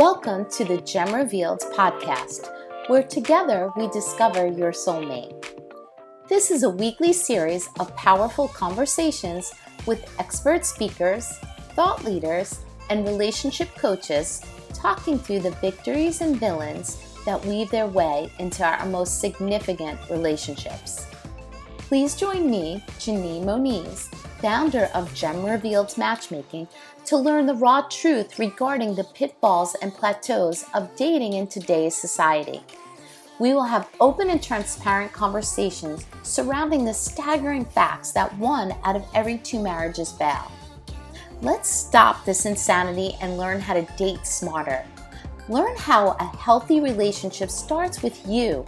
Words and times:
Welcome 0.00 0.46
to 0.52 0.64
the 0.64 0.80
Gem 0.80 1.14
Revealed 1.14 1.60
podcast, 1.74 2.48
where 2.86 3.02
together 3.02 3.70
we 3.76 3.86
discover 3.88 4.46
your 4.46 4.72
soulmate. 4.72 5.44
This 6.26 6.50
is 6.50 6.62
a 6.62 6.70
weekly 6.70 7.12
series 7.12 7.68
of 7.78 7.94
powerful 7.96 8.48
conversations 8.48 9.52
with 9.84 10.10
expert 10.18 10.64
speakers, 10.64 11.36
thought 11.74 12.02
leaders, 12.02 12.60
and 12.88 13.06
relationship 13.06 13.68
coaches 13.76 14.40
talking 14.72 15.18
through 15.18 15.40
the 15.40 15.50
victories 15.60 16.22
and 16.22 16.40
villains 16.40 16.96
that 17.26 17.44
weave 17.44 17.70
their 17.70 17.86
way 17.86 18.32
into 18.38 18.64
our 18.64 18.86
most 18.86 19.20
significant 19.20 20.00
relationships. 20.08 21.06
Please 21.76 22.16
join 22.16 22.50
me, 22.50 22.82
Janine 22.98 23.44
Moniz, 23.44 24.08
founder 24.40 24.90
of 24.94 25.14
Gem 25.14 25.44
Revealed 25.44 25.96
Matchmaking, 25.96 26.68
to 27.06 27.16
learn 27.16 27.46
the 27.46 27.54
raw 27.54 27.82
truth 27.82 28.38
regarding 28.38 28.94
the 28.94 29.04
pitfalls 29.04 29.74
and 29.82 29.92
plateaus 29.92 30.64
of 30.74 30.94
dating 30.96 31.34
in 31.34 31.46
today's 31.46 31.96
society. 31.96 32.62
We 33.38 33.54
will 33.54 33.64
have 33.64 33.88
open 34.00 34.30
and 34.30 34.42
transparent 34.42 35.12
conversations 35.12 36.04
surrounding 36.22 36.84
the 36.84 36.92
staggering 36.92 37.64
facts 37.64 38.12
that 38.12 38.36
one 38.36 38.74
out 38.84 38.96
of 38.96 39.06
every 39.14 39.38
two 39.38 39.62
marriages 39.62 40.12
fail. 40.12 40.50
Let's 41.42 41.70
stop 41.70 42.24
this 42.24 42.44
insanity 42.44 43.16
and 43.22 43.38
learn 43.38 43.60
how 43.60 43.74
to 43.74 43.88
date 43.96 44.26
smarter. 44.26 44.84
Learn 45.48 45.74
how 45.76 46.10
a 46.20 46.36
healthy 46.36 46.80
relationship 46.80 47.50
starts 47.50 48.02
with 48.02 48.26
you. 48.26 48.66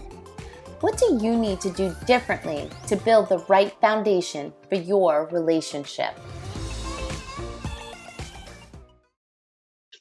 What 0.83 0.99
do 0.99 1.17
you 1.23 1.37
need 1.37 1.61
to 1.61 1.71
do 1.71 1.95
differently 2.09 2.69
to 2.89 2.97
build 2.97 3.29
the 3.29 3.39
right 3.49 3.73
foundation 3.81 4.53
for 4.69 4.75
your 4.75 5.29
relationship? 5.31 6.19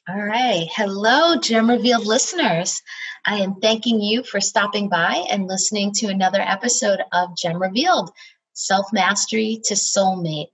All 0.08 0.20
right. 0.20 0.66
Hello, 0.74 1.38
Gem 1.38 1.70
Revealed 1.70 2.04
listeners. 2.04 2.82
I 3.24 3.36
am 3.36 3.60
thanking 3.60 4.00
you 4.00 4.24
for 4.24 4.40
stopping 4.40 4.88
by 4.88 5.24
and 5.30 5.46
listening 5.46 5.92
to 5.98 6.08
another 6.08 6.40
episode 6.40 6.98
of 7.12 7.36
Gem 7.36 7.62
Revealed 7.62 8.10
Self 8.54 8.92
Mastery 8.92 9.60
to 9.66 9.74
Soulmate. 9.74 10.50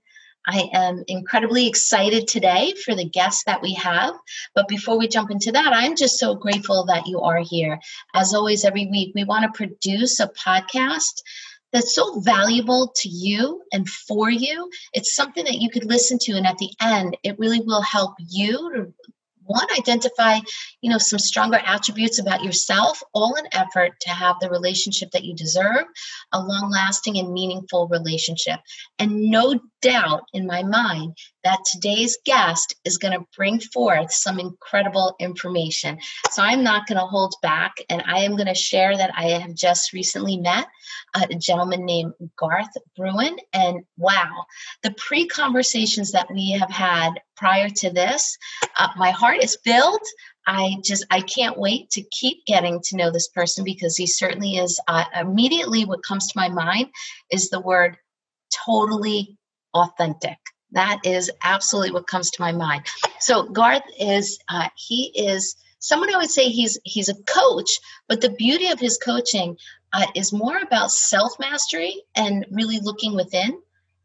I 0.47 0.69
am 0.73 1.03
incredibly 1.07 1.67
excited 1.67 2.27
today 2.27 2.73
for 2.85 2.95
the 2.95 3.07
guests 3.07 3.43
that 3.45 3.61
we 3.61 3.73
have. 3.73 4.15
But 4.55 4.67
before 4.67 4.97
we 4.97 5.07
jump 5.07 5.31
into 5.31 5.51
that, 5.51 5.73
I'm 5.73 5.95
just 5.95 6.17
so 6.17 6.35
grateful 6.35 6.85
that 6.85 7.07
you 7.07 7.21
are 7.21 7.39
here. 7.39 7.79
As 8.13 8.33
always, 8.33 8.65
every 8.65 8.87
week, 8.87 9.11
we 9.13 9.23
want 9.23 9.43
to 9.43 9.57
produce 9.57 10.19
a 10.19 10.27
podcast 10.29 11.21
that's 11.71 11.93
so 11.93 12.19
valuable 12.21 12.91
to 12.95 13.09
you 13.09 13.61
and 13.71 13.87
for 13.87 14.29
you. 14.29 14.69
It's 14.93 15.15
something 15.15 15.45
that 15.45 15.61
you 15.61 15.69
could 15.69 15.85
listen 15.85 16.17
to, 16.23 16.33
and 16.33 16.47
at 16.47 16.57
the 16.57 16.71
end, 16.81 17.17
it 17.23 17.37
really 17.37 17.61
will 17.61 17.81
help 17.81 18.15
you 18.27 18.71
to 18.75 18.93
one 19.49 19.67
identify 19.77 20.39
you 20.81 20.89
know 20.89 20.99
some 20.99 21.19
stronger 21.19 21.59
attributes 21.65 22.19
about 22.19 22.43
yourself 22.43 23.01
all 23.13 23.35
in 23.35 23.45
effort 23.51 23.99
to 24.01 24.09
have 24.09 24.35
the 24.39 24.49
relationship 24.49 25.09
that 25.11 25.23
you 25.23 25.35
deserve 25.35 25.85
a 26.31 26.39
long 26.39 26.69
lasting 26.71 27.17
and 27.17 27.33
meaningful 27.33 27.87
relationship. 27.87 28.59
And 28.99 29.29
no 29.29 29.59
doubt 29.81 30.23
in 30.33 30.45
my 30.45 30.63
mind 30.63 31.17
that 31.43 31.59
today's 31.71 32.17
guest 32.25 32.75
is 32.85 32.97
going 32.97 33.17
to 33.17 33.25
bring 33.35 33.59
forth 33.59 34.11
some 34.11 34.39
incredible 34.39 35.15
information. 35.19 35.97
So 36.31 36.43
I'm 36.43 36.63
not 36.63 36.87
going 36.87 36.99
to 36.99 37.05
hold 37.05 37.33
back 37.41 37.75
and 37.89 38.03
I 38.05 38.19
am 38.19 38.35
going 38.35 38.47
to 38.47 38.53
share 38.55 38.95
that 38.97 39.11
I 39.15 39.29
have 39.29 39.53
just 39.53 39.93
recently 39.93 40.37
met 40.37 40.67
a 41.15 41.27
gentleman 41.35 41.85
named 41.85 42.13
Garth 42.37 42.75
Bruin. 42.95 43.37
And 43.53 43.81
wow, 43.97 44.45
the 44.83 44.91
pre 44.91 45.27
conversations 45.27 46.11
that 46.11 46.31
we 46.31 46.51
have 46.51 46.69
had 46.69 47.11
prior 47.37 47.69
to 47.69 47.89
this, 47.89 48.37
uh, 48.77 48.89
my 48.97 49.11
heart 49.11 49.43
is 49.43 49.57
filled. 49.63 50.01
I 50.47 50.77
just 50.83 51.05
I 51.11 51.21
can't 51.21 51.59
wait 51.59 51.91
to 51.91 52.01
keep 52.11 52.45
getting 52.45 52.81
to 52.85 52.97
know 52.97 53.11
this 53.11 53.27
person 53.27 53.63
because 53.63 53.95
he 53.95 54.07
certainly 54.07 54.57
is. 54.57 54.79
Uh, 54.87 55.05
immediately, 55.19 55.85
what 55.85 56.03
comes 56.03 56.27
to 56.27 56.33
my 56.37 56.49
mind 56.49 56.87
is 57.31 57.49
the 57.49 57.59
word 57.59 57.97
totally 58.65 59.37
authentic. 59.73 60.37
That 60.71 60.99
is 61.03 61.31
absolutely 61.43 61.91
what 61.91 62.07
comes 62.07 62.31
to 62.31 62.41
my 62.41 62.51
mind. 62.51 62.85
So 63.19 63.43
Garth 63.43 63.83
is 63.99 64.39
uh, 64.47 64.69
he 64.75 65.11
is 65.15 65.55
someone 65.79 66.13
I 66.13 66.17
would 66.17 66.29
say 66.29 66.49
he's 66.49 66.77
he's 66.83 67.09
a 67.09 67.15
coach, 67.23 67.79
but 68.07 68.21
the 68.21 68.31
beauty 68.31 68.67
of 68.67 68.79
his 68.79 68.97
coaching 68.97 69.57
uh, 69.93 70.05
is 70.15 70.31
more 70.31 70.57
about 70.57 70.91
self 70.91 71.33
mastery 71.39 72.03
and 72.15 72.45
really 72.51 72.79
looking 72.79 73.15
within 73.15 73.59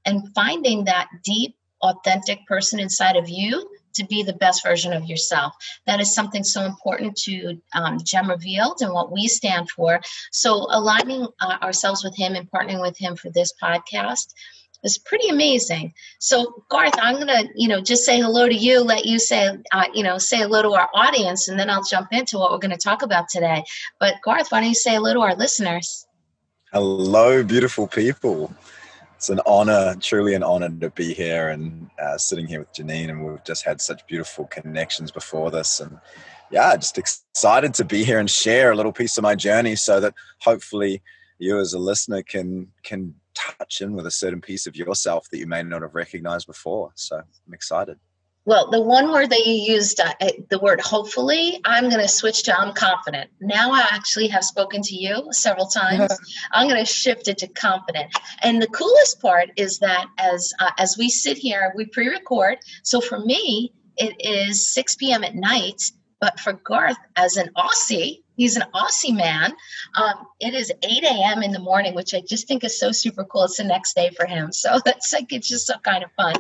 and 0.07 0.33
finding 0.35 0.85
that 0.85 1.09
deep, 1.23 1.57
authentic 1.83 2.47
person 2.47 2.81
inside 2.81 3.17
of 3.17 3.29
you 3.29 3.69
to 3.95 4.05
be 4.07 4.23
the 4.23 4.33
best 4.33 4.63
version 4.65 4.93
of 4.93 5.05
yourself. 5.05 5.55
That 5.87 6.01
is 6.01 6.15
something 6.15 6.43
so 6.43 6.63
important 6.63 7.17
to 7.19 7.61
um, 7.75 7.99
Gem 8.03 8.29
Revealed 8.29 8.79
and 8.81 8.93
what 8.93 9.13
we 9.13 9.29
stand 9.29 9.71
for. 9.71 10.01
So 10.33 10.67
aligning 10.69 11.27
uh, 11.41 11.59
ourselves 11.63 12.03
with 12.03 12.17
him 12.17 12.35
and 12.35 12.51
partnering 12.51 12.81
with 12.81 12.99
him 12.99 13.17
for 13.17 13.31
this 13.31 13.53
podcast 13.63 14.35
was 14.84 14.99
pretty 14.99 15.28
amazing. 15.28 15.95
So, 16.21 16.62
Garth, 16.69 16.95
I'm 16.99 17.19
gonna, 17.19 17.45
you 17.56 17.67
know, 17.67 17.81
just 17.81 18.05
say 18.05 18.21
hello 18.21 18.47
to 18.49 18.55
you. 18.55 18.83
Let 18.83 19.06
you 19.06 19.19
say, 19.19 19.49
uh, 19.72 19.84
you 19.95 20.05
know, 20.05 20.19
say 20.19 20.39
hello 20.39 20.62
to 20.62 20.72
our 20.75 20.89
audience, 20.95 21.49
and 21.49 21.59
then 21.59 21.71
I'll 21.71 21.83
jump 21.83 22.09
into 22.12 22.39
what 22.39 22.53
we're 22.53 22.59
going 22.59 22.71
to 22.71 22.77
talk 22.77 23.03
about 23.03 23.28
today. 23.28 23.65
But 23.99 24.17
Garth, 24.22 24.49
why 24.50 24.61
don't 24.61 24.69
you 24.69 24.75
say 24.75 24.93
hello 24.93 25.15
to 25.15 25.21
our 25.21 25.34
listeners? 25.34 26.06
Hello, 26.72 27.43
beautiful 27.43 27.89
people. 27.89 28.55
It's 29.17 29.31
an 29.31 29.41
honor, 29.47 29.97
truly 30.00 30.34
an 30.34 30.43
honor 30.43 30.69
to 30.69 30.91
be 30.91 31.15
here 31.15 31.49
and 31.49 31.89
uh, 31.99 32.19
sitting 32.19 32.47
here 32.47 32.61
with 32.61 32.75
Janine, 32.75 33.09
and 33.09 33.25
we've 33.25 33.43
just 33.45 33.65
had 33.65 33.81
such 33.81 34.06
beautiful 34.06 34.45
connections 34.47 35.11
before 35.11 35.51
this, 35.51 35.81
and 35.81 35.99
yeah, 36.51 36.77
just 36.77 36.99
excited 36.99 37.72
to 37.75 37.84
be 37.84 38.05
here 38.05 38.19
and 38.19 38.31
share 38.31 38.71
a 38.71 38.77
little 38.77 38.93
piece 38.93 39.16
of 39.16 39.22
my 39.22 39.34
journey, 39.34 39.77
so 39.77 39.99
that 39.99 40.12
hopefully 40.41 41.03
you 41.39 41.59
as 41.59 41.72
a 41.72 41.78
listener 41.78 42.22
can 42.22 42.69
can 42.83 43.15
touch 43.34 43.81
in 43.81 43.95
with 43.95 44.06
a 44.06 44.11
certain 44.11 44.41
piece 44.41 44.67
of 44.67 44.77
yourself 44.77 45.28
that 45.31 45.39
you 45.39 45.47
may 45.47 45.62
not 45.62 45.83
have 45.83 45.95
recognized 45.95 46.47
before. 46.47 46.93
So 46.95 47.17
I'm 47.17 47.55
excited. 47.55 47.99
Well, 48.47 48.71
the 48.71 48.81
one 48.81 49.11
word 49.11 49.31
that 49.31 49.47
you 49.47 49.55
used, 49.55 50.00
uh, 50.00 50.12
eh, 50.21 50.33
the 50.50 50.59
word 50.59 50.78
hopefully, 50.78 51.61
I'm 51.65 51.89
going 51.89 52.03
to 52.03 52.09
switch 52.09 52.43
to 52.43 52.59
I'm 52.59 52.75
confident. 52.75 53.31
Now 53.41 53.72
I 53.72 53.87
actually 53.91 54.28
have 54.28 54.45
spoken 54.45 54.83
to 54.83 54.95
you 54.95 55.28
several 55.31 55.67
times. 55.67 56.12
I'm 56.53 56.69
going 56.69 56.84
to 56.84 56.91
shift 56.91 57.27
it 57.28 57.39
to 57.39 57.49
confident. 57.49 58.12
And 58.43 58.61
the 58.61 58.67
coolest 58.67 59.22
part 59.22 59.51
is 59.56 59.78
that 59.78 60.06
as 60.19 60.53
uh, 60.61 60.72
as 60.77 60.99
we 60.99 61.09
sit 61.09 61.39
here, 61.39 61.72
we 61.75 61.87
pre-record. 61.87 62.59
So 62.83 63.01
for 63.01 63.19
me, 63.19 63.72
it 63.97 64.15
is 64.21 64.69
6 64.69 64.97
p.m. 64.97 65.25
at 65.25 65.34
night. 65.34 65.83
But 66.21 66.39
for 66.39 66.53
Garth, 66.53 66.97
as 67.16 67.37
an 67.37 67.51
Aussie, 67.56 68.24
He's 68.37 68.56
an 68.56 68.65
Aussie 68.75 69.15
man. 69.15 69.53
Um, 69.97 70.27
it 70.41 70.55
is 70.55 70.72
8 70.83 71.05
a.m. 71.05 71.43
in 71.43 71.53
the 71.53 71.59
morning, 71.59 71.95
which 71.95 72.15
I 72.15 72.21
just 72.21 72.49
think 72.49 72.65
is 72.65 72.78
so 72.78 72.93
super 72.93 73.25
cool. 73.25 73.45
It's 73.45 73.59
the 73.59 73.65
next 73.65 73.95
day 73.95 74.11
for 74.17 74.27
him. 74.27 74.53
So 74.53 74.78
that's 74.84 75.12
like, 75.12 75.33
it's 75.33 75.49
just 75.49 75.67
so 75.67 75.78
kind 75.78 76.05
of 76.05 76.11
fun. 76.12 76.34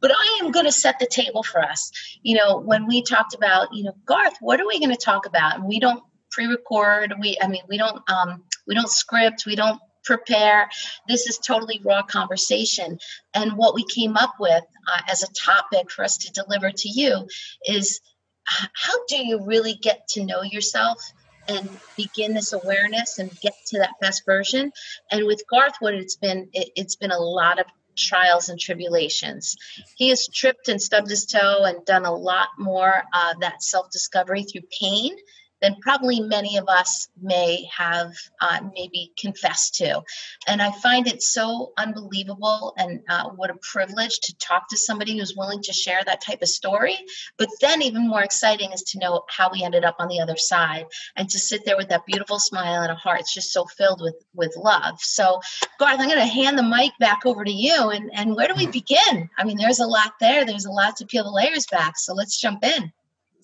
But 0.00 0.12
I 0.12 0.40
am 0.42 0.50
going 0.50 0.66
to 0.66 0.72
set 0.72 0.98
the 0.98 1.06
table 1.06 1.42
for 1.42 1.62
us. 1.62 1.90
You 2.22 2.36
know, 2.36 2.58
when 2.58 2.86
we 2.86 3.02
talked 3.02 3.34
about, 3.34 3.74
you 3.74 3.84
know, 3.84 3.94
Garth, 4.04 4.36
what 4.40 4.60
are 4.60 4.66
we 4.66 4.78
going 4.78 4.90
to 4.90 4.96
talk 4.96 5.26
about? 5.26 5.56
And 5.56 5.64
we 5.64 5.80
don't 5.80 6.02
pre-record. 6.30 7.14
We, 7.20 7.38
I 7.40 7.48
mean, 7.48 7.62
we 7.68 7.78
don't, 7.78 7.98
um, 8.10 8.42
we 8.66 8.74
don't 8.74 8.90
script. 8.90 9.46
We 9.46 9.56
don't 9.56 9.80
prepare. 10.04 10.70
This 11.08 11.26
is 11.26 11.38
totally 11.38 11.80
raw 11.84 12.02
conversation. 12.02 12.98
And 13.34 13.56
what 13.56 13.74
we 13.74 13.84
came 13.84 14.16
up 14.16 14.34
with 14.38 14.62
uh, 14.88 15.00
as 15.10 15.22
a 15.22 15.32
topic 15.32 15.90
for 15.90 16.04
us 16.04 16.18
to 16.18 16.32
deliver 16.32 16.70
to 16.70 16.88
you 16.88 17.26
is 17.64 18.00
how 18.46 18.94
do 19.08 19.16
you 19.16 19.44
really 19.44 19.74
get 19.74 20.06
to 20.10 20.24
know 20.24 20.42
yourself 20.42 21.02
and 21.48 21.68
begin 21.96 22.34
this 22.34 22.52
awareness 22.52 23.18
and 23.18 23.30
get 23.40 23.54
to 23.66 23.78
that 23.78 23.94
best 24.00 24.24
version. 24.24 24.72
And 25.10 25.26
with 25.26 25.42
Garth, 25.50 25.74
what 25.80 25.94
it's 25.94 26.16
been, 26.16 26.48
it, 26.52 26.70
it's 26.76 26.96
been 26.96 27.10
a 27.12 27.18
lot 27.18 27.58
of 27.58 27.66
trials 27.96 28.48
and 28.48 28.60
tribulations. 28.60 29.56
He 29.96 30.10
has 30.10 30.28
tripped 30.28 30.68
and 30.68 30.80
stubbed 30.80 31.10
his 31.10 31.26
toe 31.26 31.64
and 31.64 31.84
done 31.84 32.04
a 32.04 32.14
lot 32.14 32.48
more 32.58 33.02
uh, 33.12 33.34
that 33.40 33.62
self 33.62 33.90
discovery 33.90 34.44
through 34.44 34.62
pain 34.80 35.16
than 35.62 35.76
probably 35.80 36.20
many 36.20 36.56
of 36.56 36.68
us 36.68 37.08
may 37.20 37.66
have 37.76 38.12
uh, 38.40 38.60
maybe 38.74 39.12
confessed 39.18 39.74
to. 39.76 40.02
And 40.46 40.60
I 40.60 40.70
find 40.70 41.06
it 41.06 41.22
so 41.22 41.72
unbelievable 41.76 42.74
and 42.76 43.00
uh, 43.08 43.30
what 43.30 43.50
a 43.50 43.56
privilege 43.62 44.18
to 44.20 44.36
talk 44.36 44.68
to 44.68 44.76
somebody 44.76 45.18
who's 45.18 45.36
willing 45.36 45.62
to 45.62 45.72
share 45.72 46.02
that 46.04 46.20
type 46.20 46.42
of 46.42 46.48
story. 46.48 46.96
But 47.38 47.48
then, 47.60 47.82
even 47.82 48.08
more 48.08 48.22
exciting 48.22 48.72
is 48.72 48.82
to 48.82 48.98
know 48.98 49.22
how 49.28 49.50
we 49.50 49.62
ended 49.62 49.84
up 49.84 49.96
on 49.98 50.08
the 50.08 50.20
other 50.20 50.36
side 50.36 50.86
and 51.16 51.28
to 51.30 51.38
sit 51.38 51.64
there 51.64 51.76
with 51.76 51.88
that 51.88 52.06
beautiful 52.06 52.38
smile 52.38 52.82
and 52.82 52.92
a 52.92 52.94
heart. 52.94 53.20
It's 53.20 53.34
just 53.34 53.52
so 53.52 53.64
filled 53.64 54.00
with, 54.02 54.16
with 54.34 54.54
love. 54.56 55.00
So, 55.00 55.40
Garth, 55.78 56.00
I'm 56.00 56.08
going 56.08 56.18
to 56.18 56.26
hand 56.26 56.58
the 56.58 56.62
mic 56.62 56.92
back 57.00 57.24
over 57.24 57.44
to 57.44 57.52
you. 57.52 57.90
And, 57.90 58.10
and 58.14 58.34
where 58.36 58.48
do 58.48 58.54
we 58.56 58.66
begin? 58.66 59.30
I 59.38 59.44
mean, 59.44 59.56
there's 59.56 59.80
a 59.80 59.86
lot 59.86 60.14
there, 60.20 60.44
there's 60.44 60.66
a 60.66 60.70
lot 60.70 60.96
to 60.96 61.06
peel 61.06 61.24
the 61.24 61.30
layers 61.30 61.66
back. 61.66 61.98
So, 61.98 62.14
let's 62.14 62.40
jump 62.40 62.64
in. 62.64 62.92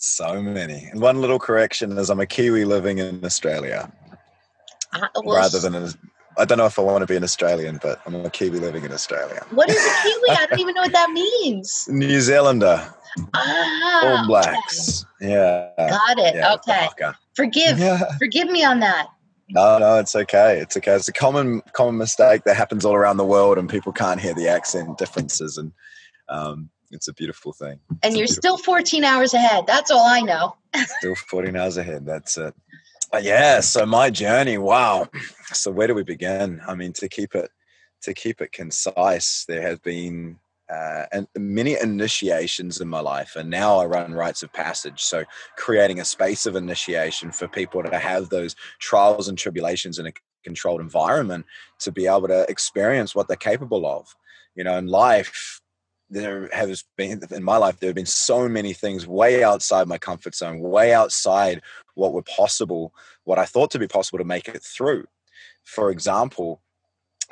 So 0.04 0.42
many. 0.42 0.88
And 0.90 1.00
one 1.00 1.20
little 1.20 1.38
correction 1.38 1.96
is 1.96 2.10
I'm 2.10 2.18
a 2.18 2.26
Kiwi 2.26 2.64
living 2.64 2.98
in 2.98 3.24
Australia. 3.24 3.90
Uh, 4.92 5.06
well, 5.22 5.36
rather 5.36 5.60
than 5.60 5.76
a, 5.76 5.90
I 6.36 6.44
don't 6.44 6.58
know 6.58 6.66
if 6.66 6.76
I 6.76 6.82
want 6.82 7.02
to 7.02 7.06
be 7.06 7.14
an 7.14 7.22
Australian, 7.22 7.78
but 7.80 8.00
I'm 8.04 8.16
a 8.16 8.28
Kiwi 8.28 8.58
living 8.58 8.84
in 8.84 8.92
Australia. 8.92 9.46
What 9.50 9.70
is 9.70 9.76
a 9.76 10.02
Kiwi? 10.02 10.30
I 10.30 10.46
don't 10.50 10.58
even 10.58 10.74
know 10.74 10.82
what 10.82 10.92
that 10.92 11.12
means. 11.12 11.86
New 11.88 12.20
Zealander. 12.20 12.92
Ah, 13.32 14.18
All 14.18 14.26
blacks. 14.26 15.04
Okay. 15.22 15.30
Yeah. 15.34 15.70
Got 15.78 16.18
it. 16.18 16.34
Yeah, 16.34 16.54
okay. 16.54 16.88
Forgive. 17.34 17.78
Yeah. 17.78 18.00
Forgive 18.18 18.50
me 18.50 18.64
on 18.64 18.80
that. 18.80 19.06
No, 19.50 19.78
no, 19.78 20.00
it's 20.00 20.16
okay. 20.16 20.58
It's 20.58 20.76
okay. 20.76 20.94
It's 20.94 21.06
a 21.06 21.12
common 21.12 21.62
common 21.74 21.96
mistake 21.96 22.42
that 22.44 22.56
happens 22.56 22.84
all 22.84 22.96
around 22.96 23.18
the 23.18 23.24
world, 23.24 23.56
and 23.56 23.70
people 23.70 23.92
can't 23.92 24.20
hear 24.20 24.34
the 24.34 24.48
accent 24.48 24.98
differences, 24.98 25.58
and 25.58 25.70
um, 26.28 26.70
it's 26.92 27.08
a 27.08 27.12
beautiful 27.12 27.52
thing. 27.52 27.80
And 28.02 28.16
you're 28.16 28.26
still 28.26 28.56
14 28.58 29.02
hours 29.04 29.34
ahead. 29.34 29.66
That's 29.66 29.90
all 29.90 30.06
I 30.06 30.20
know. 30.20 30.56
still 30.98 31.14
14 31.14 31.56
hours 31.56 31.76
ahead. 31.76 32.06
That's 32.06 32.36
it. 32.36 32.54
But 33.10 33.24
yeah. 33.24 33.60
So 33.60 33.84
my 33.84 34.10
journey. 34.10 34.58
Wow. 34.58 35.08
So 35.52 35.70
where 35.70 35.86
do 35.86 35.94
we 35.94 36.04
begin? 36.04 36.60
I 36.66 36.74
mean, 36.74 36.92
to 36.94 37.08
keep 37.08 37.34
it 37.34 37.50
to 38.02 38.14
keep 38.14 38.40
it 38.40 38.52
concise, 38.52 39.44
there 39.46 39.62
have 39.62 39.82
been 39.82 40.38
uh, 40.72 41.06
and 41.12 41.26
many 41.36 41.78
initiations 41.78 42.80
in 42.80 42.88
my 42.88 43.00
life 43.00 43.36
and 43.36 43.50
now 43.50 43.78
i 43.78 43.84
run 43.84 44.14
rites 44.14 44.42
of 44.42 44.52
passage 44.52 45.02
so 45.02 45.22
creating 45.56 46.00
a 46.00 46.04
space 46.04 46.46
of 46.46 46.56
initiation 46.56 47.30
for 47.30 47.46
people 47.46 47.82
to 47.82 47.98
have 47.98 48.30
those 48.30 48.56
trials 48.78 49.28
and 49.28 49.36
tribulations 49.36 49.98
in 49.98 50.06
a 50.06 50.12
controlled 50.44 50.80
environment 50.80 51.44
to 51.78 51.92
be 51.92 52.06
able 52.06 52.26
to 52.26 52.48
experience 52.48 53.14
what 53.14 53.28
they're 53.28 53.36
capable 53.36 53.84
of 53.84 54.14
you 54.54 54.64
know 54.64 54.78
in 54.78 54.86
life 54.86 55.60
there 56.12 56.48
has 56.52 56.84
been 56.96 57.20
in 57.30 57.42
my 57.42 57.56
life 57.56 57.78
there 57.80 57.88
have 57.88 57.96
been 57.96 58.06
so 58.06 58.48
many 58.48 58.72
things 58.72 59.06
way 59.06 59.42
outside 59.42 59.88
my 59.88 59.98
comfort 59.98 60.34
zone 60.34 60.60
way 60.60 60.92
outside 60.92 61.60
what 61.94 62.12
were 62.12 62.22
possible 62.22 62.94
what 63.24 63.38
i 63.38 63.44
thought 63.44 63.70
to 63.70 63.78
be 63.78 63.88
possible 63.88 64.18
to 64.18 64.24
make 64.24 64.48
it 64.48 64.62
through 64.62 65.04
for 65.64 65.90
example 65.90 66.62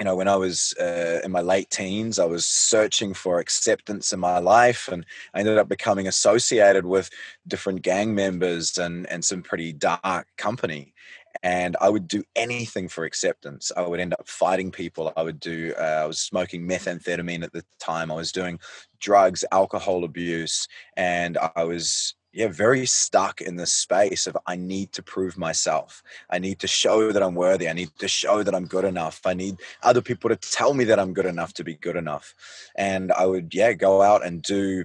you 0.00 0.04
know, 0.04 0.16
when 0.16 0.28
I 0.28 0.36
was 0.36 0.72
uh, 0.80 1.20
in 1.22 1.30
my 1.30 1.42
late 1.42 1.68
teens, 1.68 2.18
I 2.18 2.24
was 2.24 2.46
searching 2.46 3.12
for 3.12 3.38
acceptance 3.38 4.14
in 4.14 4.18
my 4.18 4.38
life, 4.38 4.88
and 4.88 5.04
I 5.34 5.40
ended 5.40 5.58
up 5.58 5.68
becoming 5.68 6.08
associated 6.08 6.86
with 6.86 7.10
different 7.46 7.82
gang 7.82 8.14
members 8.14 8.78
and 8.78 9.06
and 9.10 9.22
some 9.22 9.42
pretty 9.42 9.74
dark 9.74 10.26
company. 10.38 10.94
And 11.42 11.76
I 11.80 11.88
would 11.88 12.08
do 12.08 12.22
anything 12.36 12.88
for 12.88 13.04
acceptance. 13.04 13.72
I 13.76 13.82
would 13.82 14.00
end 14.00 14.14
up 14.14 14.28
fighting 14.28 14.70
people. 14.70 15.12
I 15.16 15.22
would 15.22 15.40
do. 15.40 15.74
Uh, 15.78 15.82
I 16.02 16.06
was 16.06 16.20
smoking 16.20 16.68
methamphetamine 16.68 17.44
at 17.44 17.52
the 17.52 17.64
time. 17.78 18.10
I 18.10 18.16
was 18.16 18.32
doing 18.32 18.58
drugs, 18.98 19.44
alcohol 19.52 20.04
abuse, 20.04 20.66
and 20.96 21.38
I 21.56 21.64
was 21.64 22.14
yeah, 22.32 22.46
very 22.46 22.86
stuck 22.86 23.40
in 23.40 23.56
this 23.56 23.72
space 23.72 24.26
of 24.26 24.36
I 24.46 24.54
need 24.54 24.92
to 24.92 25.02
prove 25.02 25.36
myself. 25.36 26.02
I 26.30 26.38
need 26.38 26.60
to 26.60 26.68
show 26.68 27.10
that 27.10 27.22
I'm 27.22 27.34
worthy. 27.34 27.68
I 27.68 27.72
need 27.72 27.90
to 27.98 28.06
show 28.06 28.42
that 28.42 28.54
I'm 28.54 28.66
good 28.66 28.84
enough. 28.84 29.20
I 29.24 29.34
need 29.34 29.56
other 29.82 30.00
people 30.00 30.30
to 30.30 30.36
tell 30.36 30.74
me 30.74 30.84
that 30.84 31.00
I'm 31.00 31.12
good 31.12 31.26
enough 31.26 31.54
to 31.54 31.64
be 31.64 31.74
good 31.74 31.96
enough. 31.96 32.34
And 32.76 33.10
I 33.12 33.26
would, 33.26 33.52
yeah, 33.52 33.72
go 33.72 34.00
out 34.00 34.24
and 34.24 34.42
do 34.42 34.84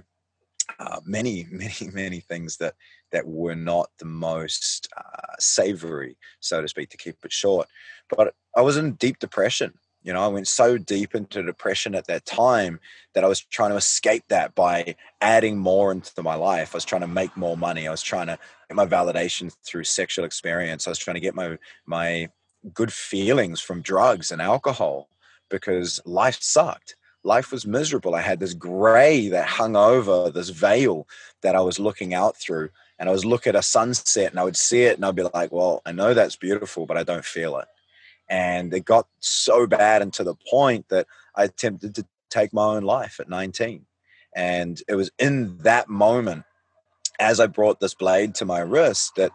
uh, 0.80 1.00
many, 1.04 1.46
many, 1.50 1.90
many 1.92 2.20
things 2.20 2.56
that 2.56 2.74
that 3.12 3.26
were 3.26 3.54
not 3.54 3.90
the 3.98 4.04
most 4.04 4.88
uh, 4.96 5.34
savory, 5.38 6.16
so 6.40 6.60
to 6.60 6.68
speak, 6.68 6.90
to 6.90 6.96
keep 6.96 7.16
it 7.24 7.32
short. 7.32 7.68
But 8.08 8.34
I 8.56 8.62
was 8.62 8.76
in 8.76 8.92
deep 8.94 9.18
depression 9.18 9.74
you 10.06 10.12
know, 10.12 10.22
I 10.22 10.28
went 10.28 10.46
so 10.46 10.78
deep 10.78 11.16
into 11.16 11.42
depression 11.42 11.96
at 11.96 12.06
that 12.06 12.24
time 12.24 12.78
that 13.12 13.24
I 13.24 13.26
was 13.26 13.40
trying 13.40 13.70
to 13.70 13.76
escape 13.76 14.22
that 14.28 14.54
by 14.54 14.94
adding 15.20 15.58
more 15.58 15.90
into 15.90 16.22
my 16.22 16.36
life. 16.36 16.72
I 16.72 16.76
was 16.76 16.84
trying 16.84 17.00
to 17.00 17.08
make 17.08 17.36
more 17.36 17.56
money. 17.56 17.88
I 17.88 17.90
was 17.90 18.02
trying 18.02 18.28
to 18.28 18.38
get 18.68 18.76
my 18.76 18.86
validation 18.86 19.52
through 19.64 19.82
sexual 19.82 20.24
experience. 20.24 20.86
I 20.86 20.90
was 20.92 21.00
trying 21.00 21.16
to 21.16 21.20
get 21.20 21.34
my 21.34 21.58
my 21.86 22.28
good 22.72 22.92
feelings 22.92 23.60
from 23.60 23.82
drugs 23.82 24.30
and 24.30 24.40
alcohol 24.40 25.08
because 25.50 26.00
life 26.04 26.38
sucked. 26.40 26.94
Life 27.24 27.50
was 27.50 27.66
miserable. 27.66 28.14
I 28.14 28.20
had 28.20 28.38
this 28.38 28.54
gray 28.54 29.28
that 29.30 29.48
hung 29.48 29.74
over 29.74 30.30
this 30.30 30.50
veil 30.50 31.08
that 31.42 31.56
I 31.56 31.60
was 31.62 31.80
looking 31.80 32.14
out 32.14 32.36
through. 32.36 32.70
And 32.98 33.08
I 33.08 33.12
was 33.12 33.24
look 33.24 33.46
at 33.46 33.54
a 33.54 33.62
sunset 33.62 34.30
and 34.30 34.40
I 34.40 34.44
would 34.44 34.56
see 34.56 34.82
it 34.82 34.96
and 34.96 35.04
I'd 35.04 35.14
be 35.14 35.28
like, 35.34 35.52
well, 35.52 35.82
I 35.84 35.92
know 35.92 36.14
that's 36.14 36.36
beautiful, 36.36 36.86
but 36.86 36.96
I 36.96 37.02
don't 37.02 37.24
feel 37.24 37.58
it 37.58 37.68
and 38.28 38.72
it 38.74 38.84
got 38.84 39.06
so 39.20 39.66
bad 39.66 40.02
and 40.02 40.12
to 40.14 40.24
the 40.24 40.34
point 40.50 40.88
that 40.88 41.06
I 41.34 41.44
attempted 41.44 41.94
to 41.96 42.06
take 42.30 42.52
my 42.52 42.64
own 42.64 42.82
life 42.82 43.20
at 43.20 43.28
19. 43.28 43.86
And 44.34 44.80
it 44.88 44.94
was 44.94 45.10
in 45.18 45.58
that 45.58 45.88
moment, 45.88 46.44
as 47.18 47.40
I 47.40 47.46
brought 47.46 47.80
this 47.80 47.94
blade 47.94 48.34
to 48.36 48.44
my 48.44 48.60
wrist, 48.60 49.14
that 49.16 49.32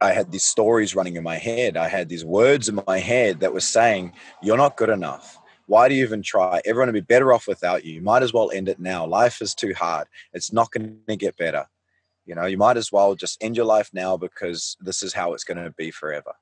I 0.00 0.12
had 0.12 0.32
these 0.32 0.44
stories 0.44 0.94
running 0.94 1.16
in 1.16 1.22
my 1.22 1.36
head. 1.36 1.76
I 1.76 1.88
had 1.88 2.08
these 2.08 2.24
words 2.24 2.68
in 2.68 2.80
my 2.86 2.98
head 2.98 3.40
that 3.40 3.52
were 3.52 3.60
saying, 3.60 4.12
You're 4.42 4.56
not 4.56 4.76
good 4.76 4.90
enough. 4.90 5.38
Why 5.66 5.88
do 5.88 5.94
you 5.94 6.04
even 6.04 6.22
try? 6.22 6.60
Everyone 6.64 6.88
would 6.88 6.94
be 6.94 7.00
better 7.00 7.32
off 7.32 7.46
without 7.46 7.84
you. 7.84 7.94
You 7.94 8.02
might 8.02 8.22
as 8.22 8.34
well 8.34 8.50
end 8.50 8.68
it 8.68 8.78
now. 8.78 9.06
Life 9.06 9.40
is 9.40 9.54
too 9.54 9.72
hard. 9.74 10.08
It's 10.32 10.52
not 10.52 10.70
going 10.70 10.98
to 11.08 11.16
get 11.16 11.36
better. 11.36 11.66
You 12.24 12.34
know, 12.34 12.46
you 12.46 12.58
might 12.58 12.76
as 12.76 12.90
well 12.90 13.14
just 13.14 13.42
end 13.42 13.56
your 13.56 13.66
life 13.66 13.90
now 13.92 14.16
because 14.16 14.76
this 14.80 15.02
is 15.02 15.12
how 15.12 15.34
it's 15.34 15.44
going 15.44 15.62
to 15.62 15.70
be 15.70 15.90
forever. 15.90 16.32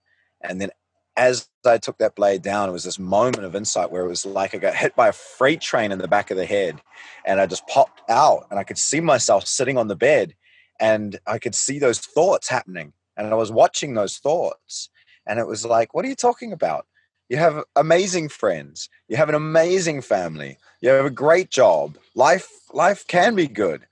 And 0.40 0.60
then 0.60 0.70
as 1.16 1.48
I 1.66 1.78
took 1.78 1.98
that 1.98 2.14
blade 2.14 2.42
down, 2.42 2.68
it 2.68 2.72
was 2.72 2.84
this 2.84 2.98
moment 2.98 3.44
of 3.44 3.54
insight 3.54 3.90
where 3.90 4.04
it 4.04 4.08
was 4.08 4.24
like 4.24 4.54
I 4.54 4.58
got 4.58 4.74
hit 4.74 4.96
by 4.96 5.08
a 5.08 5.12
freight 5.12 5.60
train 5.60 5.92
in 5.92 5.98
the 5.98 6.08
back 6.08 6.30
of 6.30 6.36
the 6.36 6.46
head 6.46 6.80
and 7.24 7.40
I 7.40 7.46
just 7.46 7.66
popped 7.66 8.02
out 8.08 8.46
and 8.50 8.58
I 8.58 8.64
could 8.64 8.78
see 8.78 9.00
myself 9.00 9.46
sitting 9.46 9.76
on 9.76 9.88
the 9.88 9.96
bed 9.96 10.34
and 10.80 11.18
I 11.26 11.38
could 11.38 11.54
see 11.54 11.78
those 11.78 11.98
thoughts 11.98 12.48
happening. 12.48 12.92
And 13.16 13.26
I 13.28 13.34
was 13.34 13.52
watching 13.52 13.94
those 13.94 14.16
thoughts 14.16 14.88
and 15.26 15.38
it 15.38 15.46
was 15.46 15.66
like, 15.66 15.92
what 15.92 16.04
are 16.04 16.08
you 16.08 16.14
talking 16.14 16.52
about? 16.52 16.86
You 17.28 17.36
have 17.36 17.62
amazing 17.76 18.28
friends. 18.28 18.88
You 19.08 19.16
have 19.16 19.28
an 19.28 19.34
amazing 19.34 20.02
family. 20.02 20.58
You 20.80 20.90
have 20.90 21.04
a 21.06 21.10
great 21.10 21.50
job. 21.50 21.96
Life, 22.14 22.48
life 22.72 23.06
can 23.06 23.34
be 23.34 23.46
good. 23.46 23.86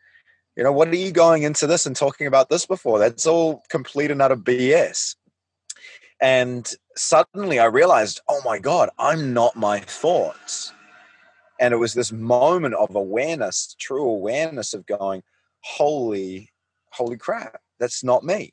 You 0.61 0.65
know, 0.65 0.73
what 0.73 0.89
are 0.89 0.95
you 0.95 1.11
going 1.11 1.45
into 1.45 1.67
this 1.67 1.87
and 1.87 1.97
talking 1.97 2.27
about 2.27 2.51
this 2.51 2.67
before? 2.67 2.99
That's 2.99 3.25
all 3.25 3.63
complete 3.71 4.11
and 4.11 4.21
utter 4.21 4.37
BS. 4.37 5.17
And 6.21 6.71
suddenly 6.97 7.59
I 7.59 7.65
realized, 7.65 8.21
oh 8.29 8.43
my 8.45 8.59
God, 8.59 8.91
I'm 8.99 9.33
not 9.33 9.57
my 9.57 9.81
thoughts. 9.81 10.75
And 11.59 11.73
it 11.73 11.79
was 11.79 11.95
this 11.95 12.13
moment 12.13 12.75
of 12.75 12.95
awareness, 12.95 13.75
true 13.79 14.07
awareness 14.07 14.75
of 14.75 14.85
going, 14.85 15.23
holy, 15.61 16.51
holy 16.91 17.17
crap, 17.17 17.59
that's 17.79 18.05
not 18.05 18.23
me. 18.23 18.53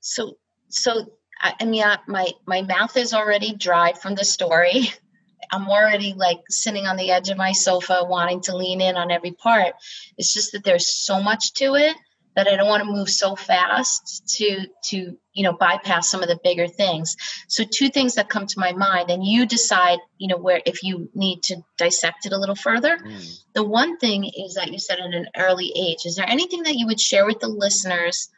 So, 0.00 0.36
so 0.70 1.12
I 1.40 1.64
mean, 1.64 1.84
my 2.08 2.32
my 2.46 2.62
mouth 2.62 2.96
is 2.96 3.14
already 3.14 3.54
dry 3.54 3.92
from 3.92 4.16
the 4.16 4.24
story. 4.24 4.88
I'm 5.50 5.68
already 5.68 6.14
like 6.14 6.38
sitting 6.48 6.86
on 6.86 6.96
the 6.96 7.10
edge 7.10 7.28
of 7.28 7.36
my 7.36 7.52
sofa, 7.52 8.04
wanting 8.04 8.42
to 8.42 8.56
lean 8.56 8.80
in 8.80 8.96
on 8.96 9.10
every 9.10 9.32
part. 9.32 9.74
It's 10.16 10.32
just 10.32 10.52
that 10.52 10.64
there's 10.64 10.88
so 10.88 11.22
much 11.22 11.52
to 11.54 11.74
it 11.74 11.96
that 12.36 12.48
I 12.48 12.56
don't 12.56 12.68
want 12.68 12.82
to 12.82 12.90
move 12.90 13.08
so 13.08 13.36
fast 13.36 14.26
to 14.36 14.66
to 14.90 15.16
you 15.32 15.44
know 15.44 15.52
bypass 15.52 16.08
some 16.08 16.22
of 16.22 16.28
the 16.28 16.38
bigger 16.42 16.66
things. 16.66 17.16
So 17.48 17.64
two 17.64 17.88
things 17.88 18.14
that 18.14 18.28
come 18.28 18.46
to 18.46 18.60
my 18.60 18.72
mind, 18.72 19.10
and 19.10 19.24
you 19.24 19.46
decide 19.46 19.98
you 20.18 20.28
know 20.28 20.38
where 20.38 20.60
if 20.66 20.82
you 20.82 21.10
need 21.14 21.42
to 21.44 21.56
dissect 21.78 22.26
it 22.26 22.32
a 22.32 22.38
little 22.38 22.56
further. 22.56 22.98
Mm. 22.98 23.40
The 23.54 23.64
one 23.64 23.98
thing 23.98 24.24
is 24.24 24.54
that 24.54 24.72
you 24.72 24.78
said 24.78 24.98
at 24.98 25.14
an 25.14 25.28
early 25.36 25.72
age. 25.76 26.06
Is 26.06 26.16
there 26.16 26.28
anything 26.28 26.64
that 26.64 26.74
you 26.74 26.86
would 26.86 27.00
share 27.00 27.26
with 27.26 27.40
the 27.40 27.48
listeners? 27.48 28.28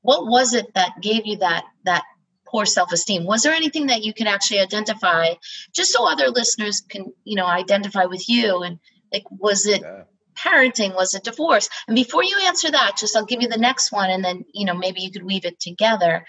What 0.00 0.26
was 0.26 0.54
it 0.54 0.72
that 0.74 1.00
gave 1.02 1.26
you 1.26 1.38
that 1.38 1.64
that 1.84 2.04
poor 2.46 2.66
self-esteem. 2.66 3.24
Was 3.24 3.42
there 3.42 3.52
anything 3.52 3.86
that 3.86 4.02
you 4.02 4.14
can 4.14 4.26
actually 4.26 4.60
identify 4.60 5.34
just 5.72 5.92
so 5.92 6.08
other 6.08 6.28
listeners 6.30 6.80
can 6.80 7.12
you 7.24 7.36
know 7.36 7.46
identify 7.46 8.04
with 8.04 8.28
you? 8.28 8.62
And 8.62 8.78
like 9.12 9.24
was 9.30 9.66
it 9.66 9.82
yeah. 9.82 10.04
parenting? 10.36 10.94
Was 10.94 11.14
it 11.14 11.24
divorce? 11.24 11.68
And 11.86 11.94
before 11.94 12.24
you 12.24 12.38
answer 12.46 12.70
that 12.70 12.96
just 12.98 13.16
i'll 13.16 13.24
give 13.24 13.42
you 13.42 13.48
the 13.48 13.58
next 13.58 13.92
one 13.92 14.10
and 14.10 14.24
then 14.24 14.44
you 14.52 14.64
know 14.64 14.74
maybe 14.74 15.00
you 15.00 15.10
could 15.10 15.24
weave 15.24 15.44
it 15.44 15.60
together 15.60 16.24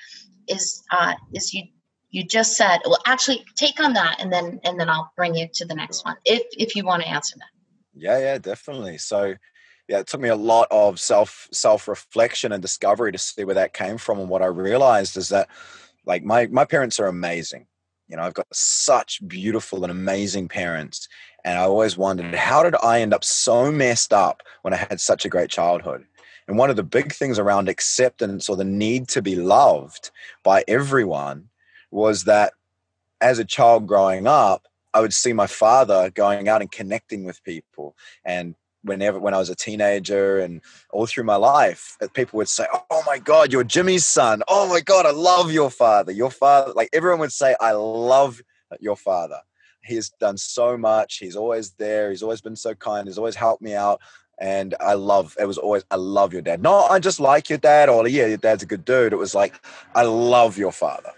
is 0.48 0.84
uh 0.92 1.14
is 1.34 1.54
you 1.54 1.64
you 2.10 2.24
just 2.24 2.56
said 2.56 2.80
well 2.86 3.00
actually 3.06 3.46
take 3.56 3.80
on 3.80 3.94
that 3.94 4.18
and 4.20 4.32
then 4.32 4.60
and 4.64 4.80
then 4.80 4.90
i'll 4.90 5.12
bring 5.16 5.36
you 5.36 5.48
to 5.54 5.66
the 5.66 5.76
next 5.76 6.06
one 6.06 6.16
if 6.26 6.44
if 6.52 6.76
you 6.76 6.86
want 6.86 7.02
to 7.02 7.10
answer 7.10 7.36
that. 7.38 7.50
Yeah 7.94 8.20
yeah 8.20 8.38
definitely. 8.38 8.98
So 8.98 9.36
yeah 9.88 10.00
it 10.00 10.08
took 10.08 10.22
me 10.22 10.30
a 10.30 10.36
lot 10.36 10.68
of 10.72 11.00
self 11.00 11.48
self 11.52 11.88
reflection 11.88 12.52
and 12.52 12.62
discovery 12.62 13.12
to 13.12 13.18
see 13.18 13.44
where 13.44 13.56
that 13.56 13.74
came 13.74 13.98
from 13.98 14.20
and 14.20 14.30
what 14.30 14.42
i 14.42 14.46
realized 14.46 15.18
is 15.18 15.30
that 15.30 15.50
like 16.08 16.24
my 16.24 16.48
my 16.48 16.66
parents 16.66 17.00
are 17.00 17.08
amazing 17.08 17.68
you 18.08 18.18
know 18.18 18.24
i've 18.24 18.34
got 18.34 18.48
such 18.52 19.26
beautiful 19.28 19.84
and 19.84 19.92
amazing 19.92 20.48
parents 20.48 21.08
and 21.48 21.58
I 21.58 21.62
always 21.62 21.98
wondered, 21.98 22.36
how 22.36 22.62
did 22.62 22.76
I 22.84 23.00
end 23.00 23.14
up 23.14 23.24
so 23.24 23.72
messed 23.72 24.12
up 24.12 24.44
when 24.64 24.74
I 24.74 24.86
had 24.90 25.00
such 25.00 25.24
a 25.24 25.30
great 25.30 25.50
childhood? 25.50 26.06
And 26.46 26.58
one 26.58 26.70
of 26.70 26.76
the 26.76 26.84
big 26.84 27.14
things 27.14 27.40
around 27.40 27.70
acceptance 27.70 28.50
or 28.50 28.58
the 28.58 28.66
need 28.66 29.08
to 29.10 29.22
be 29.22 29.38
loved 29.38 30.12
by 30.44 30.66
everyone 30.68 31.48
was 31.90 32.26
that 32.26 32.52
as 33.22 33.40
a 33.40 33.46
child 33.46 33.88
growing 33.88 34.28
up, 34.28 34.68
I 34.94 35.00
would 35.00 35.14
see 35.14 35.32
my 35.32 35.48
father 35.48 36.10
going 36.10 36.50
out 36.50 36.60
and 36.60 36.70
connecting 36.70 37.24
with 37.24 37.42
people. 37.46 37.96
And 38.26 38.56
whenever, 38.84 39.20
when 39.20 39.34
I 39.34 39.38
was 39.38 39.50
a 39.50 39.56
teenager 39.56 40.40
and 40.40 40.62
all 40.92 41.06
through 41.06 41.26
my 41.26 41.36
life, 41.36 41.98
uh, 42.02 42.08
people 42.14 42.38
would 42.38 42.50
say, 42.50 42.66
Oh 42.90 43.04
my 43.06 43.20
God, 43.20 43.52
you're 43.52 43.64
Jimmy's 43.64 44.06
son. 44.06 44.44
Oh 44.48 44.68
my 44.68 44.82
God, 44.82 45.06
I 45.06 45.12
love 45.12 45.52
your 45.52 45.70
father. 45.70 46.12
Your 46.12 46.32
father, 46.32 46.74
like 46.74 46.90
everyone 46.94 47.20
would 47.20 47.32
say, 47.32 47.56
I 47.60 47.72
love 47.72 48.42
your 48.80 48.96
father. 48.96 49.40
He 49.84 49.96
has 49.96 50.10
done 50.10 50.38
so 50.38 50.78
much. 50.78 51.18
He's 51.18 51.36
always 51.36 51.72
there. 51.72 52.10
He's 52.10 52.24
always 52.24 52.42
been 52.42 52.56
so 52.56 52.76
kind. 52.76 53.08
He's 53.08 53.18
always 53.18 53.36
helped 53.36 53.62
me 53.62 53.74
out. 53.74 54.02
And 54.40 54.76
I 54.80 54.94
love, 54.94 55.36
it 55.40 55.46
was 55.46 55.58
always, 55.58 55.84
I 55.90 55.96
love 55.96 56.34
your 56.34 56.42
dad. 56.44 56.62
No, 56.62 56.84
I 56.84 57.00
just 57.00 57.20
like 57.20 57.50
your 57.50 57.58
dad, 57.58 57.90
or 57.90 58.08
yeah, 58.08 58.28
your 58.28 58.38
dad's 58.38 58.64
a 58.64 58.68
good 58.68 58.86
dude. 58.86 59.14
It 59.14 59.18
was 59.18 59.34
like, 59.34 59.60
I 59.96 60.04
love 60.04 60.58
your 60.58 60.72
father. 60.72 61.12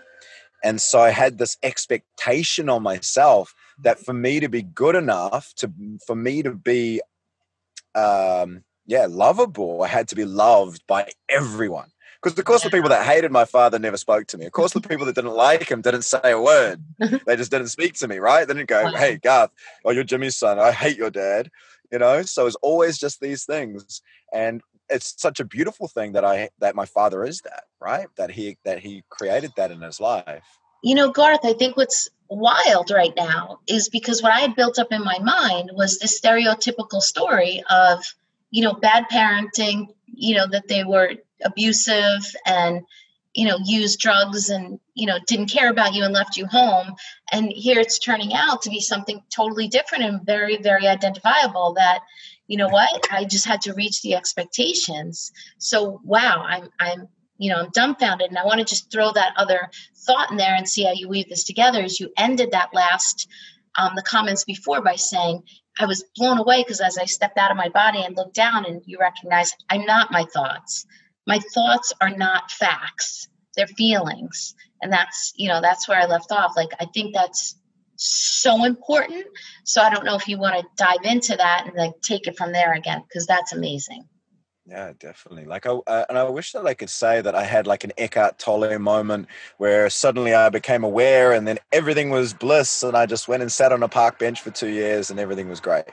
And 0.64 0.82
so 0.82 1.00
I 1.00 1.10
had 1.10 1.38
this 1.38 1.58
expectation 1.64 2.70
on 2.70 2.84
myself 2.84 3.54
that 3.84 4.00
for 4.00 4.14
me 4.14 4.40
to 4.40 4.50
be 4.50 4.62
good 4.62 4.96
enough 4.96 5.54
to 5.56 5.72
for 6.06 6.16
me 6.16 6.44
to 6.44 6.52
be 6.52 7.02
um 8.00 8.64
yeah 8.86 9.08
lovable. 9.10 9.82
I 9.84 9.88
had 9.88 10.08
to 10.10 10.16
be 10.16 10.26
loved 10.26 10.86
by 10.88 11.10
everyone. 11.30 11.90
Because 12.22 12.38
of 12.38 12.44
course 12.44 12.64
the 12.64 12.70
people 12.70 12.90
that 12.90 13.06
hated 13.06 13.32
my 13.32 13.46
father 13.46 13.80
never 13.80 13.96
spoke 13.96 14.28
to 14.28 14.38
me. 14.38 14.46
Of 14.46 14.52
course 14.52 14.74
the 14.74 14.82
people 14.82 15.06
that 15.06 15.16
didn't 15.16 15.32
like 15.32 15.72
him 15.72 15.82
didn't 15.82 16.02
say 16.02 16.20
a 16.24 16.42
word. 16.42 16.84
They 17.26 17.36
just 17.36 17.52
didn't 17.52 17.68
speak 17.68 17.94
to 17.96 18.08
me 18.08 18.18
right? 18.18 18.48
They 18.48 18.54
didn't 18.54 18.70
go 18.70 18.92
hey 18.96 19.18
garth 19.18 19.52
oh 19.86 19.92
you're 19.92 20.04
jimmy's 20.04 20.38
son. 20.38 20.60
I 20.60 20.72
hate 20.72 20.98
your 20.98 21.12
dad 21.12 21.50
you 21.92 22.00
know? 22.00 22.22
So 22.24 22.46
it's 22.46 22.56
always 22.62 22.98
just 22.98 23.20
these 23.20 23.46
things. 23.46 24.02
And 24.34 24.62
it's 24.90 25.20
such 25.22 25.40
a 25.40 25.46
beautiful 25.46 25.88
thing 25.88 26.14
that 26.14 26.26
i 26.26 26.50
that 26.60 26.76
my 26.76 26.86
father 26.86 27.24
is 27.24 27.42
that 27.42 27.64
right? 27.80 28.08
That 28.18 28.32
he 28.32 28.58
that 28.66 28.80
he 28.80 29.04
created 29.10 29.52
that 29.58 29.72
in 29.72 29.82
his 29.82 30.00
life. 30.00 30.44
You 30.84 30.96
know 30.96 31.12
garth 31.12 31.42
i 31.44 31.54
think 31.54 31.76
what's 31.78 32.10
wild 32.30 32.92
right 32.92 33.14
now 33.16 33.60
is 33.68 33.90
because 33.90 34.22
what 34.22 34.32
I 34.32 34.40
had 34.40 34.56
built 34.56 34.80
up 34.80 34.92
in 34.92 35.04
my 35.04 35.20
mind 35.20 35.72
was 35.74 35.98
this 35.98 36.20
stereotypical 36.20 37.02
story 37.02 37.64
of, 37.70 38.04
you 38.52 38.64
know, 38.64 38.74
bad 38.74 39.06
parenting, 39.12 39.88
you 40.06 40.36
know, 40.36 40.48
that 40.48 40.68
they 40.68 40.84
were 40.84 41.14
abusive 41.44 42.36
and, 42.46 42.82
you 43.34 43.48
know, 43.48 43.58
used 43.64 44.00
drugs 44.00 44.50
and, 44.50 44.80
you 44.94 45.08
know, 45.08 45.18
didn't 45.28 45.52
care 45.52 45.70
about 45.70 45.94
you 45.94 46.04
and 46.04 46.14
left 46.14 46.38
you 46.38 46.46
home. 46.46 46.96
And 47.32 47.52
here 47.52 47.80
it's 47.80 48.00
turning 48.00 48.34
out 48.34 48.62
to 48.64 48.70
be 48.70 48.80
something 48.80 49.22
totally 49.34 49.68
different 49.68 50.04
and 50.04 50.26
very, 50.26 50.58
very 50.58 50.88
identifiable 50.88 51.74
that, 51.74 52.02
you 52.48 52.58
know 52.58 52.68
what, 52.68 53.08
I 53.12 53.26
just 53.26 53.46
had 53.46 53.62
to 53.62 53.74
reach 53.74 54.02
the 54.02 54.16
expectations. 54.16 55.32
So 55.60 56.02
wow, 56.04 56.44
I'm 56.46 56.70
I'm 56.80 57.08
you 57.40 57.50
know, 57.50 57.62
I'm 57.62 57.72
dumbfounded. 57.72 58.30
And 58.30 58.38
I 58.38 58.46
want 58.46 58.60
to 58.60 58.66
just 58.66 58.92
throw 58.92 59.12
that 59.14 59.34
other 59.38 59.70
thought 60.06 60.30
in 60.30 60.38
there 60.38 60.54
and 60.54 60.70
see 60.70 60.84
how 60.84 60.92
you 60.94 61.10
weave 61.10 61.30
this 61.30 61.46
together. 61.46 61.82
As 61.82 62.00
you 62.00 62.12
ended 62.18 62.52
that 62.52 62.70
last, 62.74 63.28
um, 63.78 63.94
the 63.96 64.04
comments 64.04 64.44
before 64.44 64.82
by 64.82 64.96
saying, 64.96 65.42
I 65.80 65.86
was 65.86 66.04
blown 66.16 66.38
away 66.38 66.62
because 66.62 66.82
as 66.82 66.98
I 66.98 67.06
stepped 67.06 67.38
out 67.38 67.52
of 67.52 67.58
my 67.58 67.70
body 67.70 68.04
and 68.04 68.16
looked 68.16 68.36
down, 68.36 68.66
and 68.66 68.82
you 68.86 68.98
recognize 69.00 69.54
I'm 69.70 69.86
not 69.86 70.12
my 70.12 70.26
thoughts. 70.26 70.86
My 71.26 71.40
thoughts 71.54 71.94
are 72.02 72.10
not 72.10 72.52
facts, 72.52 73.30
they're 73.56 73.68
feelings. 73.68 74.56
And 74.82 74.92
that's, 74.92 75.34
you 75.36 75.48
know, 75.48 75.62
that's 75.62 75.88
where 75.88 76.00
I 76.00 76.06
left 76.06 76.32
off. 76.32 76.54
Like, 76.56 76.70
I 76.80 76.86
think 76.94 77.14
that's 77.14 77.56
so 77.96 78.64
important. 78.66 79.26
So 79.66 79.82
I 79.82 79.90
don't 79.90 80.06
know 80.06 80.16
if 80.16 80.28
you 80.28 80.38
want 80.38 80.60
to 80.60 80.66
dive 80.78 81.04
into 81.04 81.36
that 81.36 81.66
and 81.68 81.76
like 81.76 82.00
take 82.02 82.28
it 82.28 82.38
from 82.38 82.52
there 82.52 82.74
again, 82.74 83.04
because 83.08 83.26
that's 83.28 83.54
amazing. 83.54 84.08
Yeah, 84.70 84.94
definitely. 85.00 85.46
Like, 85.46 85.66
I, 85.66 85.72
uh, 85.88 86.06
and 86.10 86.18
I 86.18 86.24
wish 86.26 86.52
that 86.52 86.68
I 86.68 86.76
could 86.76 86.92
say 86.92 87.22
that 87.22 87.34
I 87.34 87.44
had 87.44 87.66
like 87.66 87.84
an 87.84 87.92
Eckhart 87.98 88.38
Tolle 88.38 88.78
moment 88.78 89.28
where 89.58 89.90
suddenly 89.90 90.34
I 90.36 90.50
became 90.50 90.84
aware 90.84 91.34
and 91.34 91.48
then 91.48 91.58
everything 91.72 92.12
was 92.12 92.34
bliss 92.34 92.84
and 92.84 92.96
I 92.96 93.08
just 93.08 93.28
went 93.28 93.42
and 93.42 93.52
sat 93.52 93.72
on 93.72 93.82
a 93.82 93.88
park 93.88 94.20
bench 94.20 94.42
for 94.42 94.52
two 94.52 94.68
years 94.70 95.10
and 95.10 95.20
everything 95.20 95.50
was 95.50 95.60
great. 95.60 95.86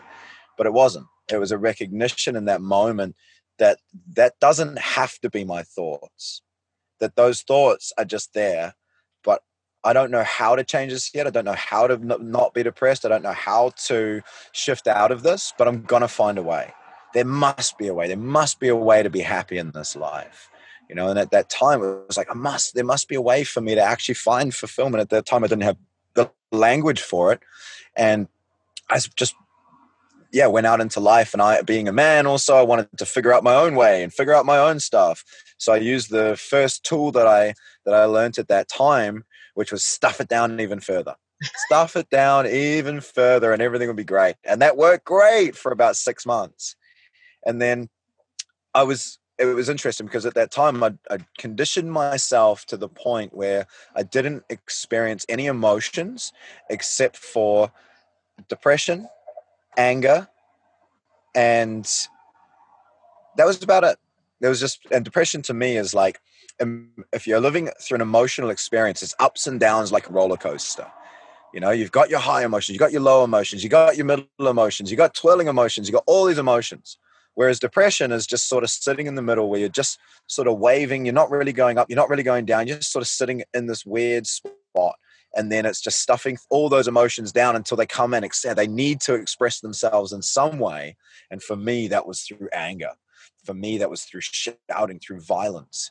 But 0.59 0.67
it 0.67 0.75
wasn't. 0.75 1.07
It 1.33 1.39
was 1.39 1.53
a 1.53 1.59
recognition 1.59 2.37
in 2.37 2.45
that 2.47 2.61
moment 2.61 3.17
that 3.59 3.79
that 4.15 4.35
doesn't 4.41 4.79
have 4.79 5.19
to 5.21 5.31
be 5.31 5.43
my 5.45 5.63
thoughts, 5.63 6.43
that 7.01 7.17
those 7.17 7.41
thoughts 7.41 7.95
are 7.97 8.05
just 8.05 8.35
there. 8.35 8.75
But 9.25 9.41
I 9.85 9.95
don't 9.95 10.11
know 10.11 10.25
how 10.25 10.55
to 10.55 10.65
change 10.65 10.93
this 10.93 11.15
yet. 11.15 11.27
I 11.27 11.31
don't 11.31 11.47
know 11.47 11.55
how 11.55 11.87
to 11.87 11.97
not 12.23 12.53
be 12.53 12.63
depressed. 12.63 13.07
I 13.07 13.09
don't 13.09 13.23
know 13.23 13.33
how 13.33 13.73
to 13.87 14.21
shift 14.53 14.87
out 14.87 15.13
of 15.13 15.23
this, 15.23 15.55
but 15.57 15.67
I'm 15.67 15.83
going 15.83 16.03
to 16.03 16.09
find 16.09 16.37
a 16.37 16.43
way 16.43 16.75
there 17.17 17.25
must 17.25 17.79
be 17.79 17.89
a 17.89 17.95
way. 17.95 18.09
There 18.09 18.17
must 18.19 18.61
be 18.61 18.69
a 18.69 18.77
way 18.77 19.03
to 19.03 19.09
be 19.09 19.21
happy 19.21 19.57
in 19.57 19.71
this 19.71 19.97
life. 19.97 20.51
You 20.87 20.95
know, 20.95 21.09
and 21.09 21.19
at 21.19 21.31
that 21.31 21.49
time 21.49 21.83
it 21.83 22.07
was 22.07 22.19
like, 22.19 22.31
I 22.31 22.35
must, 22.35 22.75
there 22.75 22.85
must 22.85 23.09
be 23.09 23.15
a 23.15 23.23
way 23.23 23.43
for 23.43 23.63
me 23.63 23.75
to 23.75 23.81
actually 23.81 24.17
find 24.17 24.55
fulfillment. 24.55 25.01
At 25.01 25.09
that 25.09 25.25
time 25.25 25.43
I 25.43 25.47
didn't 25.47 25.63
have 25.63 25.79
the 26.13 26.31
language 26.53 27.01
for 27.01 27.33
it. 27.33 27.41
And 27.97 28.29
I 28.91 29.01
just 29.17 29.35
yeah, 30.31 30.47
went 30.47 30.67
out 30.67 30.83
into 30.83 31.01
life 31.01 31.33
and 31.33 31.41
I 31.41 31.63
being 31.63 31.89
a 31.89 31.93
man 31.93 32.27
also 32.27 32.57
I 32.57 32.63
wanted 32.63 32.89
to 32.99 33.07
figure 33.07 33.33
out 33.33 33.43
my 33.43 33.55
own 33.55 33.77
way 33.77 34.03
and 34.03 34.13
figure 34.13 34.35
out 34.35 34.45
my 34.45 34.59
own 34.59 34.79
stuff. 34.79 35.25
So 35.57 35.73
I 35.73 35.79
used 35.79 36.11
the 36.11 36.37
first 36.37 36.85
tool 36.85 37.13
that 37.13 37.27
I 37.27 37.55
that 37.87 37.95
I 37.95 38.05
learned 38.05 38.39
at 38.39 38.49
that 38.49 38.69
time, 38.69 39.25
which 39.55 39.73
was 39.73 39.83
stuff 39.83 40.21
it 40.21 40.29
down 40.29 40.61
even 40.61 40.81
further. 40.81 41.15
stuff 41.67 41.97
it 41.97 42.11
down 42.11 42.47
even 42.47 43.01
further 43.01 43.55
and 43.55 43.63
everything 43.63 43.89
would 43.89 43.97
be 43.97 44.05
great. 44.05 44.37
And 44.45 44.61
that 44.61 44.77
worked 44.77 45.07
great 45.07 45.57
for 45.57 45.73
about 45.73 45.97
6 45.97 46.27
months. 46.27 46.77
And 47.47 47.63
then 47.63 47.89
I 48.75 48.83
was 48.83 49.19
it 49.39 49.45
was 49.45 49.69
interesting 49.69 50.07
because 50.07 50.25
at 50.25 50.35
that 50.35 50.51
time 50.51 50.83
I'd, 50.83 50.99
I'd, 51.11 51.25
conditioned 51.37 51.93
myself 51.93 52.65
to 52.67 52.77
the 52.77 52.89
point 52.89 53.35
where 53.35 53.67
I 53.95 54.03
didn't 54.03 54.45
experience 54.49 55.27
any 55.29 55.47
emotions 55.47 56.33
except 56.71 57.19
for 57.19 57.71
depression, 58.49 59.09
anger, 59.77 60.27
and 61.35 61.87
that 63.37 63.47
was 63.47 63.63
about 63.63 63.85
it. 63.85 63.99
There 64.41 64.51
was 64.51 64.61
just 64.61 64.81
and 64.91 65.05
depression 65.05 65.43
to 65.43 65.55
me 65.55 65.77
is 65.77 65.95
like 65.95 66.21
um, 66.61 66.91
if 67.13 67.27
you're 67.27 67.41
living 67.41 67.71
through 67.81 67.97
an 67.97 68.01
emotional 68.01 68.51
experience, 68.51 69.03
it's 69.03 69.15
ups 69.19 69.47
and 69.47 69.61
downs 69.61 69.93
like 69.93 70.09
a 70.09 70.13
roller 70.13 70.37
coaster. 70.37 70.87
You 71.53 71.61
know, 71.61 71.71
you've 71.71 71.93
got 71.93 72.11
your 72.11 72.21
high 72.21 72.45
emotions, 72.45 72.75
you 72.75 72.79
got 72.79 72.93
your 72.93 73.01
low 73.01 73.25
emotions, 73.25 73.63
you 73.63 73.71
got 73.71 73.97
your 73.97 74.07
middle 74.07 74.27
emotions, 74.41 74.91
you 74.91 74.97
got 74.97 75.15
twirling 75.15 75.49
emotions, 75.49 75.89
you 75.89 75.93
got 75.93 76.05
all 76.07 76.25
these 76.25 76.39
emotions. 76.39 76.99
Whereas 77.37 77.61
depression 77.61 78.13
is 78.13 78.27
just 78.27 78.49
sort 78.49 78.65
of 78.65 78.71
sitting 78.71 79.07
in 79.07 79.15
the 79.15 79.23
middle 79.23 79.51
where 79.51 79.61
you're 79.61 79.69
just 79.69 79.99
sort 80.27 80.49
of 80.49 80.59
waving, 80.59 81.05
you're 81.05 81.13
not 81.13 81.31
really 81.31 81.53
going 81.53 81.77
up, 81.77 81.89
you're 81.91 81.97
not 81.97 82.09
really 82.09 82.23
going 82.23 82.47
down, 82.47 82.67
you're 82.67 82.79
just 82.79 82.91
sort 82.91 83.03
of 83.03 83.09
sitting 83.09 83.45
in 83.53 83.67
this 83.67 83.85
weird 83.85 84.27
spot. 84.27 84.97
And 85.37 85.53
then 85.53 85.67
it's 85.67 85.83
just 85.83 86.01
stuffing 86.01 86.39
all 86.49 86.71
those 86.71 86.89
emotions 86.89 87.33
down 87.33 87.55
until 87.55 87.77
they 87.77 87.85
come 87.85 88.15
in. 88.15 88.27
They 88.57 88.67
need 88.67 89.03
to 89.03 89.15
express 89.15 89.61
themselves 89.61 90.15
in 90.15 90.23
some 90.23 90.59
way. 90.59 90.97
And 91.31 91.43
for 91.43 91.57
me, 91.57 91.89
that 91.89 92.07
was 92.07 92.23
through 92.23 92.49
anger. 92.55 92.93
For 93.45 93.53
me, 93.53 93.77
that 93.79 93.91
was 93.91 94.05
through 94.05 94.23
shouting, 94.23 94.99
through 94.99 95.21
violence, 95.21 95.91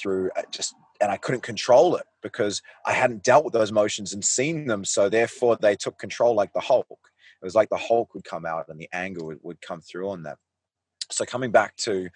through 0.00 0.30
uh, 0.34 0.42
just, 0.50 0.74
and 0.98 1.12
I 1.12 1.18
couldn't 1.18 1.42
control 1.42 1.96
it 1.96 2.06
because 2.22 2.62
I 2.86 2.94
hadn't 2.94 3.22
dealt 3.22 3.44
with 3.44 3.52
those 3.52 3.70
emotions 3.70 4.14
and 4.14 4.24
seen 4.24 4.66
them. 4.66 4.82
So 4.86 5.10
therefore, 5.10 5.58
they 5.60 5.76
took 5.76 5.98
control 5.98 6.34
like 6.34 6.54
the 6.54 6.60
Hulk. 6.60 6.86
It 6.88 7.44
was 7.44 7.54
like 7.54 7.68
the 7.68 7.76
Hulk 7.76 8.14
would 8.14 8.24
come 8.24 8.46
out 8.46 8.64
and 8.68 8.80
the 8.80 8.88
anger 8.94 9.22
would, 9.26 9.40
would 9.42 9.60
come 9.60 9.82
through 9.82 10.08
on 10.08 10.22
that 10.22 10.38
so 11.10 11.24
coming 11.24 11.50
back 11.50 11.76
to 11.76 12.08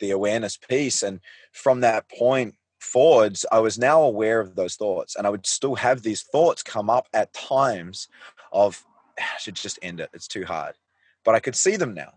the 0.00 0.10
awareness 0.10 0.56
piece 0.56 1.02
and 1.02 1.20
from 1.52 1.80
that 1.80 2.08
point 2.10 2.54
forwards 2.80 3.46
i 3.50 3.58
was 3.58 3.78
now 3.78 4.02
aware 4.02 4.40
of 4.40 4.54
those 4.54 4.76
thoughts 4.76 5.16
and 5.16 5.26
i 5.26 5.30
would 5.30 5.46
still 5.46 5.74
have 5.74 6.02
these 6.02 6.22
thoughts 6.22 6.62
come 6.62 6.90
up 6.90 7.08
at 7.14 7.32
times 7.32 8.08
of 8.52 8.84
ah, 9.20 9.32
i 9.34 9.38
should 9.38 9.56
just 9.56 9.78
end 9.82 10.00
it. 10.00 10.10
It's 10.12 10.28
too 10.28 10.44
hard. 10.44 10.74
But 11.24 11.34
i 11.34 11.40
could 11.40 11.56
see 11.56 11.76
them 11.76 11.94
now 11.94 12.12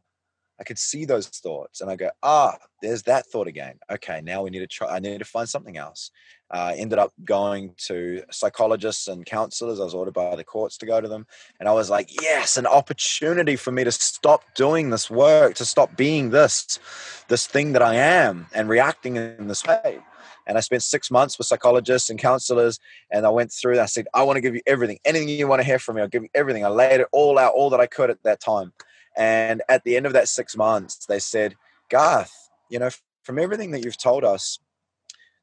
I 0.60 0.64
could 0.64 0.78
see 0.78 1.06
those 1.06 1.28
thoughts 1.28 1.82
and 1.82 1.90
I 1.90 1.96
go, 1.96 2.10
ah, 2.22 2.58
there's 2.82 3.04
that 3.04 3.26
thought 3.28 3.48
again. 3.48 3.80
Okay, 3.90 4.22
now 4.22 4.44
we 4.44 4.50
need 4.50 4.60
to 4.60 4.68
try, 4.68 4.96
I 4.96 5.00
need 5.00 5.20
to 5.20 5.26
find 5.26 5.48
something 5.48 5.78
else. 5.78 6.12
I 6.52 6.72
uh, 6.72 6.76
ended 6.78 6.98
up 6.98 7.14
going 7.24 7.76
to 7.86 8.24
psychologists 8.32 9.08
and 9.08 9.26
counselors. 9.26 9.80
I 9.80 9.84
was 9.84 9.94
ordered 9.94 10.16
by 10.16 10.36
the 10.36 10.44
courts 10.44 10.78
to 10.78 10.86
go 10.86 11.00
to 11.00 11.08
them. 11.08 11.28
And 11.60 11.70
I 11.70 11.74
was 11.74 11.92
like, 11.92 12.10
yes, 12.22 12.58
an 12.58 12.66
opportunity 12.66 13.56
for 13.56 13.72
me 13.72 13.84
to 13.84 13.92
stop 13.92 14.44
doing 14.56 14.90
this 14.90 15.12
work, 15.12 15.54
to 15.56 15.66
stop 15.66 15.96
being 15.96 16.32
this, 16.32 16.80
this 17.28 17.46
thing 17.46 17.74
that 17.74 17.84
I 17.84 17.96
am 17.96 18.48
and 18.54 18.68
reacting 18.68 19.16
in 19.16 19.48
this 19.48 19.64
way. 19.66 20.00
And 20.48 20.58
I 20.58 20.62
spent 20.62 20.82
six 20.82 21.12
months 21.12 21.38
with 21.38 21.46
psychologists 21.46 22.10
and 22.10 22.18
counselors. 22.18 22.80
And 23.12 23.28
I 23.28 23.30
went 23.30 23.52
through, 23.52 23.80
I 23.80 23.86
said, 23.86 24.08
I 24.16 24.24
want 24.24 24.38
to 24.38 24.42
give 24.42 24.56
you 24.56 24.62
everything. 24.66 24.98
Anything 25.06 25.30
you 25.30 25.48
want 25.48 25.62
to 25.62 25.66
hear 25.66 25.78
from 25.78 25.98
me, 25.98 26.02
I'll 26.02 26.08
give 26.08 26.24
you 26.24 26.30
everything. 26.34 26.66
I 26.66 26.70
laid 26.70 27.02
it 27.02 27.08
all 27.12 27.38
out, 27.38 27.54
all 27.54 27.70
that 27.70 27.80
I 27.80 27.86
could 27.86 28.10
at 28.10 28.24
that 28.24 28.40
time. 28.42 28.74
And 29.20 29.62
at 29.68 29.84
the 29.84 29.98
end 29.98 30.06
of 30.06 30.14
that 30.14 30.30
six 30.30 30.56
months, 30.56 31.06
they 31.06 31.20
said, 31.20 31.56
Garth, 31.90 32.34
you 32.72 32.80
know, 32.80 32.90
from 33.24 33.38
everything 33.38 33.72
that 33.72 33.84
you've 33.84 33.98
told 33.98 34.24
us, 34.24 34.60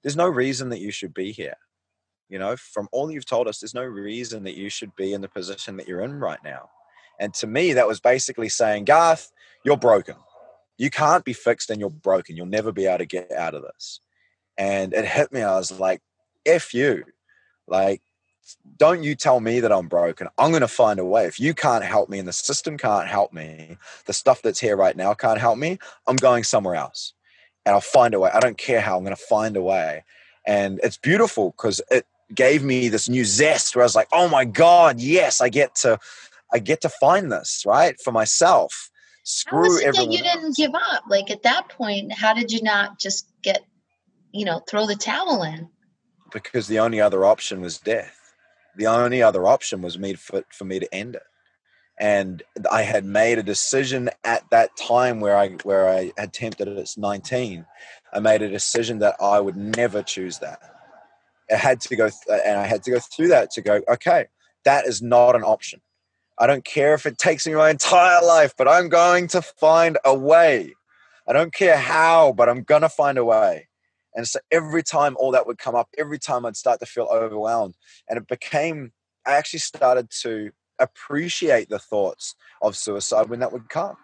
there's 0.03 0.17
no 0.17 0.27
reason 0.27 0.71
that 0.71 0.81
you 0.81 0.91
should 0.91 1.13
be 1.13 1.31
here. 1.31 1.57
You 2.31 2.39
know, 2.39 2.57
from 2.57 2.89
all 2.91 3.11
you've 3.11 3.27
told 3.27 3.47
us, 3.47 3.61
there's 3.61 3.75
no 3.75 3.85
reason 3.85 4.45
that 4.45 4.57
you 4.57 4.71
should 4.71 4.97
be 4.97 5.13
in 5.13 5.21
the 5.21 5.29
position 5.29 5.77
that 5.77 5.87
you're 5.87 6.01
in 6.01 6.15
right 6.15 6.43
now. 6.43 6.71
And 7.21 7.35
to 7.35 7.47
me, 7.47 7.75
that 7.75 7.87
was 7.87 8.01
basically 8.01 8.49
saying, 8.49 8.87
Garth, 8.87 9.31
you're 9.63 9.77
broken. 9.77 10.17
You 10.79 10.89
can't 10.89 11.25
be 11.25 11.35
fixed 11.35 11.69
and 11.69 11.79
you're 11.79 11.91
broken. 11.91 12.35
You'll 12.35 12.47
never 12.47 12.73
be 12.73 12.87
able 12.87 12.99
to 12.99 13.07
get 13.07 13.31
out 13.31 13.55
of 13.55 13.63
this. 13.63 14.01
And 14.57 14.95
it 14.95 15.05
hit 15.05 15.33
me. 15.33 15.43
I 15.43 15.57
was 15.57 15.71
like, 15.79 16.01
F 16.47 16.73
you. 16.73 17.05
Like, 17.69 18.01
don't 18.77 19.03
you 19.03 19.15
tell 19.15 19.41
me 19.41 19.61
that 19.61 19.73
I'm 19.73 19.89
broken. 19.89 20.29
I'm 20.39 20.51
going 20.51 20.61
to 20.61 20.69
find 20.69 21.01
a 21.01 21.05
way. 21.05 21.27
If 21.27 21.41
you 21.41 21.55
can't 21.55 21.85
help 21.85 22.09
me 22.09 22.19
and 22.19 22.29
the 22.29 22.33
system 22.33 22.77
can't 22.77 23.09
help 23.09 23.33
me, 23.33 23.77
the 24.07 24.13
stuff 24.13 24.43
that's 24.43 24.61
here 24.61 24.77
right 24.77 24.97
now 24.97 25.15
can't 25.15 25.41
help 25.41 25.59
me, 25.59 25.79
I'm 26.07 26.17
going 26.17 26.45
somewhere 26.45 26.75
else. 26.75 27.15
And 27.65 27.75
I'll 27.75 27.81
find 27.81 28.15
a 28.15 28.21
way. 28.21 28.31
I 28.33 28.41
don't 28.41 28.59
care 28.59 28.81
how, 28.81 28.97
I'm 28.97 29.05
going 29.05 29.17
to 29.17 29.23
find 29.23 29.57
a 29.57 29.63
way. 29.63 30.05
And 30.47 30.79
it's 30.83 30.97
beautiful 30.97 31.55
because 31.57 31.81
it 31.91 32.07
gave 32.35 32.63
me 32.63 32.89
this 32.89 33.09
new 33.09 33.25
zest 33.25 33.75
where 33.75 33.83
I 33.83 33.87
was 33.87 33.97
like, 33.97 34.09
oh 34.13 34.29
my 34.29 34.45
God, 34.45 35.01
yes, 35.01 35.41
I 35.41 35.49
get 35.49 35.75
to 35.77 35.99
I 36.53 36.59
get 36.61 36.81
to 36.83 36.89
find 36.89 37.31
this, 37.33 37.65
right? 37.67 38.01
For 38.01 38.13
myself. 38.13 38.91
Screw 39.25 39.83
everyone. 39.83 40.13
you 40.13 40.23
didn't 40.23 40.57
give 40.57 40.73
up? 40.75 41.05
Like 41.09 41.31
at 41.31 41.43
that 41.43 41.69
point, 41.69 42.13
how 42.13 42.33
did 42.33 42.53
you 42.53 42.63
not 42.63 43.01
just 43.01 43.29
get, 43.43 43.65
you 44.33 44.45
know, 44.45 44.61
throw 44.69 44.87
the 44.87 44.95
towel 44.95 45.43
in? 45.43 45.69
Because 46.33 46.69
the 46.69 46.79
only 46.79 47.01
other 47.01 47.25
option 47.25 47.61
was 47.61 47.79
death. 47.79 48.16
The 48.77 48.87
only 48.87 49.23
other 49.23 49.47
option 49.47 49.83
was 49.83 49.99
me 49.99 50.15
for, 50.15 50.45
for 50.51 50.65
me 50.65 50.79
to 50.79 50.95
end 50.95 51.17
it 51.17 51.23
and 51.99 52.43
I 52.71 52.83
had 52.83 53.05
made 53.05 53.39
a 53.39 53.43
decision 53.43 54.11
at 54.25 54.49
that 54.51 54.77
time 54.77 55.21
where 55.21 55.37
I 55.37 55.51
where 55.63 55.89
I 55.89 56.13
had 56.19 56.33
tempted 56.33 56.69
it 56.69 56.77
at 56.77 56.95
19. 56.97 57.65
I 58.13 58.21
made 58.21 58.43
a 58.43 58.49
decision 58.49 58.99
that 58.99 59.17
I 59.21 59.41
would 59.41 59.57
never 59.57 60.03
choose 60.03 60.39
that. 60.41 60.61
I 61.51 61.57
had 61.57 61.81
to 61.83 61.97
go 61.97 62.09
th- 62.09 62.21
uh, 62.29 62.43
and 62.45 62.59
I 62.59 62.67
had 62.67 62.83
to 62.85 62.91
go 62.91 62.99
through 62.99 63.29
that 63.29 63.51
to 63.53 63.63
go. 63.63 63.81
Okay, 63.89 64.27
that 64.65 64.87
is 64.87 65.01
not 65.01 65.37
an 65.37 65.43
option. 65.43 65.81
I 66.39 66.47
don't 66.47 66.65
care 66.65 66.93
if 66.93 67.07
it 67.07 67.17
takes 67.17 67.47
me 67.47 67.55
my 67.55 67.71
entire 67.71 68.23
life, 68.23 68.53
but 68.59 68.69
I'm 68.69 68.91
going 68.91 69.29
to 69.29 69.41
find 69.41 69.97
a 70.05 70.15
way. 70.15 70.75
I 71.27 71.33
don't 71.33 71.55
care 71.55 71.79
how, 71.79 72.33
but 72.33 72.49
I'm 72.49 72.63
gonna 72.63 72.91
find 72.91 73.17
a 73.17 73.25
way. 73.25 73.66
And 74.17 74.27
so 74.27 74.41
every 74.51 74.83
time 74.83 75.15
all 75.19 75.31
that 75.33 75.47
would 75.47 75.59
come 75.59 75.75
up, 75.75 75.89
every 75.99 76.19
time 76.19 76.47
I'd 76.47 76.57
start 76.57 76.81
to 76.81 76.87
feel 76.87 77.07
overwhelmed, 77.13 77.75
and 78.09 78.17
it 78.17 78.27
became. 78.27 78.93
I 79.27 79.33
actually 79.33 79.59
started 79.59 80.09
to 80.23 80.53
appreciate 80.79 81.69
the 81.69 81.79
thoughts 81.79 82.35
of 82.63 82.77
suicide 82.77 83.29
when 83.29 83.41
that 83.41 83.53
would 83.53 83.69
come. 83.69 83.97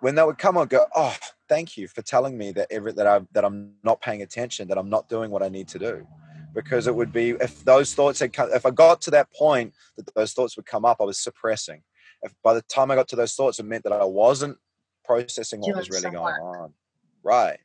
When 0.00 0.16
that 0.16 0.26
would 0.26 0.36
come, 0.36 0.58
I'd 0.58 0.68
go, 0.68 0.86
"Oh, 0.94 1.16
thank 1.48 1.76
you 1.76 1.88
for 1.88 2.02
telling 2.02 2.36
me 2.36 2.52
that 2.52 2.66
every 2.70 2.92
that 2.92 3.06
I 3.06 3.20
that 3.32 3.44
I'm 3.44 3.74
not 3.82 4.00
paying 4.02 4.22
attention, 4.22 4.68
that 4.68 4.78
I'm 4.78 4.90
not 4.90 5.08
doing 5.08 5.30
what 5.30 5.42
I 5.42 5.48
need 5.48 5.68
to 5.68 5.78
do." 5.78 6.06
Because 6.54 6.86
it 6.86 6.94
would 6.94 7.12
be 7.12 7.30
if 7.30 7.64
those 7.64 7.94
thoughts 7.94 8.20
had 8.20 8.32
come, 8.32 8.50
if 8.52 8.66
I 8.66 8.70
got 8.70 9.00
to 9.02 9.10
that 9.12 9.32
point 9.32 9.74
that 9.96 10.14
those 10.14 10.32
thoughts 10.32 10.56
would 10.56 10.66
come 10.66 10.84
up, 10.84 10.98
I 11.00 11.04
was 11.04 11.18
suppressing. 11.18 11.82
If 12.22 12.34
by 12.42 12.54
the 12.54 12.62
time 12.62 12.90
I 12.90 12.94
got 12.94 13.08
to 13.08 13.16
those 13.16 13.34
thoughts, 13.34 13.58
it 13.58 13.64
meant 13.64 13.84
that 13.84 13.92
I 13.92 14.04
wasn't 14.04 14.58
processing 15.04 15.60
what 15.60 15.76
was 15.76 15.90
really 15.90 16.10
going 16.10 16.34
on. 16.34 16.74
Right. 17.22 17.60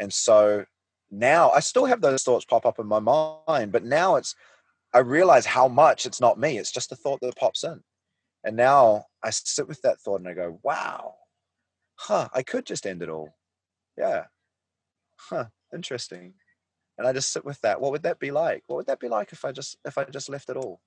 And 0.00 0.12
so 0.12 0.64
now 1.12 1.50
I 1.50 1.60
still 1.60 1.84
have 1.84 2.00
those 2.00 2.22
thoughts 2.22 2.46
pop 2.46 2.64
up 2.64 2.78
in 2.78 2.86
my 2.86 2.98
mind, 2.98 3.70
but 3.70 3.84
now 3.84 4.16
it's 4.16 4.34
I 4.94 4.98
realize 4.98 5.46
how 5.46 5.68
much 5.68 6.06
it's 6.06 6.20
not 6.20 6.38
me. 6.38 6.58
It's 6.58 6.72
just 6.72 6.92
a 6.92 6.96
thought 6.96 7.20
that 7.20 7.36
pops 7.36 7.64
in. 7.64 7.82
And 8.44 8.56
now 8.56 9.04
I 9.22 9.30
sit 9.30 9.68
with 9.68 9.80
that 9.82 10.00
thought 10.00 10.20
and 10.20 10.28
I 10.28 10.34
go, 10.34 10.58
wow, 10.62 11.14
huh, 11.94 12.28
I 12.34 12.42
could 12.42 12.66
just 12.66 12.86
end 12.86 13.02
it 13.02 13.08
all. 13.08 13.34
Yeah. 13.96 14.24
Huh, 15.16 15.46
interesting. 15.72 16.34
And 16.98 17.06
I 17.06 17.12
just 17.12 17.32
sit 17.32 17.44
with 17.44 17.60
that. 17.60 17.80
What 17.80 17.92
would 17.92 18.02
that 18.02 18.18
be 18.18 18.30
like? 18.30 18.64
What 18.66 18.76
would 18.76 18.86
that 18.86 19.00
be 19.00 19.08
like 19.08 19.32
if 19.32 19.44
I 19.44 19.52
just 19.52 19.76
if 19.84 19.98
I 19.98 20.04
just 20.04 20.28
left 20.28 20.50
it 20.50 20.56
all? 20.56 20.80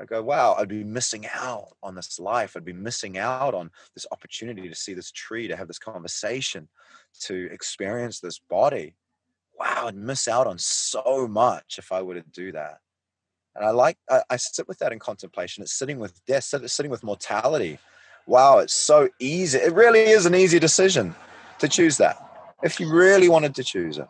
I 0.00 0.04
go, 0.04 0.22
wow, 0.22 0.54
I'd 0.56 0.68
be 0.68 0.84
missing 0.84 1.26
out 1.34 1.76
on 1.82 1.94
this 1.94 2.20
life. 2.20 2.56
I'd 2.56 2.64
be 2.64 2.72
missing 2.72 3.18
out 3.18 3.52
on 3.52 3.70
this 3.94 4.06
opportunity 4.12 4.68
to 4.68 4.74
see 4.74 4.94
this 4.94 5.10
tree, 5.10 5.48
to 5.48 5.56
have 5.56 5.66
this 5.66 5.78
conversation, 5.78 6.68
to 7.22 7.48
experience 7.50 8.20
this 8.20 8.38
body. 8.38 8.94
Wow, 9.58 9.86
I'd 9.86 9.96
miss 9.96 10.28
out 10.28 10.46
on 10.46 10.58
so 10.58 11.26
much 11.28 11.76
if 11.78 11.90
I 11.90 12.02
were 12.02 12.14
to 12.14 12.24
do 12.32 12.52
that. 12.52 12.78
And 13.56 13.64
I 13.64 13.70
like, 13.70 13.98
I, 14.08 14.22
I 14.30 14.36
sit 14.36 14.68
with 14.68 14.78
that 14.78 14.92
in 14.92 14.98
contemplation. 14.98 15.62
It's 15.62 15.76
sitting 15.76 15.98
with 15.98 16.24
death, 16.26 16.44
sitting 16.44 16.90
with 16.90 17.02
mortality. 17.02 17.78
Wow, 18.26 18.58
it's 18.58 18.74
so 18.74 19.08
easy. 19.18 19.58
It 19.58 19.72
really 19.74 20.00
is 20.00 20.26
an 20.26 20.34
easy 20.34 20.58
decision 20.58 21.14
to 21.58 21.68
choose 21.68 21.96
that 21.96 22.24
if 22.62 22.78
you 22.78 22.88
really 22.92 23.28
wanted 23.28 23.54
to 23.56 23.64
choose 23.64 23.98
it. 23.98 24.06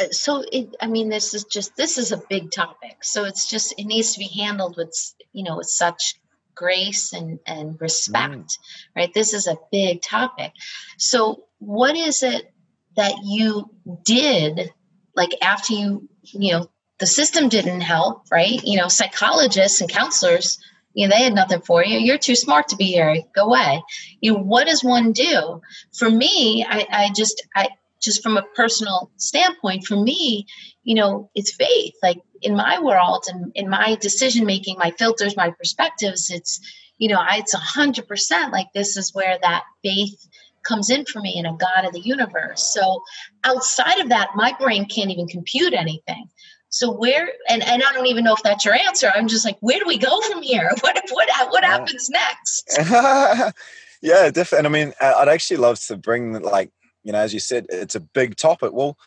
Uh, 0.00 0.10
so 0.10 0.44
it, 0.50 0.74
I 0.80 0.88
mean, 0.88 1.08
this 1.08 1.32
is 1.32 1.44
just, 1.44 1.76
this 1.76 1.96
is 1.96 2.12
a 2.12 2.22
big 2.28 2.50
topic. 2.50 3.04
So 3.04 3.24
it's 3.24 3.48
just, 3.48 3.74
it 3.78 3.84
needs 3.84 4.14
to 4.14 4.18
be 4.18 4.28
handled 4.28 4.76
with, 4.76 4.94
you 5.32 5.44
know, 5.44 5.58
with 5.58 5.68
such 5.68 6.14
grace 6.54 7.12
and, 7.12 7.38
and 7.46 7.80
respect, 7.80 8.32
mm. 8.32 8.58
right? 8.96 9.14
This 9.14 9.32
is 9.32 9.46
a 9.46 9.58
big 9.70 10.02
topic. 10.02 10.52
So 10.98 11.44
what 11.58 11.96
is 11.96 12.22
it 12.22 12.52
that 12.96 13.14
you 13.24 13.70
did 14.04 14.72
like 15.14 15.30
after 15.42 15.72
you, 15.72 16.08
you 16.22 16.52
know, 16.52 16.70
the 16.98 17.06
system 17.06 17.48
didn't 17.48 17.80
help, 17.80 18.24
right? 18.30 18.62
You 18.64 18.78
know, 18.78 18.88
psychologists 18.88 19.80
and 19.80 19.90
counselors, 19.90 20.58
you 20.94 21.06
know, 21.06 21.14
they 21.14 21.24
had 21.24 21.34
nothing 21.34 21.60
for 21.60 21.84
you. 21.84 21.98
You're 21.98 22.18
too 22.18 22.34
smart 22.34 22.68
to 22.68 22.76
be 22.76 22.84
here. 22.84 23.18
Go 23.34 23.46
away. 23.46 23.82
You 24.20 24.32
know, 24.32 24.38
what 24.38 24.66
does 24.66 24.82
one 24.84 25.12
do? 25.12 25.60
For 25.94 26.08
me, 26.08 26.64
I, 26.68 26.86
I 26.90 27.10
just, 27.14 27.46
I 27.54 27.68
just 28.00 28.22
from 28.22 28.36
a 28.36 28.46
personal 28.54 29.10
standpoint, 29.16 29.84
for 29.84 29.96
me, 29.96 30.46
you 30.84 30.94
know, 30.94 31.30
it's 31.34 31.54
faith. 31.54 31.94
Like 32.02 32.20
in 32.40 32.56
my 32.56 32.80
world 32.80 33.24
and 33.28 33.52
in 33.54 33.68
my 33.68 33.96
decision 34.00 34.46
making, 34.46 34.78
my 34.78 34.90
filters, 34.92 35.36
my 35.36 35.50
perspectives, 35.50 36.30
it's, 36.30 36.60
you 36.98 37.08
know, 37.08 37.18
I, 37.20 37.38
it's 37.38 37.54
a 37.54 37.58
hundred 37.58 38.08
percent 38.08 38.52
like 38.52 38.68
this 38.74 38.96
is 38.96 39.14
where 39.14 39.38
that 39.42 39.64
faith 39.82 40.26
comes 40.66 40.90
in 40.90 41.04
for 41.06 41.20
me 41.20 41.36
in 41.36 41.46
a 41.46 41.56
God 41.56 41.84
of 41.84 41.92
the 41.92 42.00
universe. 42.00 42.62
So 42.62 43.02
outside 43.44 44.00
of 44.00 44.08
that, 44.08 44.30
my 44.34 44.54
brain 44.58 44.86
can't 44.86 45.10
even 45.10 45.26
compute 45.28 45.74
anything. 45.74 46.28
So 46.68 46.92
where 46.92 47.30
and, 47.48 47.62
and 47.62 47.82
I 47.82 47.92
don't 47.92 48.06
even 48.06 48.24
know 48.24 48.34
if 48.34 48.42
that's 48.42 48.64
your 48.64 48.74
answer. 48.74 49.10
I'm 49.14 49.28
just 49.28 49.44
like, 49.44 49.56
where 49.60 49.78
do 49.78 49.86
we 49.86 49.98
go 49.98 50.20
from 50.22 50.42
here? 50.42 50.70
What 50.80 51.00
what 51.10 51.28
what 51.50 51.64
happens 51.64 52.10
next? 52.10 52.78
yeah, 54.02 54.30
definitely. 54.30 54.58
And 54.58 54.66
I 54.66 54.70
mean, 54.70 54.92
I'd 55.00 55.28
actually 55.28 55.56
love 55.58 55.80
to 55.86 55.96
bring 55.96 56.34
like 56.40 56.70
you 57.02 57.12
know, 57.12 57.18
as 57.18 57.32
you 57.32 57.40
said, 57.40 57.66
it's 57.68 57.94
a 57.94 58.00
big 58.00 58.36
topic. 58.36 58.72
Well, 58.72 58.98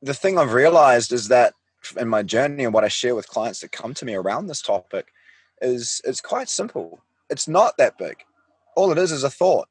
the 0.00 0.14
thing 0.14 0.38
I've 0.38 0.52
realized 0.52 1.12
is 1.12 1.28
that 1.28 1.54
in 1.98 2.08
my 2.08 2.22
journey 2.22 2.64
and 2.64 2.72
what 2.72 2.84
I 2.84 2.88
share 2.88 3.14
with 3.14 3.28
clients 3.28 3.60
that 3.60 3.72
come 3.72 3.92
to 3.94 4.04
me 4.04 4.14
around 4.14 4.46
this 4.46 4.62
topic 4.62 5.08
is 5.60 6.00
it's 6.04 6.20
quite 6.20 6.48
simple. 6.48 7.02
It's 7.28 7.48
not 7.48 7.76
that 7.78 7.98
big. 7.98 8.18
All 8.76 8.92
it 8.92 8.98
is 8.98 9.12
is 9.12 9.24
a 9.24 9.30
thought. 9.30 9.68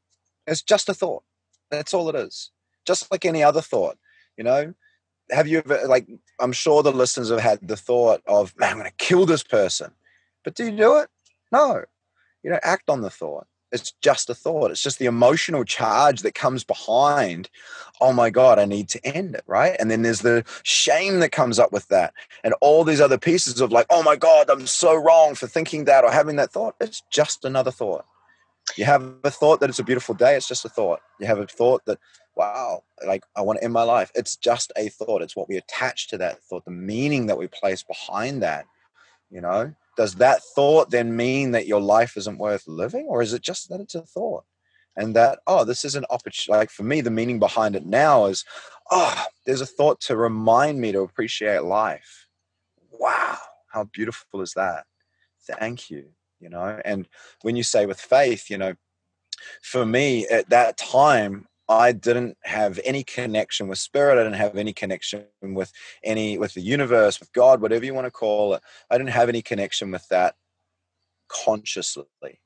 It's 0.50 0.62
just 0.62 0.90
a 0.90 0.94
thought. 0.94 1.24
That's 1.72 1.94
all 1.94 2.10
it 2.10 2.16
is. 2.16 2.52
Just 2.86 3.12
like 3.12 3.26
any 3.26 3.44
other 3.44 3.62
thought. 3.62 3.98
You 4.36 4.44
know, 4.44 4.74
have 5.32 5.48
you 5.48 5.60
ever 5.60 5.88
like 5.88 6.08
i'm 6.40 6.52
sure 6.52 6.84
the 6.84 6.92
listeners 6.92 7.30
have 7.30 7.40
had 7.40 7.68
the 7.68 7.78
thought 7.78 8.22
of 8.26 8.58
man 8.58 8.72
i'm 8.72 8.78
going 8.78 8.90
to 8.90 9.06
kill 9.06 9.26
this 9.26 9.44
person. 9.44 9.92
But 10.44 10.56
do 10.56 10.66
you 10.66 10.72
do 10.72 10.98
it? 10.98 11.10
No. 11.52 11.84
You 12.44 12.52
don't 12.52 12.64
act 12.64 12.90
on 12.90 13.02
the 13.02 13.10
thought. 13.10 13.46
It's 13.74 13.92
just 14.02 14.30
a 14.30 14.34
thought. 14.34 14.72
It's 14.72 14.82
just 14.82 14.98
the 14.98 15.06
emotional 15.06 15.66
charge 15.66 16.22
that 16.22 16.34
comes 16.34 16.64
behind 16.64 17.50
oh 18.02 18.14
my 18.14 18.30
god 18.30 18.58
i 18.58 18.66
need 18.66 18.88
to 18.90 19.06
end 19.06 19.36
it 19.36 19.44
right? 19.46 19.76
And 19.80 19.92
then 19.92 20.02
there's 20.02 20.22
the 20.22 20.44
shame 20.64 21.20
that 21.20 21.32
comes 21.32 21.60
up 21.60 21.72
with 21.72 21.88
that 21.90 22.14
and 22.44 22.54
all 22.62 22.84
these 22.84 23.02
other 23.02 23.18
pieces 23.18 23.62
of 23.62 23.72
like 23.72 23.88
oh 23.90 24.04
my 24.04 24.16
god 24.16 24.50
i'm 24.50 24.68
so 24.68 24.96
wrong 24.96 25.36
for 25.36 25.48
thinking 25.48 25.86
that 25.86 26.04
or 26.04 26.12
having 26.12 26.38
that 26.38 26.52
thought. 26.52 26.76
It's 26.80 27.04
just 27.10 27.46
another 27.46 27.72
thought 27.72 28.06
you 28.78 28.86
have 28.86 29.16
a 29.24 29.32
thought 29.32 29.60
that 29.60 29.70
it's 29.70 29.80
a 29.80 29.84
beautiful 29.84 30.16
day 30.16 30.36
it's 30.36 30.48
just 30.48 30.66
a 30.66 30.70
thought 30.70 31.00
you 31.20 31.26
have 31.26 31.40
a 31.40 31.48
thought 31.48 31.82
that 31.86 32.00
wow, 32.40 32.84
like 33.06 33.24
I 33.36 33.42
want 33.42 33.60
to 33.60 33.66
end 33.66 33.74
my 33.74 33.84
life. 33.84 34.12
It's 34.16 34.38
just 34.38 34.72
a 34.78 34.88
thought. 34.88 35.22
It's 35.22 35.36
what 35.36 35.50
we 35.50 35.58
attach 35.58 36.08
to 36.08 36.18
that 36.20 36.42
thought, 36.44 36.64
the 36.64 36.72
meaning 36.72 37.28
that 37.28 37.38
we 37.38 37.48
place 37.48 37.84
behind 37.84 38.42
that. 38.44 38.66
You 39.30 39.42
know, 39.42 39.76
does 39.98 40.16
that 40.16 40.42
thought 40.56 40.90
then 40.90 41.16
mean 41.16 41.52
that 41.52 41.68
your 41.68 41.82
life 41.82 42.16
isn't 42.16 42.40
worth 42.40 42.64
living, 42.66 43.06
or 43.08 43.22
is 43.22 43.34
it 43.34 43.42
just 43.42 43.70
that 43.70 43.82
it's 43.82 43.94
a 43.94 44.02
thought? 44.02 44.46
And 44.96 45.16
that, 45.16 45.40
oh, 45.48 45.66
this 45.66 45.86
is 45.86 45.96
an 45.96 46.06
opportunity. 46.10 46.58
Like 46.58 46.72
for 46.72 46.84
me, 46.84 47.02
the 47.02 47.12
meaning 47.12 47.40
behind 47.40 47.76
it 47.76 47.86
now 47.86 48.26
is, 48.26 48.44
oh, 48.90 49.26
there's 49.46 49.62
a 49.62 49.66
thought 49.66 50.00
to 50.02 50.16
remind 50.16 50.80
me 50.80 50.94
to 50.94 51.02
appreciate 51.02 51.64
life. 51.64 52.28
Wow, 52.92 53.38
how 53.72 53.84
beautiful 53.84 54.42
is 54.42 54.54
that? 54.54 54.86
Thank 55.46 55.90
you. 55.90 56.10
You 56.40 56.50
know, 56.50 56.80
and 56.86 57.08
when 57.42 57.56
you 57.56 57.64
say 57.64 57.86
with 57.86 58.00
faith, 58.00 58.50
you 58.50 58.58
know, 58.58 58.76
for 59.62 59.86
me 59.86 60.28
at 60.28 60.50
that 60.50 60.78
time 60.78 61.48
I 61.70 61.92
didn't 61.92 62.36
have 62.46 62.80
any 62.84 63.04
connection 63.04 63.68
with 63.68 63.78
spirit. 63.78 64.20
I 64.20 64.24
didn't 64.24 64.40
have 64.40 64.58
any 64.58 64.74
connection 64.74 65.26
with 65.44 65.72
any 66.04 66.38
with 66.38 66.56
the 66.56 66.62
universe, 66.62 67.20
with 67.20 67.32
God, 67.32 67.62
whatever 67.62 67.86
you 67.86 67.94
want 67.94 68.08
to 68.08 68.12
call 68.12 68.56
it. 68.56 68.64
I 68.90 68.98
didn't 68.98 69.12
have 69.12 69.30
any 69.30 69.44
connection 69.44 69.92
with 69.92 70.08
that 70.10 70.36
consciously. 71.28 72.42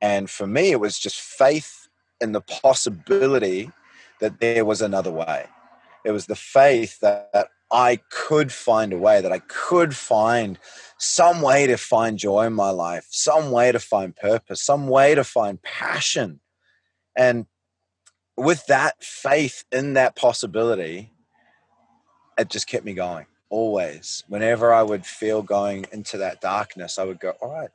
And 0.00 0.30
for 0.30 0.46
me, 0.46 0.70
it 0.70 0.78
was 0.78 0.96
just 0.96 1.20
faith 1.20 1.88
in 2.20 2.30
the 2.30 2.40
possibility 2.40 3.72
that 4.20 4.38
there 4.38 4.64
was 4.64 4.80
another 4.80 5.10
way. 5.10 5.46
It 6.04 6.12
was 6.12 6.26
the 6.26 6.36
faith 6.36 7.00
that, 7.00 7.32
that 7.32 7.48
I 7.70 8.00
could 8.10 8.50
find 8.50 8.92
a 8.92 8.98
way, 8.98 9.20
that 9.20 9.32
I 9.32 9.40
could 9.40 9.94
find 9.94 10.58
some 10.98 11.42
way 11.42 11.66
to 11.66 11.76
find 11.76 12.18
joy 12.18 12.46
in 12.46 12.54
my 12.54 12.70
life, 12.70 13.06
some 13.10 13.50
way 13.50 13.72
to 13.72 13.78
find 13.78 14.16
purpose, 14.16 14.62
some 14.62 14.88
way 14.88 15.14
to 15.14 15.24
find 15.24 15.62
passion. 15.62 16.40
And 17.14 17.46
with 18.36 18.66
that 18.66 19.02
faith 19.02 19.64
in 19.70 19.94
that 19.94 20.16
possibility, 20.16 21.12
it 22.38 22.48
just 22.48 22.66
kept 22.68 22.84
me 22.84 22.94
going 22.94 23.26
always. 23.50 24.24
Whenever 24.28 24.72
I 24.72 24.82
would 24.82 25.04
feel 25.04 25.42
going 25.42 25.86
into 25.92 26.18
that 26.18 26.40
darkness, 26.40 26.98
I 26.98 27.04
would 27.04 27.20
go, 27.20 27.34
all 27.40 27.52
right, 27.52 27.70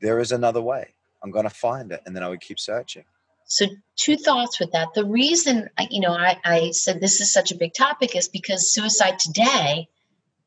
there 0.00 0.18
is 0.18 0.32
another 0.32 0.62
way. 0.62 0.94
I'm 1.22 1.30
going 1.30 1.44
to 1.44 1.50
find 1.50 1.92
it. 1.92 2.02
And 2.06 2.14
then 2.14 2.22
I 2.22 2.28
would 2.28 2.40
keep 2.40 2.58
searching. 2.58 3.04
So, 3.48 3.66
two 3.96 4.16
thoughts 4.16 4.60
with 4.60 4.72
that. 4.72 4.94
The 4.94 5.04
reason, 5.04 5.68
you 5.90 6.00
know, 6.00 6.12
I, 6.12 6.38
I 6.44 6.70
said 6.70 7.00
this 7.00 7.20
is 7.20 7.32
such 7.32 7.50
a 7.50 7.56
big 7.56 7.74
topic 7.74 8.14
is 8.14 8.28
because 8.28 8.72
suicide 8.72 9.18
today 9.18 9.88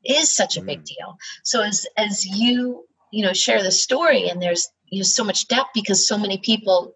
is 0.04 0.32
such 0.32 0.58
a 0.58 0.62
big 0.62 0.82
mm. 0.82 0.86
deal. 0.86 1.18
So 1.44 1.62
as 1.62 1.86
as 1.98 2.26
you 2.26 2.86
you 3.12 3.26
know 3.26 3.34
share 3.34 3.62
the 3.62 3.72
story 3.72 4.30
and 4.30 4.42
there's 4.42 4.70
you 4.88 5.00
know, 5.00 5.04
so 5.04 5.24
much 5.24 5.48
depth 5.48 5.70
because 5.74 6.08
so 6.08 6.18
many 6.18 6.38
people 6.38 6.96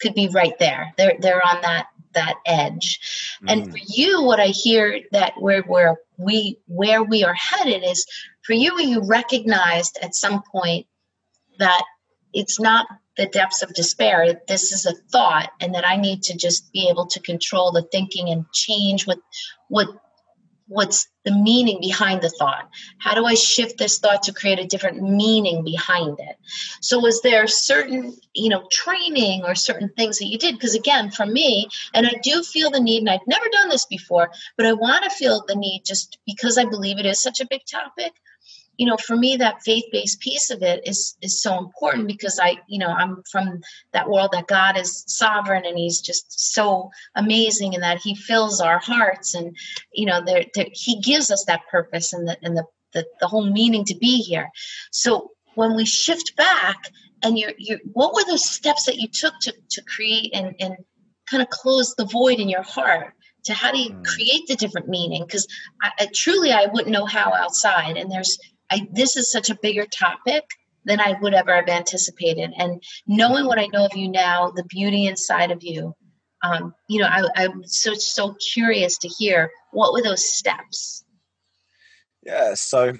could 0.00 0.14
be 0.14 0.28
right 0.28 0.58
there. 0.58 0.92
They're 0.96 1.16
they're 1.20 1.46
on 1.46 1.60
that 1.62 1.86
that 2.14 2.34
edge. 2.46 3.38
Mm. 3.42 3.52
And 3.52 3.72
for 3.72 3.78
you, 3.86 4.22
what 4.22 4.40
I 4.40 4.48
hear 4.48 5.00
that 5.12 5.34
where 5.40 5.62
where 5.62 5.96
we 6.16 6.58
where 6.66 7.02
we 7.02 7.24
are 7.24 7.34
headed 7.34 7.82
is 7.84 8.06
for 8.42 8.52
you, 8.52 8.80
you 8.80 9.02
recognized 9.02 9.98
at 10.02 10.14
some 10.14 10.42
point 10.42 10.86
that 11.58 11.82
it's 12.32 12.60
not 12.60 12.86
the 13.18 13.26
depths 13.26 13.62
of 13.62 13.74
despair. 13.74 14.40
This 14.48 14.72
is 14.72 14.86
a 14.86 14.94
thought, 14.94 15.50
and 15.60 15.74
that 15.74 15.86
I 15.86 15.96
need 15.96 16.22
to 16.24 16.36
just 16.36 16.72
be 16.72 16.88
able 16.88 17.06
to 17.08 17.20
control 17.20 17.72
the 17.72 17.82
thinking 17.82 18.30
and 18.30 18.50
change 18.52 19.06
what 19.06 19.18
what 19.68 19.88
what's 20.68 21.08
the 21.24 21.32
meaning 21.32 21.80
behind 21.80 22.20
the 22.20 22.28
thought. 22.28 22.68
How 22.98 23.14
do 23.14 23.24
i 23.24 23.34
shift 23.34 23.78
this 23.78 23.98
thought 23.98 24.22
to 24.24 24.34
create 24.34 24.58
a 24.58 24.66
different 24.66 25.02
meaning 25.02 25.64
behind 25.64 26.20
it? 26.20 26.36
So 26.80 27.00
was 27.00 27.20
there 27.22 27.46
certain 27.48 28.16
you 28.34 28.48
know 28.48 28.66
training 28.70 29.42
or 29.44 29.54
certain 29.54 29.90
things 29.96 30.18
that 30.18 30.26
you 30.26 30.38
did? 30.38 30.54
Because 30.54 30.74
again 30.74 31.10
for 31.10 31.26
me 31.26 31.68
and 31.92 32.06
i 32.06 32.14
do 32.22 32.42
feel 32.42 32.70
the 32.70 32.80
need 32.80 33.00
and 33.00 33.10
i've 33.10 33.26
never 33.26 33.46
done 33.50 33.68
this 33.68 33.86
before 33.86 34.30
but 34.56 34.66
i 34.66 34.72
want 34.72 35.02
to 35.04 35.10
feel 35.10 35.44
the 35.46 35.56
need 35.56 35.82
just 35.84 36.18
because 36.26 36.56
i 36.56 36.64
believe 36.64 36.98
it 36.98 37.06
is 37.06 37.20
such 37.20 37.40
a 37.40 37.46
big 37.46 37.62
topic 37.70 38.12
you 38.78 38.86
know 38.86 38.96
for 38.96 39.16
me 39.16 39.36
that 39.36 39.62
faith-based 39.62 40.20
piece 40.20 40.50
of 40.50 40.62
it 40.62 40.80
is 40.86 41.16
is 41.20 41.42
so 41.42 41.58
important 41.58 42.06
because 42.06 42.38
i 42.42 42.56
you 42.68 42.78
know 42.78 42.88
i'm 42.88 43.22
from 43.30 43.60
that 43.92 44.08
world 44.08 44.30
that 44.32 44.46
god 44.46 44.78
is 44.78 45.04
sovereign 45.06 45.66
and 45.66 45.76
he's 45.76 46.00
just 46.00 46.54
so 46.54 46.90
amazing 47.14 47.74
and 47.74 47.82
that 47.82 47.98
he 47.98 48.14
fills 48.14 48.60
our 48.60 48.78
hearts 48.78 49.34
and 49.34 49.54
you 49.92 50.06
know 50.06 50.22
there, 50.24 50.44
he 50.72 51.00
gives 51.00 51.30
us 51.30 51.44
that 51.44 51.60
purpose 51.70 52.12
and 52.12 52.26
the 52.26 52.38
and 52.42 52.56
the, 52.56 52.64
the 52.94 53.04
the 53.20 53.26
whole 53.26 53.50
meaning 53.50 53.84
to 53.84 53.96
be 53.96 54.18
here 54.18 54.48
so 54.90 55.32
when 55.56 55.76
we 55.76 55.84
shift 55.84 56.34
back 56.36 56.78
and 57.22 57.38
you're 57.38 57.52
you 57.58 57.78
what 57.92 58.14
were 58.14 58.24
those 58.24 58.48
steps 58.48 58.86
that 58.86 58.96
you 58.96 59.08
took 59.08 59.34
to 59.40 59.52
to 59.68 59.82
create 59.82 60.30
and 60.32 60.54
and 60.60 60.76
kind 61.28 61.42
of 61.42 61.50
close 61.50 61.94
the 61.96 62.06
void 62.06 62.38
in 62.38 62.48
your 62.48 62.62
heart 62.62 63.12
to 63.44 63.52
how 63.52 63.72
do 63.72 63.78
you 63.78 63.90
hmm. 63.90 64.02
create 64.02 64.46
the 64.46 64.56
different 64.56 64.88
meaning 64.88 65.24
because 65.26 65.46
I, 65.82 65.90
I, 66.00 66.08
truly 66.14 66.52
i 66.52 66.66
wouldn't 66.66 66.92
know 66.92 67.06
how 67.06 67.32
outside 67.34 67.96
and 67.96 68.10
there's 68.10 68.38
I, 68.70 68.88
this 68.92 69.16
is 69.16 69.30
such 69.30 69.50
a 69.50 69.58
bigger 69.60 69.86
topic 69.86 70.44
than 70.84 71.00
I 71.00 71.16
would 71.20 71.34
ever 71.34 71.54
have 71.54 71.68
anticipated. 71.68 72.52
And 72.56 72.82
knowing 73.06 73.46
what 73.46 73.58
I 73.58 73.66
know 73.66 73.86
of 73.86 73.96
you 73.96 74.08
now, 74.08 74.50
the 74.50 74.64
beauty 74.64 75.06
inside 75.06 75.50
of 75.50 75.62
you, 75.62 75.94
um, 76.42 76.74
you 76.88 77.00
know, 77.00 77.08
I, 77.08 77.24
I'm 77.36 77.64
so 77.64 77.94
so 77.94 78.36
curious 78.52 78.98
to 78.98 79.08
hear 79.08 79.50
what 79.72 79.92
were 79.92 80.02
those 80.02 80.24
steps. 80.24 81.04
Yeah, 82.24 82.54
so 82.54 82.94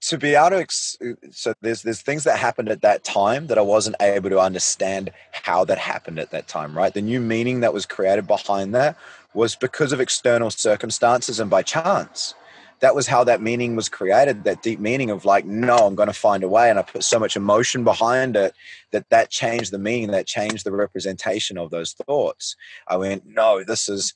to 0.00 0.18
be 0.18 0.34
able 0.34 0.64
to 0.64 1.16
so 1.30 1.54
there's 1.60 1.82
there's 1.82 2.02
things 2.02 2.24
that 2.24 2.38
happened 2.38 2.68
at 2.68 2.82
that 2.82 3.04
time 3.04 3.48
that 3.48 3.58
I 3.58 3.62
wasn't 3.62 3.96
able 4.00 4.30
to 4.30 4.38
understand 4.38 5.10
how 5.32 5.64
that 5.64 5.78
happened 5.78 6.18
at 6.18 6.30
that 6.30 6.48
time, 6.48 6.76
right? 6.76 6.92
The 6.92 7.02
new 7.02 7.20
meaning 7.20 7.60
that 7.60 7.74
was 7.74 7.86
created 7.86 8.26
behind 8.26 8.74
that 8.74 8.96
was 9.34 9.56
because 9.56 9.92
of 9.92 10.00
external 10.00 10.50
circumstances 10.50 11.40
and 11.40 11.50
by 11.50 11.62
chance 11.62 12.34
that 12.80 12.94
was 12.94 13.06
how 13.06 13.24
that 13.24 13.42
meaning 13.42 13.76
was 13.76 13.88
created 13.88 14.44
that 14.44 14.62
deep 14.62 14.80
meaning 14.80 15.10
of 15.10 15.24
like 15.24 15.44
no 15.44 15.76
i'm 15.78 15.94
going 15.94 16.08
to 16.08 16.12
find 16.12 16.42
a 16.44 16.48
way. 16.48 16.70
And 16.70 16.78
i 16.78 16.82
put 16.82 17.04
so 17.04 17.18
much 17.18 17.36
emotion 17.36 17.84
behind 17.84 18.36
it 18.36 18.54
that 18.92 19.08
that 19.10 19.30
changed 19.30 19.72
the 19.72 19.78
meaning 19.78 20.10
that 20.12 20.26
changed 20.26 20.64
the 20.64 20.72
representation 20.72 21.58
of 21.58 21.70
those 21.70 21.92
thoughts. 21.92 22.56
I 22.86 22.96
went 22.96 23.26
no 23.26 23.64
this 23.64 23.88
is 23.88 24.14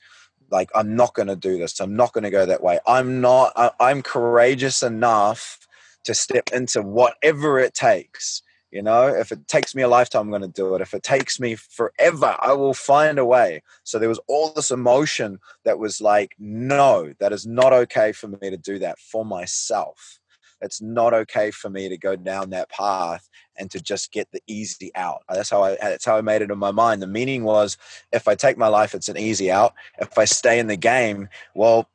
like 0.51 0.71
i'm 0.75 0.97
not 0.97 1.15
going 1.15 1.29
to 1.29 1.37
do 1.37 1.59
this. 1.59 1.81
I'm 1.81 1.97
not 1.97 2.13
going 2.13 2.25
to 2.25 2.31
go 2.31 2.47
that 2.47 2.63
way. 2.63 2.79
I'm 2.87 3.21
not 3.21 3.53
I, 3.57 3.71
i'm 3.81 4.03
courageous 4.03 4.83
enough 4.83 5.67
to 6.05 6.15
step 6.15 6.51
into 6.53 6.83
whatever 6.83 7.59
it 7.61 7.75
takes 7.75 8.43
you 8.73 8.83
know, 8.83 9.07
if 9.07 9.31
it 9.31 9.47
takes 9.47 9.75
me 9.75 9.83
a 9.83 9.89
lifetime, 9.89 10.23
I'm 10.23 10.31
going 10.31 10.43
to 10.43 10.49
do 10.49 10.75
it. 10.75 10.81
If 10.81 10.95
it 10.95 11.03
takes 11.03 11.39
me 11.39 11.55
forever, 11.55 12.37
I 12.41 12.55
will 12.55 12.73
find 12.73 13.19
a 13.19 13.25
way. 13.25 13.63
So 13.85 13.99
there 13.99 14.09
was 14.09 14.21
all 14.29 14.51
this 14.51 14.71
emotion 14.71 15.39
that 15.65 15.79
was 15.79 16.01
like, 16.01 16.35
no, 16.39 17.13
that 17.21 17.35
is 17.35 17.47
not 17.47 17.75
okay 17.75 18.13
for 18.13 18.29
me 18.29 18.49
to 18.49 18.57
do 18.57 18.79
that 18.79 18.99
for 18.99 19.27
myself. 19.27 20.19
It's 20.63 20.81
not 20.81 21.13
okay 21.13 21.51
for 21.51 21.69
me 21.69 21.89
to 21.91 21.99
go 21.99 22.17
down 22.17 22.51
that 22.51 22.71
path 22.71 23.29
and 23.57 23.71
to 23.73 23.81
just 23.81 24.11
get 24.11 24.31
the 24.33 24.41
easy 24.47 24.91
out. 24.95 25.23
Uh, 25.29 25.35
that's 25.35 25.51
how 25.51 25.63
I 25.63 25.77
that's 25.77 26.05
how 26.05 26.17
I 26.17 26.21
made 26.21 26.41
it 26.41 26.53
in 26.53 26.59
my 26.59 26.71
mind. 26.71 27.03
The 27.03 27.09
meaning 27.09 27.43
was 27.43 27.77
if 28.13 28.29
I 28.29 28.37
take 28.37 28.57
my 28.57 28.69
life, 28.69 28.95
it's 28.95 29.09
an 29.09 29.19
easy 29.19 29.51
out. 29.51 29.75
If 30.01 30.17
I 30.17 30.25
stay 30.25 30.61
in 30.61 30.69
the 30.69 30.77
game, 30.77 31.29
well, 31.55 31.91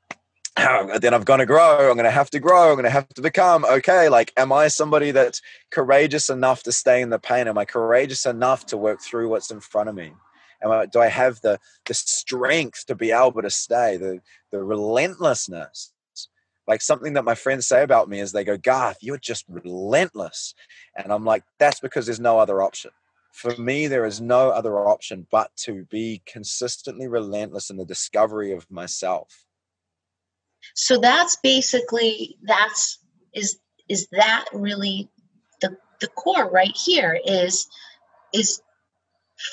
then 1.02 1.14
I've 1.14 1.26
got 1.26 1.38
to 1.38 1.46
grow. 1.46 1.90
I'm 1.90 1.98
going 1.98 2.06
to 2.06 2.12
have 2.12 2.32
to 2.32 2.40
grow. 2.40 2.70
I'm 2.70 2.76
going 2.76 2.86
to 2.86 2.90
have 2.90 3.10
to 3.10 3.22
become 3.22 3.64
okay. 3.66 4.10
Like, 4.10 4.34
am 4.38 4.52
I 4.52 4.68
somebody 4.70 5.12
that's 5.12 5.42
courageous 5.72 6.30
enough 6.30 6.64
to 6.64 6.72
stay 6.72 7.02
in 7.02 7.10
the 7.10 7.20
pain? 7.20 7.48
Am 7.48 7.58
I 7.58 7.66
courageous 7.66 8.26
enough 8.26 8.66
to 8.68 8.78
work 8.78 9.02
through 9.02 9.30
what's 9.30 9.52
in 9.52 9.60
front 9.60 9.90
of 9.90 9.96
me? 9.96 10.14
Am 10.64 10.72
I, 10.72 10.88
do 10.88 11.00
I 11.00 11.08
have 11.08 11.40
the 11.42 11.60
the 11.86 11.94
strength 11.94 12.86
to 12.88 12.96
be 12.96 13.12
able 13.12 13.42
to 13.42 13.50
stay? 13.52 13.98
The 13.98 14.20
the 14.52 14.64
relentlessness. 14.64 15.94
Like 16.68 16.82
something 16.82 17.14
that 17.14 17.24
my 17.24 17.36
friends 17.36 17.66
say 17.66 17.82
about 17.84 18.10
me 18.10 18.20
is 18.20 18.32
they 18.32 18.44
go, 18.44 18.58
Garth, 18.58 18.98
you're 19.00 19.18
just 19.18 19.46
relentless, 19.48 20.54
and 20.96 21.14
I'm 21.14 21.24
like, 21.24 21.44
that's 21.60 21.80
because 21.80 22.08
there's 22.08 22.20
no 22.20 22.40
other 22.40 22.62
option. 22.62 22.92
For 23.32 23.56
me, 23.56 23.88
there 23.88 24.06
is 24.06 24.20
no 24.20 24.50
other 24.50 24.80
option 24.80 25.28
but 25.32 25.56
to 25.58 25.86
be 25.86 26.24
consistently 26.26 27.08
relentless 27.08 27.70
in 27.70 27.78
the 27.78 27.86
discovery 27.86 28.52
of 28.52 28.70
myself 28.72 29.47
so 30.74 31.00
that's 31.00 31.38
basically 31.38 32.38
that's 32.44 33.00
is 33.34 33.58
is 33.90 34.08
that 34.12 34.46
really 34.54 35.10
the 35.62 35.78
the 36.02 36.08
core 36.08 36.50
right 36.50 36.76
here 36.76 37.20
is 37.26 37.68
is 38.34 38.62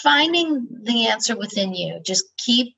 finding 0.03 0.66
the 0.83 1.09
answer 1.09 1.37
within 1.37 1.74
you. 1.74 2.00
Just 2.05 2.24
keep 2.37 2.74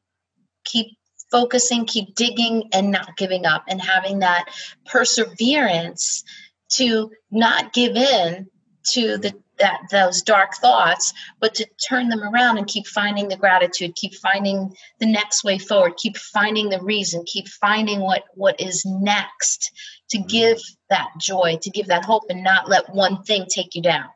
keep 0.64 0.88
focusing 1.30 1.86
keep 1.86 2.14
digging 2.14 2.68
and 2.72 2.90
not 2.90 3.16
giving 3.16 3.46
up 3.46 3.64
and 3.68 3.80
having 3.80 4.20
that 4.20 4.44
perseverance 4.86 6.24
to 6.68 7.10
not 7.30 7.72
give 7.72 7.96
in 7.96 8.48
to 8.92 9.18
the 9.18 9.34
that 9.58 9.80
those 9.90 10.22
dark 10.22 10.54
thoughts 10.56 11.12
but 11.40 11.54
to 11.54 11.66
turn 11.88 12.08
them 12.08 12.22
around 12.22 12.58
and 12.58 12.66
keep 12.66 12.86
finding 12.86 13.28
the 13.28 13.36
gratitude 13.36 13.94
keep 13.94 14.14
finding 14.14 14.74
the 15.00 15.06
next 15.06 15.44
way 15.44 15.58
forward 15.58 15.96
keep 15.96 16.16
finding 16.16 16.68
the 16.68 16.80
reason 16.82 17.24
keep 17.26 17.48
finding 17.48 18.00
what 18.00 18.24
what 18.34 18.60
is 18.60 18.84
next 18.84 19.70
to 20.08 20.18
mm-hmm. 20.18 20.28
give 20.28 20.58
that 20.90 21.08
joy 21.20 21.58
to 21.62 21.70
give 21.70 21.86
that 21.86 22.04
hope 22.04 22.24
and 22.28 22.42
not 22.42 22.68
let 22.68 22.92
one 22.94 23.22
thing 23.22 23.46
take 23.48 23.74
you 23.74 23.82
down. 23.82 24.06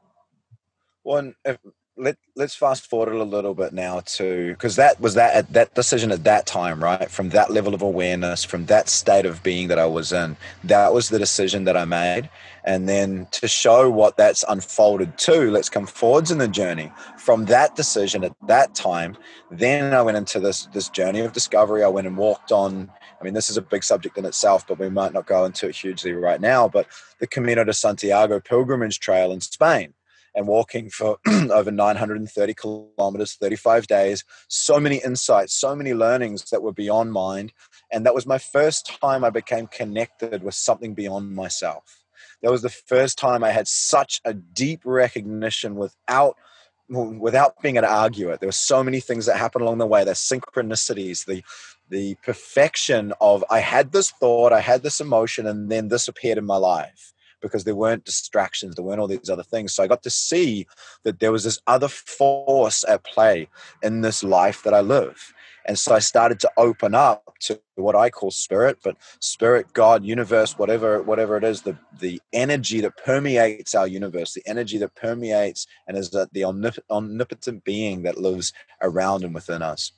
One 1.03 1.35
if, 1.45 1.59
let 1.97 2.17
let's 2.37 2.55
fast 2.55 2.89
forward 2.89 3.15
a 3.15 3.25
little 3.25 3.55
bit 3.55 3.73
now 3.73 4.01
to 4.01 4.53
because 4.53 4.77
that 4.77 5.01
was 5.01 5.15
that 5.15 5.35
at 5.35 5.53
that 5.53 5.75
decision 5.75 6.13
at 6.13 6.25
that 6.25 6.47
time 6.47 6.83
right? 6.83 7.11
From 7.11 7.31
that 7.31 7.51
level 7.51 7.75
of 7.75 7.83
awareness 7.83 8.45
from 8.45 8.67
that 8.67 8.89
state 8.89 9.27
of 9.27 9.43
being 9.43 9.69
that 9.69 9.79
i 9.79 9.87
was 9.87 10.13
in 10.13 10.37
that 10.65 10.93
was 10.93 11.09
the 11.09 11.19
decision 11.19 11.65
that 11.65 11.77
i 11.77 11.85
made 11.85 12.31
and 12.65 12.89
then 12.89 13.27
to 13.31 13.49
show 13.49 13.91
what 13.91 14.17
that's 14.17 14.45
unfolded 14.49 15.17
to 15.19 15.51
let's 15.51 15.69
come 15.69 15.87
forwards 15.87 16.31
in 16.31 16.39
the 16.39 16.49
journey 16.49 16.93
from 17.17 17.45
that 17.47 17.75
decision 17.77 18.25
at 18.25 18.33
that 18.47 18.75
time 18.75 19.17
then 19.51 19.95
i 19.95 20.03
went 20.03 20.17
into 20.17 20.41
this 20.41 20.67
this 20.73 20.89
journey 20.89 21.21
of 21.21 21.33
discovery 21.33 21.83
i 21.83 21.89
went 21.89 22.07
and 22.07 22.17
walked 22.17 22.53
on 22.53 22.91
i 23.21 23.25
mean 23.25 23.35
this 23.35 23.51
is 23.51 23.57
a 23.57 23.63
big 23.63 23.85
subject 23.85 24.17
in 24.19 24.25
itself 24.25 24.67
but 24.67 24.79
we 24.79 24.89
might 24.89 25.13
not 25.13 25.27
go 25.27 25.45
into 25.45 25.69
it 25.69 25.75
hugely 25.75 26.13
right 26.13 26.41
now 26.41 26.69
but 26.69 26.87
the 27.21 27.27
camino 27.27 27.65
de 27.65 27.73
santiago 27.73 28.41
pilgrimage 28.41 29.01
trail 29.01 29.33
in 29.33 29.41
spain 29.41 29.95
and 30.35 30.47
walking 30.47 30.91
for 30.91 31.19
over 31.27 31.71
930 31.71 32.55
kilometers, 32.55 33.35
35 33.35 33.87
days. 33.87 34.25
So 34.49 34.79
many 34.79 34.99
insights, 34.99 35.55
so 35.55 35.75
many 35.75 35.95
learnings 35.95 36.45
that 36.51 36.63
were 36.63 36.73
beyond 36.73 37.13
mind. 37.13 37.53
And 37.93 38.07
that 38.07 38.15
was 38.15 38.27
my 38.27 38.39
first 38.39 38.87
time 39.01 39.25
I 39.25 39.31
became 39.31 39.67
connected 39.67 40.43
with 40.43 40.55
something 40.55 40.95
beyond 40.95 41.35
myself. 41.35 42.00
That 42.43 42.51
was 42.51 42.63
the 42.63 42.71
first 42.71 43.19
time 43.19 43.45
I 43.45 43.51
had 43.51 43.69
such 43.69 44.21
a 44.25 44.33
deep 44.33 44.81
recognition 44.85 45.75
without 45.75 46.37
without 46.89 47.55
being 47.63 47.77
able 47.77 47.87
to 47.87 47.93
argue 47.93 48.31
it. 48.31 48.41
There 48.41 48.49
were 48.49 48.53
so 48.53 48.83
many 48.83 48.99
things 48.99 49.27
that 49.27 49.37
happened 49.37 49.63
along 49.63 49.79
the 49.79 49.87
way. 49.87 50.03
The 50.03 50.13
synchronicities, 50.13 51.25
the 51.27 51.45
the 51.89 52.17
perfection 52.23 53.13
of 53.21 53.45
I 53.51 53.61
had 53.61 53.93
this 53.93 54.11
thought, 54.11 54.53
I 54.53 54.61
had 54.61 54.83
this 54.83 55.01
emotion, 55.01 55.47
and 55.47 55.71
then 55.71 55.89
this 55.89 56.09
appeared 56.09 56.39
in 56.39 56.47
my 56.47 56.57
life 56.57 57.13
because 57.41 57.65
there 57.65 57.75
weren't 57.75 58.05
distractions, 58.05 58.77
there 58.77 58.85
weren't 58.85 59.01
all 59.01 59.07
these 59.07 59.31
other 59.31 59.43
things. 59.43 59.73
So 59.73 59.83
I 59.83 59.87
got 59.87 60.03
to 60.03 60.11
see 60.11 60.67
that 61.05 61.21
there 61.21 61.33
was 61.33 61.45
this 61.45 61.61
other 61.67 61.89
force 61.89 62.85
at 62.87 63.05
play 63.05 63.49
in 63.83 64.03
this 64.03 64.23
life 64.23 64.63
that 64.63 64.75
I 64.75 64.81
live. 64.81 65.33
And 65.67 65.79
so 65.79 65.95
I 65.95 66.01
started 66.01 66.41
to 66.41 66.51
open 66.57 66.95
up 66.95 67.35
to 67.41 67.61
what 67.77 67.97
I 67.97 68.11
call 68.11 68.31
spirit, 68.31 68.79
but 68.85 68.97
spirit, 69.21 69.73
God, 69.73 70.05
universe, 70.05 70.59
whatever, 70.59 71.03
whatever 71.03 71.37
it 71.37 71.45
is, 71.45 71.63
the, 71.63 71.77
the 72.01 72.21
energy 72.33 72.81
that 72.83 72.97
permeates 72.99 73.75
our 73.75 73.87
universe, 73.87 74.35
the 74.35 74.43
energy 74.47 74.79
that 74.79 74.95
permeates 74.97 75.67
and 75.89 75.97
is 75.99 76.11
the 76.11 76.45
omnipotent 76.91 77.65
being 77.65 78.03
that 78.05 78.19
lives 78.19 78.53
around 78.83 79.25
and 79.25 79.35
within 79.35 79.63
us. 79.63 79.93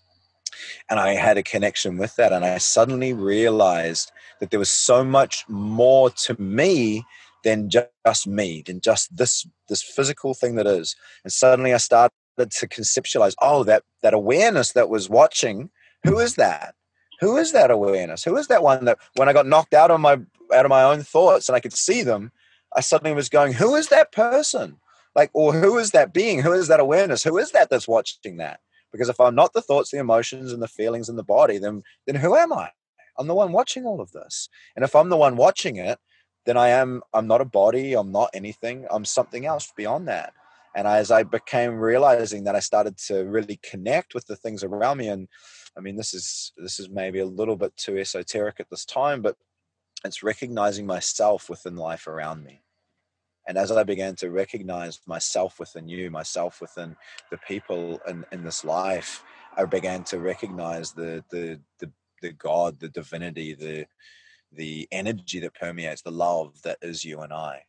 and 0.91 1.01
I 1.01 1.15
had 1.15 1.39
a 1.39 1.45
connection 1.45 1.99
with 1.99 2.17
that. 2.17 2.33
And 2.33 2.45
I 2.45 2.59
suddenly 2.59 3.15
realized 3.15 4.13
that 4.41 4.51
there 4.51 4.61
was 4.61 4.71
so 4.71 5.05
much 5.05 5.45
more 5.49 6.11
to 6.11 6.41
me 6.41 7.05
than 7.45 7.71
just 7.71 8.27
me, 8.29 8.63
than 8.67 8.81
just 8.81 9.17
this 9.17 9.47
this 9.69 9.83
physical 9.83 10.35
thing 10.35 10.57
that 10.57 10.67
is. 10.67 10.97
And 11.25 11.33
suddenly 11.33 11.75
I 11.75 11.79
started 11.79 12.13
to 12.39 12.69
conceptualize, 12.69 13.35
oh, 13.41 13.65
that 13.65 13.85
that 14.03 14.15
awareness 14.15 14.73
that 14.73 14.89
was 14.89 15.09
watching, 15.09 15.71
who 16.05 16.19
is 16.19 16.37
that? 16.37 16.75
Who 17.21 17.37
is 17.37 17.53
that 17.53 17.71
awareness? 17.71 18.25
Who 18.25 18.37
is 18.37 18.49
that 18.49 18.63
one 18.63 18.85
that 18.87 18.99
when 19.15 19.29
I 19.29 19.33
got 19.33 19.47
knocked 19.47 19.75
out 19.75 19.91
of 19.91 20.01
my 20.01 20.15
out 20.53 20.65
of 20.65 20.71
my 20.71 20.83
own 20.83 21.03
thoughts 21.03 21.49
and 21.49 21.57
I 21.57 21.61
could 21.61 21.73
see 21.73 22.03
them, 22.03 22.33
I 22.75 22.81
suddenly 22.81 23.15
was 23.15 23.29
going, 23.29 23.53
who 23.53 23.75
is 23.75 23.89
that 23.89 24.13
person? 24.13 24.79
Like, 25.15 25.31
or 25.35 25.53
who 25.53 25.79
is 25.79 25.91
that 25.91 26.13
being? 26.13 26.41
Who 26.41 26.53
is 26.53 26.69
that 26.69 26.81
awareness? 26.81 27.23
Who 27.23 27.39
is 27.39 27.53
that 27.53 27.71
that's 27.71 27.87
watching 27.87 28.39
that? 28.39 28.61
Because 28.91 29.09
if 29.09 29.21
I'm 29.21 29.35
not 29.35 29.53
the 29.53 29.63
thoughts, 29.63 29.91
the 29.91 29.99
emotions, 29.99 30.53
and 30.53 30.63
the 30.63 30.69
feelings 30.69 31.09
and 31.09 31.19
the 31.19 31.23
body, 31.23 31.59
then 31.59 31.83
then 32.07 32.17
who 32.17 32.35
am 32.35 32.53
I? 32.53 32.71
I'm 33.19 33.27
the 33.27 33.35
one 33.35 33.53
watching 33.53 33.85
all 33.85 34.01
of 34.01 34.13
this. 34.13 34.49
And 34.75 34.85
if 34.85 34.97
I'm 34.97 35.11
the 35.11 35.17
one 35.17 35.37
watching 35.37 35.77
it, 35.77 35.99
then 36.45 36.57
I 36.57 36.69
am 36.69 37.03
I'm 37.15 37.27
not 37.27 37.41
a 37.41 37.47
body, 37.47 37.95
I'm 37.95 38.11
not 38.13 38.31
anything, 38.35 38.87
I'm 38.91 39.05
something 39.05 39.47
else 39.47 39.73
beyond 39.77 40.09
that. 40.09 40.33
And 40.75 40.89
as 40.89 41.11
I 41.11 41.23
became 41.23 41.75
realizing 41.79 42.45
that 42.45 42.57
I 42.57 42.61
started 42.61 42.97
to 43.09 43.25
really 43.25 43.59
connect 43.63 44.15
with 44.15 44.27
the 44.27 44.37
things 44.37 44.65
around 44.65 44.99
me 44.99 45.09
and 45.09 45.29
I 45.77 45.81
mean 45.81 45.97
this 45.97 46.15
is 46.15 46.53
this 46.57 46.79
is 46.79 46.89
maybe 46.89 47.19
a 47.19 47.27
little 47.27 47.57
bit 47.57 47.77
too 47.77 47.99
esoteric 47.99 48.61
at 48.61 48.71
this 48.71 48.85
time, 48.85 49.23
but 49.23 49.37
it's 50.05 50.23
recognizing 50.23 50.87
myself 50.87 51.49
within 51.49 51.77
life 51.77 52.07
around 52.07 52.45
me 52.45 52.63
and 53.47 53.59
as 53.59 53.73
I 53.73 53.83
began 53.83 54.15
to 54.17 54.31
recognize 54.31 55.01
myself 55.07 55.59
within 55.59 55.89
you, 55.89 56.11
myself 56.11 56.61
within 56.61 56.97
the 57.31 57.39
people 57.39 58.01
in, 58.07 58.25
in 58.31 58.45
this 58.45 58.65
life, 58.65 59.25
I 59.57 59.65
began 59.65 60.05
to 60.05 60.21
recognize 60.21 60.93
the, 60.93 61.25
the 61.31 61.61
the 61.79 61.91
the 62.23 62.33
God, 62.33 62.79
the 62.79 62.89
divinity, 62.89 63.55
the 63.55 63.87
the 64.53 64.87
energy 64.93 65.41
that 65.41 65.55
permeates, 65.55 66.03
the 66.03 66.13
love 66.13 66.63
that 66.63 66.79
is 66.83 67.05
you 67.05 67.21
and 67.21 67.33
I. 67.33 67.65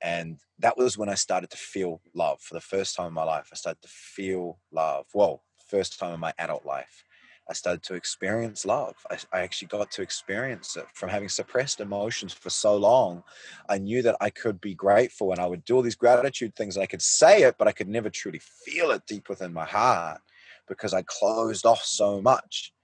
And 0.00 0.38
that 0.58 0.76
was 0.76 0.96
when 0.96 1.08
I 1.08 1.14
started 1.14 1.50
to 1.50 1.56
feel 1.56 2.00
love 2.14 2.40
for 2.40 2.54
the 2.54 2.60
first 2.60 2.94
time 2.94 3.08
in 3.08 3.14
my 3.14 3.24
life. 3.24 3.48
I 3.52 3.56
started 3.56 3.82
to 3.82 3.88
feel 3.88 4.58
love. 4.70 5.06
Well, 5.14 5.42
first 5.68 5.98
time 5.98 6.14
in 6.14 6.20
my 6.20 6.32
adult 6.38 6.64
life. 6.64 7.04
I 7.50 7.54
started 7.54 7.82
to 7.84 7.94
experience 7.94 8.66
love. 8.66 8.94
I, 9.10 9.16
I, 9.32 9.40
actually 9.40 9.68
got 9.68 9.90
to 9.92 10.02
experience 10.02 10.76
it 10.76 10.84
from 10.92 11.08
having 11.08 11.30
suppressed 11.30 11.80
emotions 11.80 12.34
for 12.34 12.50
so 12.50 12.76
long. 12.76 13.22
I 13.70 13.78
knew 13.78 14.02
that 14.02 14.16
I 14.20 14.28
could 14.28 14.60
be 14.60 14.74
grateful 14.74 15.32
and 15.32 15.40
I 15.40 15.46
would 15.46 15.64
do 15.64 15.76
all 15.76 15.82
these 15.82 15.94
gratitude 15.94 16.54
things. 16.54 16.76
And 16.76 16.82
I 16.82 16.86
could 16.86 17.00
say 17.00 17.44
it, 17.44 17.56
but 17.56 17.66
I 17.66 17.72
could 17.72 17.88
never 17.88 18.10
truly 18.10 18.40
feel 18.66 18.90
it 18.90 19.06
deep 19.06 19.30
within 19.30 19.54
my 19.54 19.64
heart 19.64 20.20
because 20.68 20.92
I 20.92 21.02
closed 21.06 21.64
off 21.64 21.82
so 21.82 22.20
much. 22.20 22.74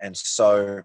And 0.00 0.16
so, 0.16 0.82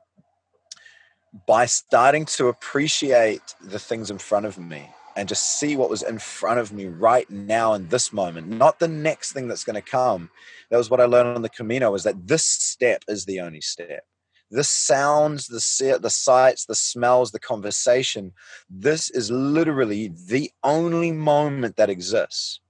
by 1.46 1.68
starting 1.68 2.26
to 2.26 2.48
appreciate 2.48 3.54
the 3.62 3.80
things 3.80 4.10
in 4.10 4.18
front 4.18 4.48
of 4.48 4.58
me, 4.58 4.90
and 5.18 5.28
just 5.28 5.60
see 5.60 5.76
what 5.76 5.90
was 5.90 6.04
in 6.04 6.20
front 6.20 6.60
of 6.60 6.72
me 6.72 6.86
right 6.86 7.30
now 7.30 7.74
in 7.74 7.88
this 7.88 8.14
moment, 8.14 8.48
not 8.48 8.80
the 8.80 8.88
next 8.88 9.34
thing 9.34 9.48
that's 9.48 9.64
going 9.64 9.76
to 9.76 9.82
come. 9.82 10.30
That 10.70 10.78
was 10.78 10.92
what 10.92 11.02
I 11.02 11.06
learned 11.06 11.36
on 11.36 11.42
the 11.42 11.50
Camino 11.50 11.96
is 11.96 12.04
that 12.04 12.28
this 12.28 12.46
step 12.46 13.04
is 13.08 13.26
the 13.26 13.42
only 13.42 13.62
step. 13.62 14.06
The 14.52 14.64
sounds, 14.64 15.48
the 15.48 16.00
the 16.00 16.10
sights, 16.10 16.66
the 16.66 16.76
smells, 16.76 17.32
the 17.32 17.40
conversation. 17.40 18.32
This 18.70 19.10
is 19.10 19.30
literally 19.30 20.14
the 20.28 20.52
only 20.64 21.12
moment 21.12 21.76
that 21.76 21.90
exists 21.90 22.62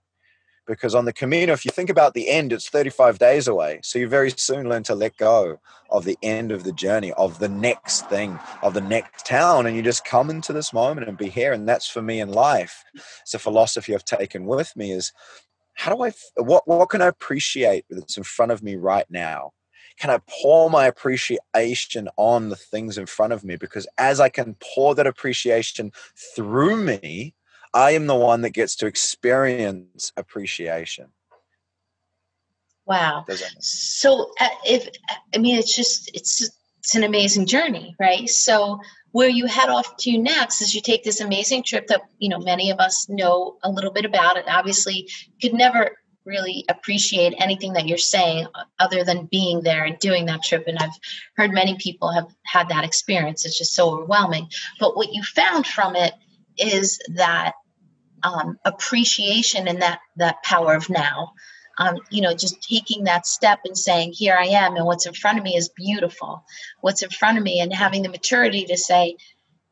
because 0.68 0.94
on 0.94 1.06
the 1.06 1.14
Camino, 1.14 1.54
if 1.54 1.66
you 1.66 1.72
think 1.72 1.90
about 1.90 2.14
the 2.14 2.30
end, 2.30 2.52
it's 2.52 2.70
35 2.70 3.18
days 3.18 3.48
away. 3.48 3.80
So 3.84 3.98
you 3.98 4.08
very 4.08 4.32
soon 4.32 4.70
learn 4.70 4.84
to 4.84 4.96
let 4.96 5.18
go 5.18 5.60
of 5.90 6.04
the 6.04 6.18
end 6.22 6.52
of 6.52 6.64
the 6.64 6.74
journey, 6.74 7.14
of 7.14 7.40
the 7.40 7.50
next 7.50 8.10
thing, 8.10 8.38
of 8.62 8.74
the 8.74 8.82
next 8.82 9.26
town, 9.26 9.66
and 9.66 9.76
you 9.76 9.82
just 9.82 10.06
come 10.06 10.30
into 10.30 10.54
this 10.54 10.74
moment 10.74 11.08
and 11.08 11.18
be 11.18 11.30
here. 11.30 11.54
And 11.54 11.68
that's 11.68 11.88
for 11.88 12.02
me 12.02 12.20
in 12.20 12.32
life. 12.32 12.84
It's 13.22 13.34
a 13.34 13.40
philosophy 13.40 13.96
I've 13.96 14.06
taken 14.06 14.46
with 14.46 14.76
me 14.76 14.92
is 14.92 15.14
how 15.76 15.96
do 15.96 16.04
I, 16.04 16.12
what, 16.36 16.68
what 16.68 16.90
can 16.90 17.02
I 17.02 17.08
appreciate 17.08 17.86
that's 17.90 18.18
in 18.18 18.24
front 18.24 18.52
of 18.52 18.62
me 18.62 18.76
right 18.76 19.06
now? 19.10 19.54
Can 20.00 20.10
I 20.10 20.20
pour 20.30 20.70
my 20.70 20.86
appreciation 20.86 22.10
on 22.18 22.50
the 22.50 22.56
things 22.56 22.98
in 22.98 23.06
front 23.06 23.34
of 23.34 23.44
me? 23.44 23.56
Because 23.56 23.88
as 23.98 24.20
I 24.20 24.30
can 24.30 24.56
pour 24.62 24.94
that 24.96 25.08
appreciation 25.08 25.92
through 26.36 26.78
me, 26.78 27.34
I 27.78 27.92
am 27.92 28.08
the 28.08 28.16
one 28.16 28.42
that 28.42 28.50
gets 28.50 28.76
to 28.78 28.88
experience 28.88 30.12
appreciation. 30.18 31.10
Wow. 32.88 33.24
So 33.60 34.32
uh, 34.40 34.48
if 34.66 34.90
I 35.36 35.38
mean 35.38 35.60
it's 35.60 35.76
just 35.76 36.10
it's 36.16 36.50
it's 36.80 36.96
an 36.96 37.04
amazing 37.04 37.46
journey, 37.46 37.96
right? 38.00 38.28
So 38.28 38.80
where 39.12 39.30
you 39.30 39.46
head 39.46 39.70
off 39.70 39.96
to 39.98 40.18
next 40.18 40.62
is 40.62 40.74
you 40.74 40.82
take 40.82 41.04
this 41.04 41.22
amazing 41.22 41.62
trip 41.64 41.86
that 41.88 42.02
you 42.18 42.30
know 42.30 42.40
many 42.40 42.72
of 42.72 42.80
us 42.80 43.08
know 43.10 43.58
a 43.62 43.70
little 43.70 43.92
bit 43.92 44.06
about 44.06 44.38
it. 44.38 44.46
Obviously, 44.48 45.08
could 45.40 45.54
never 45.54 45.98
really 46.26 46.66
appreciate 46.70 47.36
anything 47.38 47.74
that 47.74 47.88
you're 47.88 48.00
saying 48.00 48.48
other 48.80 49.04
than 49.04 49.28
being 49.28 49.62
there 49.62 49.86
and 49.86 49.98
doing 50.00 50.26
that 50.26 50.44
trip 50.44 50.66
and 50.68 50.78
i've 50.80 51.00
heard 51.38 51.54
many 51.54 51.78
people 51.78 52.12
have 52.12 52.28
had 52.44 52.68
that 52.68 52.84
experience 52.84 53.46
it's 53.46 53.58
just 53.58 53.74
so 53.74 53.92
overwhelming 53.92 54.46
but 54.78 54.98
what 54.98 55.14
you 55.14 55.24
found 55.24 55.66
from 55.66 55.96
it 55.96 56.14
is 56.58 57.00
that 57.16 57.54
um, 58.28 58.60
appreciation 58.66 59.68
and 59.68 59.82
that 59.82 60.00
that 60.18 60.44
power 60.44 60.76
of 60.76 60.90
now. 60.90 61.34
Um, 61.80 62.00
you 62.10 62.22
know, 62.22 62.34
just 62.34 62.62
taking 62.68 63.04
that 63.04 63.28
step 63.28 63.60
and 63.64 63.78
saying, 63.78 64.14
"Here 64.14 64.36
I 64.36 64.48
am," 64.48 64.76
and 64.76 64.86
what's 64.86 65.06
in 65.06 65.14
front 65.14 65.38
of 65.38 65.44
me 65.44 65.56
is 65.56 65.70
beautiful. 65.70 66.44
What's 66.82 67.04
in 67.04 67.10
front 67.10 67.38
of 67.38 67.44
me, 67.44 67.60
and 67.60 67.74
having 67.74 68.02
the 68.02 68.10
maturity 68.10 68.66
to 68.66 68.78
say, 68.78 69.16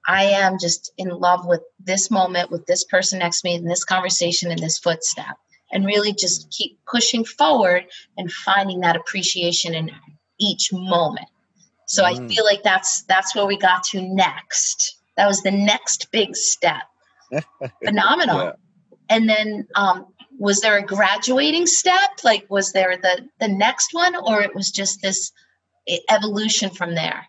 "I 0.08 0.26
am 0.26 0.60
just 0.60 0.92
in 0.98 1.10
love 1.10 1.46
with 1.46 1.62
this 1.80 2.12
moment, 2.12 2.52
with 2.52 2.66
this 2.68 2.84
person 2.84 3.20
next 3.20 3.42
to 3.42 3.48
me, 3.48 3.56
in 3.56 3.66
this 3.66 3.84
conversation, 3.84 4.52
in 4.52 4.62
this 4.62 4.78
footstep," 4.78 5.38
and 5.72 5.86
really 5.86 6.14
just 6.14 6.52
keep 6.52 6.78
pushing 6.86 7.26
forward 7.26 7.86
and 8.18 8.32
finding 8.32 8.82
that 8.82 8.96
appreciation 8.96 9.74
in 9.74 9.92
each 10.40 10.72
moment. 10.72 11.28
So 11.88 12.04
mm. 12.04 12.08
I 12.08 12.28
feel 12.28 12.46
like 12.46 12.62
that's 12.64 13.02
that's 13.04 13.36
where 13.36 13.48
we 13.48 13.58
got 13.58 13.84
to 13.86 14.02
next. 14.02 14.98
That 15.18 15.28
was 15.28 15.42
the 15.42 15.52
next 15.52 16.12
big 16.12 16.36
step 16.36 16.84
phenomenal. 17.84 18.38
Yeah. 18.38 18.52
And 19.10 19.30
then, 19.30 19.68
um, 19.76 20.08
was 20.38 20.62
there 20.62 20.78
a 20.78 20.86
graduating 20.86 21.66
step? 21.68 22.10
Like, 22.24 22.46
was 22.50 22.74
there 22.74 22.98
the 22.98 23.28
the 23.40 23.48
next 23.48 23.94
one, 23.94 24.16
or 24.16 24.42
it 24.42 24.54
was 24.54 24.72
just 24.72 25.02
this 25.02 25.32
evolution 26.10 26.70
from 26.70 26.96
there? 26.96 27.28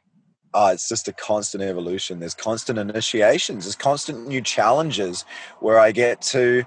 Oh, 0.54 0.68
it's 0.68 0.88
just 0.88 1.06
a 1.06 1.12
constant 1.12 1.62
evolution. 1.62 2.18
There's 2.18 2.34
constant 2.34 2.78
initiations. 2.78 3.64
There's 3.64 3.76
constant 3.76 4.26
new 4.26 4.40
challenges 4.40 5.24
where 5.60 5.78
I 5.78 5.92
get 5.92 6.22
to 6.22 6.64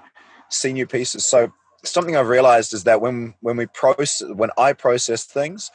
see 0.48 0.72
new 0.72 0.86
pieces. 0.86 1.26
So 1.26 1.52
something 1.84 2.16
I've 2.16 2.28
realized 2.28 2.72
is 2.72 2.84
that 2.84 3.00
when 3.00 3.34
when 3.40 3.56
we 3.56 3.66
process 3.66 4.22
when 4.28 4.50
I 4.56 4.72
process 4.72 5.24
things, 5.24 5.70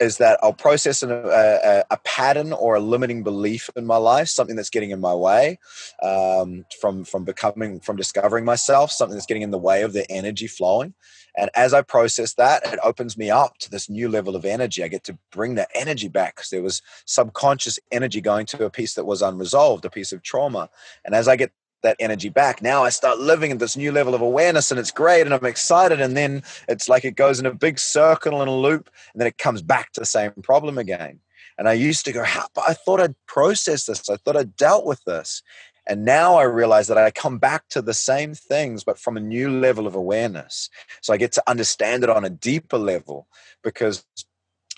is 0.00 0.18
that 0.18 0.38
I'll 0.42 0.52
process 0.52 1.02
a, 1.02 1.84
a, 1.90 1.96
pattern 2.04 2.52
or 2.52 2.76
a 2.76 2.80
limiting 2.80 3.22
belief 3.22 3.68
in 3.76 3.84
my 3.84 3.96
life, 3.96 4.28
something 4.28 4.56
that's 4.56 4.70
getting 4.70 4.90
in 4.90 5.00
my 5.00 5.14
way 5.14 5.58
um, 6.02 6.64
from 6.80 7.04
from 7.04 7.24
becoming 7.24 7.80
from 7.80 7.96
discovering 7.96 8.44
myself, 8.44 8.92
something 8.92 9.16
that's 9.16 9.26
getting 9.26 9.42
in 9.42 9.50
the 9.50 9.58
way 9.58 9.82
of 9.82 9.92
the 9.92 10.10
energy 10.10 10.46
flowing. 10.46 10.94
And 11.36 11.50
as 11.54 11.72
I 11.72 11.82
process 11.82 12.34
that, 12.34 12.66
it 12.72 12.80
opens 12.82 13.16
me 13.16 13.30
up 13.30 13.58
to 13.58 13.70
this 13.70 13.88
new 13.88 14.08
level 14.08 14.34
of 14.34 14.44
energy. 14.44 14.82
I 14.82 14.88
get 14.88 15.04
to 15.04 15.18
bring 15.30 15.54
that 15.54 15.70
energy 15.74 16.08
back 16.08 16.34
because 16.36 16.50
there 16.50 16.62
was 16.62 16.82
subconscious 17.04 17.78
energy 17.92 18.20
going 18.20 18.46
to 18.46 18.64
a 18.64 18.70
piece 18.70 18.94
that 18.94 19.04
was 19.04 19.22
unresolved, 19.22 19.84
a 19.84 19.90
piece 19.90 20.12
of 20.12 20.22
trauma. 20.22 20.68
And 21.04 21.14
as 21.14 21.28
I 21.28 21.36
get 21.36 21.52
that 21.82 21.96
energy 22.00 22.28
back. 22.28 22.62
Now 22.62 22.84
I 22.84 22.90
start 22.90 23.18
living 23.18 23.52
at 23.52 23.58
this 23.58 23.76
new 23.76 23.92
level 23.92 24.14
of 24.14 24.20
awareness 24.20 24.70
and 24.70 24.80
it's 24.80 24.90
great 24.90 25.22
and 25.22 25.34
I'm 25.34 25.44
excited. 25.44 26.00
And 26.00 26.16
then 26.16 26.42
it's 26.68 26.88
like 26.88 27.04
it 27.04 27.16
goes 27.16 27.38
in 27.38 27.46
a 27.46 27.54
big 27.54 27.78
circle 27.78 28.40
and 28.40 28.50
a 28.50 28.54
loop 28.54 28.90
and 29.12 29.20
then 29.20 29.28
it 29.28 29.38
comes 29.38 29.62
back 29.62 29.92
to 29.92 30.00
the 30.00 30.06
same 30.06 30.32
problem 30.42 30.78
again. 30.78 31.20
And 31.56 31.68
I 31.68 31.72
used 31.72 32.04
to 32.04 32.12
go, 32.12 32.22
I 32.22 32.74
thought 32.74 33.00
I'd 33.00 33.16
processed 33.26 33.88
this. 33.88 34.08
I 34.08 34.16
thought 34.16 34.36
I'd 34.36 34.56
dealt 34.56 34.86
with 34.86 35.02
this. 35.04 35.42
And 35.88 36.04
now 36.04 36.36
I 36.36 36.42
realize 36.42 36.86
that 36.88 36.98
I 36.98 37.10
come 37.10 37.38
back 37.38 37.68
to 37.70 37.80
the 37.80 37.94
same 37.94 38.34
things, 38.34 38.84
but 38.84 38.98
from 38.98 39.16
a 39.16 39.20
new 39.20 39.50
level 39.50 39.86
of 39.86 39.94
awareness. 39.94 40.68
So 41.00 41.14
I 41.14 41.16
get 41.16 41.32
to 41.32 41.42
understand 41.46 42.04
it 42.04 42.10
on 42.10 42.24
a 42.24 42.30
deeper 42.30 42.76
level 42.76 43.26
because 43.64 44.04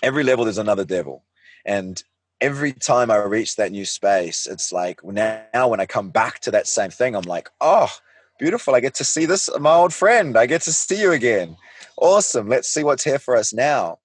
every 0.01 0.23
level 0.23 0.45
there's 0.45 0.57
another 0.57 0.85
devil. 0.85 1.25
And 1.65 2.01
every 2.41 2.73
time 2.73 3.11
I 3.11 3.17
reach 3.17 3.55
that 3.55 3.71
new 3.71 3.85
space, 3.85 4.47
it's 4.47 4.71
like 4.71 5.03
now 5.03 5.67
when 5.67 5.79
I 5.79 5.85
come 5.85 6.09
back 6.09 6.39
to 6.41 6.51
that 6.51 6.67
same 6.67 6.89
thing, 6.89 7.15
I'm 7.15 7.21
like, 7.21 7.49
oh, 7.61 7.89
beautiful. 8.39 8.73
I 8.75 8.79
get 8.79 8.95
to 8.95 9.03
see 9.03 9.25
this, 9.25 9.49
my 9.59 9.73
old 9.73 9.93
friend. 9.93 10.37
I 10.37 10.47
get 10.47 10.63
to 10.63 10.73
see 10.73 10.99
you 10.99 11.11
again. 11.11 11.55
Awesome. 11.97 12.49
Let's 12.49 12.67
see 12.67 12.83
what's 12.83 13.03
here 13.03 13.19
for 13.19 13.37
us 13.37 13.53
now. 13.53 13.99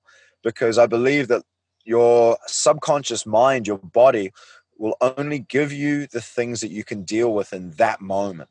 Because 0.45 0.79
I 0.79 0.87
believe 0.87 1.29
that 1.29 1.43
your 1.85 2.37
subconscious 2.47 3.25
mind, 3.25 3.67
your 3.67 3.79
body, 3.79 4.33
will 4.79 4.97
only 5.01 5.39
give 5.39 5.73
you 5.73 6.07
the 6.07 6.21
things 6.21 6.61
that 6.61 6.71
you 6.71 6.85
can 6.85 7.03
deal 7.03 7.33
with 7.33 7.55
in 7.55 7.71
that 7.73 8.03
moment. 8.03 8.51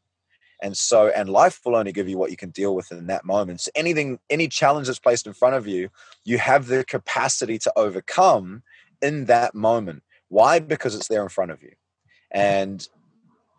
And 0.62 0.76
so, 0.76 1.10
and 1.10 1.30
life 1.30 1.60
will 1.64 1.76
only 1.76 1.92
give 1.92 2.10
you 2.10 2.18
what 2.18 2.32
you 2.32 2.38
can 2.38 2.50
deal 2.50 2.74
with 2.74 2.92
in 2.92 3.08
that 3.08 3.26
moment. 3.26 3.62
So 3.62 3.72
anything, 3.76 4.20
any 4.30 4.48
challenge 4.48 4.88
that's 4.88 5.00
placed 5.00 5.28
in 5.28 5.34
front 5.34 5.54
of 5.54 5.68
you, 5.68 5.90
you 6.24 6.40
have 6.40 6.66
the 6.66 6.84
capacity 6.86 7.60
to 7.60 7.74
overcome 7.76 8.64
in 9.02 9.26
that 9.26 9.56
moment. 9.56 10.04
Why? 10.30 10.60
Because 10.60 10.96
it's 10.96 11.08
there 11.08 11.24
in 11.24 11.30
front 11.30 11.52
of 11.52 11.62
you. 11.62 11.72
And 12.32 12.88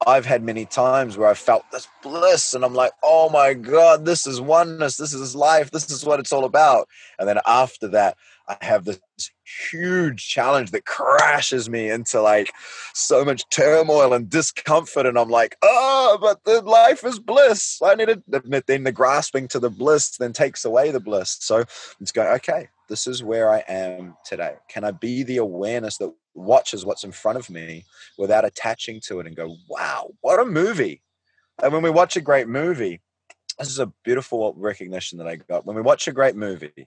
I've 0.06 0.26
had 0.26 0.42
many 0.42 0.66
times 0.66 1.16
where 1.16 1.28
I 1.28 1.34
felt 1.34 1.64
this 1.72 1.88
bliss 2.02 2.54
and 2.54 2.64
I'm 2.64 2.74
like, 2.74 2.92
oh 3.02 3.30
my 3.30 3.54
God, 3.54 4.04
this 4.04 4.26
is 4.26 4.40
oneness. 4.40 4.96
This 4.96 5.14
is 5.14 5.34
life. 5.34 5.70
This 5.70 5.90
is 5.90 6.04
what 6.04 6.20
it's 6.20 6.32
all 6.32 6.44
about. 6.44 6.88
And 7.18 7.28
then 7.28 7.38
after 7.46 7.88
that, 7.88 8.16
I 8.48 8.56
have 8.60 8.84
this 8.84 9.00
huge 9.70 10.28
challenge 10.28 10.70
that 10.70 10.84
crashes 10.84 11.68
me 11.68 11.90
into 11.90 12.20
like 12.20 12.52
so 12.94 13.24
much 13.24 13.48
turmoil 13.50 14.12
and 14.12 14.30
discomfort. 14.30 15.06
And 15.06 15.18
I'm 15.18 15.30
like, 15.30 15.56
oh, 15.62 16.18
but 16.20 16.44
the 16.44 16.62
life 16.62 17.04
is 17.04 17.18
bliss. 17.18 17.80
I 17.84 17.94
need 17.94 18.06
to 18.06 18.22
admit, 18.32 18.66
then 18.66 18.84
the 18.84 18.92
grasping 18.92 19.48
to 19.48 19.58
the 19.58 19.70
bliss 19.70 20.16
then 20.16 20.32
takes 20.32 20.64
away 20.64 20.90
the 20.90 21.00
bliss. 21.00 21.38
So 21.40 21.64
it's 22.00 22.12
going, 22.12 22.28
okay, 22.34 22.68
this 22.88 23.06
is 23.06 23.22
where 23.22 23.50
I 23.50 23.64
am 23.66 24.16
today. 24.24 24.54
Can 24.68 24.84
I 24.84 24.92
be 24.92 25.22
the 25.22 25.38
awareness 25.38 25.96
that 25.98 26.12
watches 26.34 26.84
what's 26.84 27.04
in 27.04 27.12
front 27.12 27.38
of 27.38 27.50
me 27.50 27.84
without 28.18 28.44
attaching 28.44 29.00
to 29.06 29.20
it 29.20 29.26
and 29.26 29.34
go, 29.34 29.56
wow, 29.68 30.10
what 30.20 30.40
a 30.40 30.44
movie? 30.44 31.02
And 31.62 31.72
when 31.72 31.82
we 31.82 31.90
watch 31.90 32.16
a 32.16 32.20
great 32.20 32.48
movie, 32.48 33.00
this 33.58 33.70
is 33.70 33.78
a 33.78 33.92
beautiful 34.04 34.54
recognition 34.56 35.18
that 35.18 35.26
I 35.26 35.36
got. 35.36 35.66
When 35.66 35.76
we 35.76 35.82
watch 35.82 36.06
a 36.06 36.12
great 36.12 36.36
movie, 36.36 36.86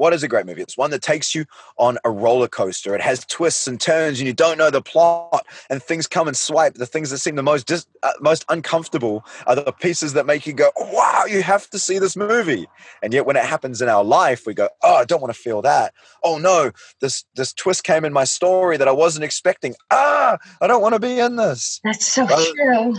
what 0.00 0.14
is 0.14 0.22
a 0.22 0.28
great 0.28 0.46
movie? 0.46 0.62
It's 0.62 0.78
one 0.78 0.90
that 0.92 1.02
takes 1.02 1.34
you 1.34 1.44
on 1.76 1.98
a 2.04 2.10
roller 2.10 2.48
coaster. 2.48 2.94
It 2.94 3.02
has 3.02 3.22
twists 3.26 3.66
and 3.68 3.78
turns, 3.78 4.18
and 4.18 4.26
you 4.26 4.32
don't 4.32 4.56
know 4.56 4.70
the 4.70 4.80
plot, 4.80 5.46
and 5.68 5.82
things 5.82 6.06
come 6.06 6.26
and 6.26 6.34
swipe. 6.34 6.72
The 6.72 6.86
things 6.86 7.10
that 7.10 7.18
seem 7.18 7.36
the 7.36 7.42
most 7.42 7.66
dis- 7.66 7.86
uh, 8.02 8.12
most 8.18 8.46
uncomfortable 8.48 9.26
are 9.46 9.56
the 9.56 9.72
pieces 9.72 10.14
that 10.14 10.24
make 10.24 10.46
you 10.46 10.54
go, 10.54 10.70
"Wow, 10.78 11.24
you 11.28 11.42
have 11.42 11.68
to 11.68 11.78
see 11.78 11.98
this 11.98 12.16
movie." 12.16 12.66
And 13.02 13.12
yet, 13.12 13.26
when 13.26 13.36
it 13.36 13.44
happens 13.44 13.82
in 13.82 13.90
our 13.90 14.02
life, 14.02 14.46
we 14.46 14.54
go, 14.54 14.70
"Oh, 14.82 14.94
I 14.94 15.04
don't 15.04 15.20
want 15.20 15.34
to 15.34 15.38
feel 15.38 15.60
that." 15.62 15.92
Oh 16.24 16.38
no, 16.38 16.72
this 17.00 17.26
this 17.34 17.52
twist 17.52 17.84
came 17.84 18.06
in 18.06 18.14
my 18.14 18.24
story 18.24 18.78
that 18.78 18.88
I 18.88 18.92
wasn't 18.92 19.24
expecting. 19.24 19.74
Ah, 19.90 20.38
I 20.62 20.66
don't 20.66 20.80
want 20.80 20.94
to 20.94 21.00
be 21.00 21.20
in 21.20 21.36
this. 21.36 21.78
That's 21.84 22.06
so 22.06 22.26
true 22.26 22.94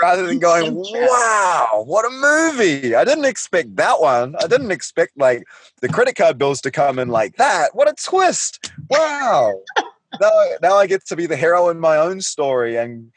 rather 0.00 0.26
than 0.26 0.38
going, 0.38 0.74
wow, 0.74 1.84
what 1.86 2.04
a 2.04 2.10
movie. 2.10 2.94
I 2.94 3.04
didn't 3.04 3.24
expect 3.24 3.76
that 3.76 4.00
one. 4.00 4.34
I 4.42 4.46
didn't 4.46 4.70
expect 4.70 5.16
like 5.16 5.44
the 5.80 5.88
credit 5.88 6.16
card 6.16 6.38
to 6.52 6.70
come 6.70 6.98
in 6.98 7.08
like 7.08 7.36
that. 7.36 7.74
What 7.74 7.88
a 7.88 7.94
twist. 7.94 8.70
Wow. 8.88 9.54
now, 10.20 10.30
now 10.62 10.76
I 10.76 10.86
get 10.86 11.06
to 11.06 11.16
be 11.16 11.26
the 11.26 11.36
hero 11.36 11.68
in 11.68 11.80
my 11.80 11.96
own 11.96 12.20
story 12.20 12.76
and 12.76 13.12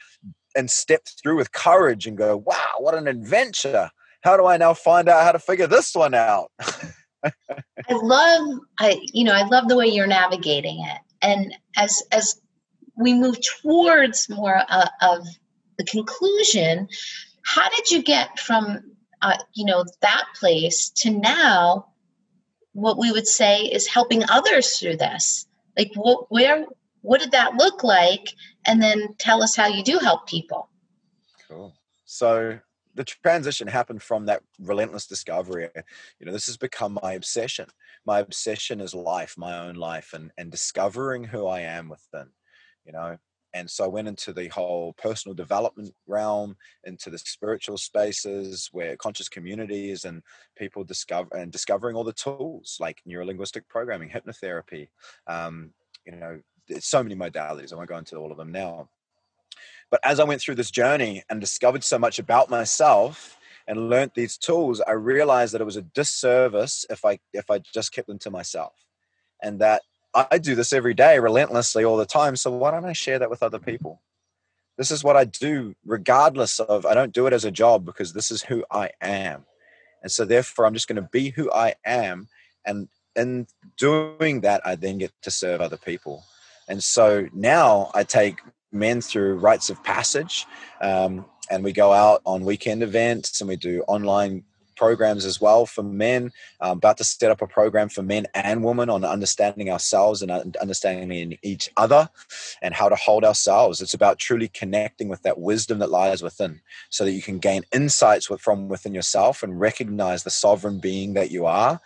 and 0.55 0.71
step 0.71 1.01
through 1.21 1.35
with 1.35 1.51
courage 1.51 2.07
and 2.07 2.17
go, 2.17 2.37
wow, 2.37 2.71
what 2.79 2.95
an 2.95 3.07
adventure. 3.07 3.91
How 4.21 4.37
do 4.37 4.47
I 4.47 4.57
now 4.57 4.73
find 4.73 5.07
out 5.07 5.23
how 5.23 5.31
to 5.31 5.39
figure 5.39 5.67
this 5.67 5.93
one 5.93 6.15
out? 6.15 6.51
I 7.23 7.31
love 7.91 8.59
I 8.79 8.99
you 9.13 9.23
know, 9.23 9.33
I 9.33 9.45
love 9.47 9.67
the 9.67 9.75
way 9.75 9.87
you're 9.87 10.07
navigating 10.07 10.83
it. 10.83 11.01
And 11.21 11.53
as 11.75 12.01
as 12.11 12.39
we 12.95 13.13
move 13.13 13.37
towards 13.61 14.27
more 14.29 14.61
uh, 14.69 14.89
of 15.01 15.25
the 15.77 15.83
conclusion 15.83 16.87
how 17.47 17.69
did 17.69 17.89
you 17.89 18.03
get 18.03 18.39
from 18.39 18.83
uh, 19.21 19.37
you 19.53 19.65
know 19.65 19.85
that 20.01 20.25
place 20.39 20.89
to 20.89 21.09
now 21.09 21.87
what 22.77 22.99
we 22.99 23.11
would 23.11 23.27
say 23.27 23.61
is 23.61 23.87
helping 23.87 24.23
others 24.29 24.77
through 24.77 24.97
this. 24.97 25.47
Like 25.75 25.91
what 25.95 26.31
where 26.31 26.65
what 27.01 27.21
did 27.21 27.31
that 27.31 27.55
look 27.55 27.83
like? 27.83 28.33
And 28.67 28.81
then 28.81 29.15
tell 29.17 29.41
us 29.41 29.55
how 29.55 29.65
you 29.65 29.83
do 29.83 29.97
help 29.97 30.27
people. 30.27 30.69
Cool. 31.47 31.73
So 32.05 32.59
the 32.93 33.03
transition 33.03 33.67
happened 33.67 34.03
from 34.03 34.27
that 34.27 34.43
relentless 34.59 35.07
discovery. 35.07 35.69
You 36.19 36.27
know 36.27 36.31
this 36.31 36.45
has 36.45 36.57
become 36.57 36.99
my 37.01 37.13
obsession. 37.13 37.65
My 38.05 38.19
obsession 38.19 38.79
is 38.79 38.93
life 38.93 39.35
my 39.37 39.57
own 39.57 39.73
life 39.73 40.13
and 40.13 40.31
and 40.37 40.51
discovering 40.51 41.23
who 41.23 41.47
i 41.47 41.61
am 41.61 41.89
within 41.89 42.27
you 42.85 42.93
know 42.93 43.17
and 43.53 43.69
so 43.69 43.85
I 43.85 43.87
went 43.87 44.07
into 44.07 44.33
the 44.33 44.47
whole 44.49 44.93
personal 44.93 45.33
development 45.33 45.93
realm, 46.05 46.55
into 46.83 47.09
the 47.09 47.17
spiritual 47.17 47.77
spaces 47.77 48.69
where 48.71 48.97
conscious 48.97 49.29
communities 49.29 50.05
and 50.05 50.21
people 50.57 50.83
discover 50.83 51.35
and 51.35 51.51
discovering 51.51 51.95
all 51.95 52.03
the 52.03 52.13
tools 52.13 52.77
like 52.79 53.01
neurolinguistic 53.07 53.67
programming, 53.69 54.09
hypnotherapy. 54.09 54.89
Um, 55.27 55.71
you 56.05 56.15
know, 56.15 56.39
there's 56.67 56.85
so 56.85 57.01
many 57.01 57.15
modalities. 57.15 57.71
I 57.71 57.75
won't 57.75 57.89
go 57.89 57.97
into 57.97 58.17
all 58.17 58.31
of 58.31 58.37
them 58.37 58.51
now. 58.51 58.89
But 59.89 60.01
as 60.03 60.19
I 60.19 60.25
went 60.25 60.41
through 60.41 60.55
this 60.55 60.71
journey 60.71 61.23
and 61.29 61.39
discovered 61.39 61.83
so 61.83 61.97
much 61.97 62.19
about 62.19 62.49
myself 62.49 63.37
and 63.67 63.89
learned 63.89 64.11
these 64.15 64.37
tools, 64.37 64.81
I 64.85 64.91
realized 64.91 65.53
that 65.53 65.61
it 65.61 65.65
was 65.65 65.77
a 65.77 65.81
disservice 65.81 66.85
if 66.89 67.05
I 67.05 67.19
if 67.33 67.49
I 67.49 67.59
just 67.59 67.93
kept 67.93 68.07
them 68.07 68.19
to 68.19 68.31
myself, 68.31 68.73
and 69.41 69.59
that 69.59 69.81
I 70.13 70.37
do 70.37 70.55
this 70.55 70.73
every 70.73 70.93
day 70.93 71.19
relentlessly 71.19 71.83
all 71.83 71.97
the 71.97 72.05
time. 72.05 72.35
So 72.35 72.51
why 72.51 72.71
don't 72.71 72.85
I 72.85 72.93
share 72.93 73.19
that 73.19 73.29
with 73.29 73.43
other 73.43 73.59
people? 73.59 74.01
This 74.77 74.91
is 74.91 75.03
what 75.03 75.17
I 75.17 75.25
do, 75.25 75.75
regardless 75.85 76.59
of, 76.59 76.85
I 76.85 76.93
don't 76.93 77.13
do 77.13 77.27
it 77.27 77.33
as 77.33 77.45
a 77.45 77.51
job 77.51 77.85
because 77.85 78.13
this 78.13 78.31
is 78.31 78.43
who 78.43 78.63
I 78.71 78.91
am. 79.01 79.45
And 80.01 80.11
so 80.11 80.25
therefore, 80.25 80.65
I'm 80.65 80.73
just 80.73 80.87
going 80.87 81.01
to 81.01 81.09
be 81.11 81.29
who 81.29 81.51
I 81.51 81.75
am. 81.85 82.27
And 82.65 82.87
in 83.15 83.47
doing 83.77 84.41
that, 84.41 84.61
I 84.65 84.75
then 84.75 84.99
get 84.99 85.11
to 85.23 85.31
serve 85.31 85.61
other 85.61 85.77
people. 85.77 86.23
And 86.67 86.83
so 86.83 87.27
now 87.33 87.91
I 87.93 88.03
take 88.03 88.39
men 88.71 89.01
through 89.01 89.37
rites 89.37 89.69
of 89.69 89.83
passage. 89.83 90.45
Um, 90.81 91.25
and 91.49 91.63
we 91.63 91.73
go 91.73 91.93
out 91.93 92.21
on 92.25 92.45
weekend 92.45 92.83
events 92.83 93.41
and 93.41 93.47
we 93.47 93.55
do 93.55 93.83
online 93.87 94.43
programs 94.77 95.25
as 95.25 95.41
well 95.41 95.65
for 95.65 95.83
men. 95.83 96.31
I'm 96.61 96.77
about 96.77 96.97
to 96.97 97.03
set 97.03 97.31
up 97.31 97.41
a 97.41 97.47
program 97.47 97.89
for 97.89 98.03
men 98.03 98.27
and 98.33 98.63
women 98.63 98.89
on 98.89 99.03
understanding 99.03 99.69
ourselves 99.69 100.23
uh, 100.23 100.27
and 100.27 100.55
understanding 100.57 101.37
each 101.41 101.69
other 101.75 102.09
and 102.61 102.73
how 102.73 102.87
to 102.87 102.95
hold 102.95 103.25
ourselves. 103.25 103.81
It's 103.81 103.93
about 103.93 104.19
truly 104.19 104.47
connecting 104.47 105.09
with 105.09 105.23
that 105.23 105.39
wisdom 105.39 105.79
that 105.79 105.91
lies 105.91 106.23
within 106.23 106.61
so 106.89 107.03
that 107.03 107.11
you 107.11 107.21
can 107.21 107.39
gain 107.39 107.63
insights 107.73 108.27
from 108.39 108.69
within 108.69 108.93
yourself 108.93 109.43
and 109.43 109.59
recognize 109.59 110.23
the 110.23 110.29
sovereign 110.29 110.79
being 110.79 111.13
that 111.13 111.31
you 111.31 111.45
are. 111.45 111.81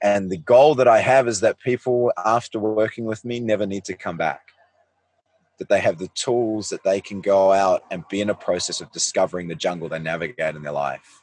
And 0.00 0.30
the 0.30 0.38
goal 0.38 0.76
that 0.76 0.88
I 0.88 1.00
have 1.00 1.26
is 1.26 1.40
that 1.40 1.58
people, 1.58 2.12
after 2.24 2.58
working 2.60 3.04
with 3.04 3.24
me, 3.24 3.40
never 3.40 3.66
need 3.66 3.84
to 3.86 3.94
come 3.94 4.16
back 4.16 4.48
that 5.58 5.68
they 5.68 5.80
have 5.80 5.98
the 5.98 6.08
tools 6.08 6.68
that 6.70 6.84
they 6.84 7.00
can 7.00 7.20
go 7.20 7.52
out 7.52 7.82
and 7.90 8.06
be 8.08 8.20
in 8.20 8.30
a 8.30 8.34
process 8.34 8.80
of 8.80 8.90
discovering 8.92 9.48
the 9.48 9.54
jungle 9.54 9.88
they 9.88 9.98
navigate 9.98 10.54
in 10.54 10.62
their 10.62 10.72
life. 10.72 11.22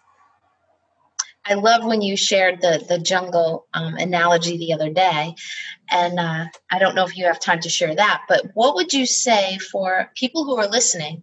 I 1.47 1.53
love 1.53 1.85
when 1.85 2.01
you 2.01 2.17
shared 2.17 2.61
the 2.61 2.83
the 2.87 2.97
jungle 2.97 3.67
um, 3.73 3.95
analogy 3.95 4.57
the 4.57 4.73
other 4.73 4.89
day, 4.89 5.35
and 5.91 6.19
uh, 6.19 6.45
I 6.71 6.79
don't 6.79 6.95
know 6.95 7.05
if 7.05 7.15
you 7.15 7.25
have 7.25 7.39
time 7.39 7.59
to 7.61 7.69
share 7.69 7.95
that. 7.95 8.23
But 8.27 8.47
what 8.55 8.75
would 8.75 8.93
you 8.93 9.05
say 9.05 9.59
for 9.59 10.11
people 10.15 10.43
who 10.43 10.57
are 10.57 10.67
listening? 10.67 11.21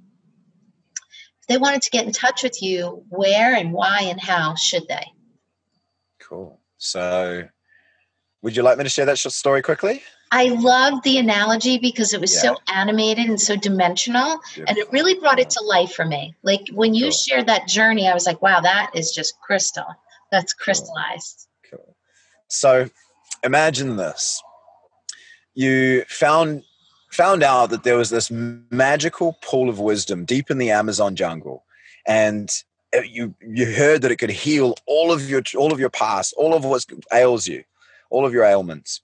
If 1.41 1.49
they 1.49 1.59
wanted 1.59 1.83
to 1.83 1.91
get 1.91 2.07
in 2.07 2.13
touch 2.13 2.45
with 2.45 2.63
you, 2.63 3.05
where 3.09 3.55
and 3.55 3.73
why 3.73 4.03
and 4.03 4.21
how 4.21 4.55
should 4.55 4.87
they? 4.87 5.07
Cool. 6.21 6.61
So, 6.79 7.49
would 8.43 8.57
you 8.57 8.63
like 8.63 8.79
me 8.79 8.85
to 8.85 8.91
share 8.91 9.07
that 9.07 9.19
story 9.19 9.61
quickly? 9.61 10.03
I 10.31 10.49
love 10.49 11.03
the 11.03 11.19
analogy 11.19 11.79
because 11.79 12.15
it 12.15 12.21
was 12.21 12.33
yeah. 12.35 12.41
so 12.41 12.57
animated 12.73 13.27
and 13.27 13.41
so 13.41 13.55
dimensional, 13.55 14.41
Beautiful. 14.55 14.65
and 14.69 14.79
it 14.79 14.91
really 14.93 15.15
brought 15.19 15.39
it 15.39 15.51
to 15.51 15.63
life 15.65 15.93
for 15.93 16.07
me. 16.07 16.35
Like 16.43 16.63
when 16.73 16.95
you 16.95 17.07
cool. 17.07 17.11
shared 17.11 17.47
that 17.49 17.69
journey, 17.69 18.09
I 18.09 18.15
was 18.15 18.25
like, 18.25 18.41
"Wow, 18.41 18.61
that 18.61 18.93
is 18.95 19.11
just 19.11 19.35
crystal." 19.41 19.85
That's 20.33 20.53
crystallized. 20.53 21.47
Cool. 21.71 21.95
So 22.49 22.89
imagine 23.45 23.97
this. 23.97 24.43
You 25.55 26.05
found 26.09 26.65
found 27.11 27.43
out 27.43 27.69
that 27.71 27.85
there 27.85 27.97
was 27.97 28.11
this 28.11 28.31
magical 28.31 29.35
pool 29.43 29.69
of 29.69 29.79
wisdom 29.79 30.25
deep 30.25 30.51
in 30.51 30.57
the 30.57 30.71
Amazon 30.71 31.15
jungle. 31.15 31.65
And 32.07 32.51
uh, 32.97 33.03
you 33.03 33.35
you 33.47 33.73
heard 33.73 34.03
that 34.03 34.11
it 34.11 34.17
could 34.17 34.31
heal 34.31 34.75
all 34.87 35.13
of 35.13 35.29
your 35.29 35.43
all 35.57 35.73
of 35.73 35.79
your 35.79 35.91
past, 35.91 36.35
all 36.37 36.55
of 36.55 36.65
what 36.65 36.87
ails 37.13 37.47
you, 37.47 37.63
all 38.11 38.27
of 38.27 38.33
your 38.33 38.45
ailments. 38.45 39.03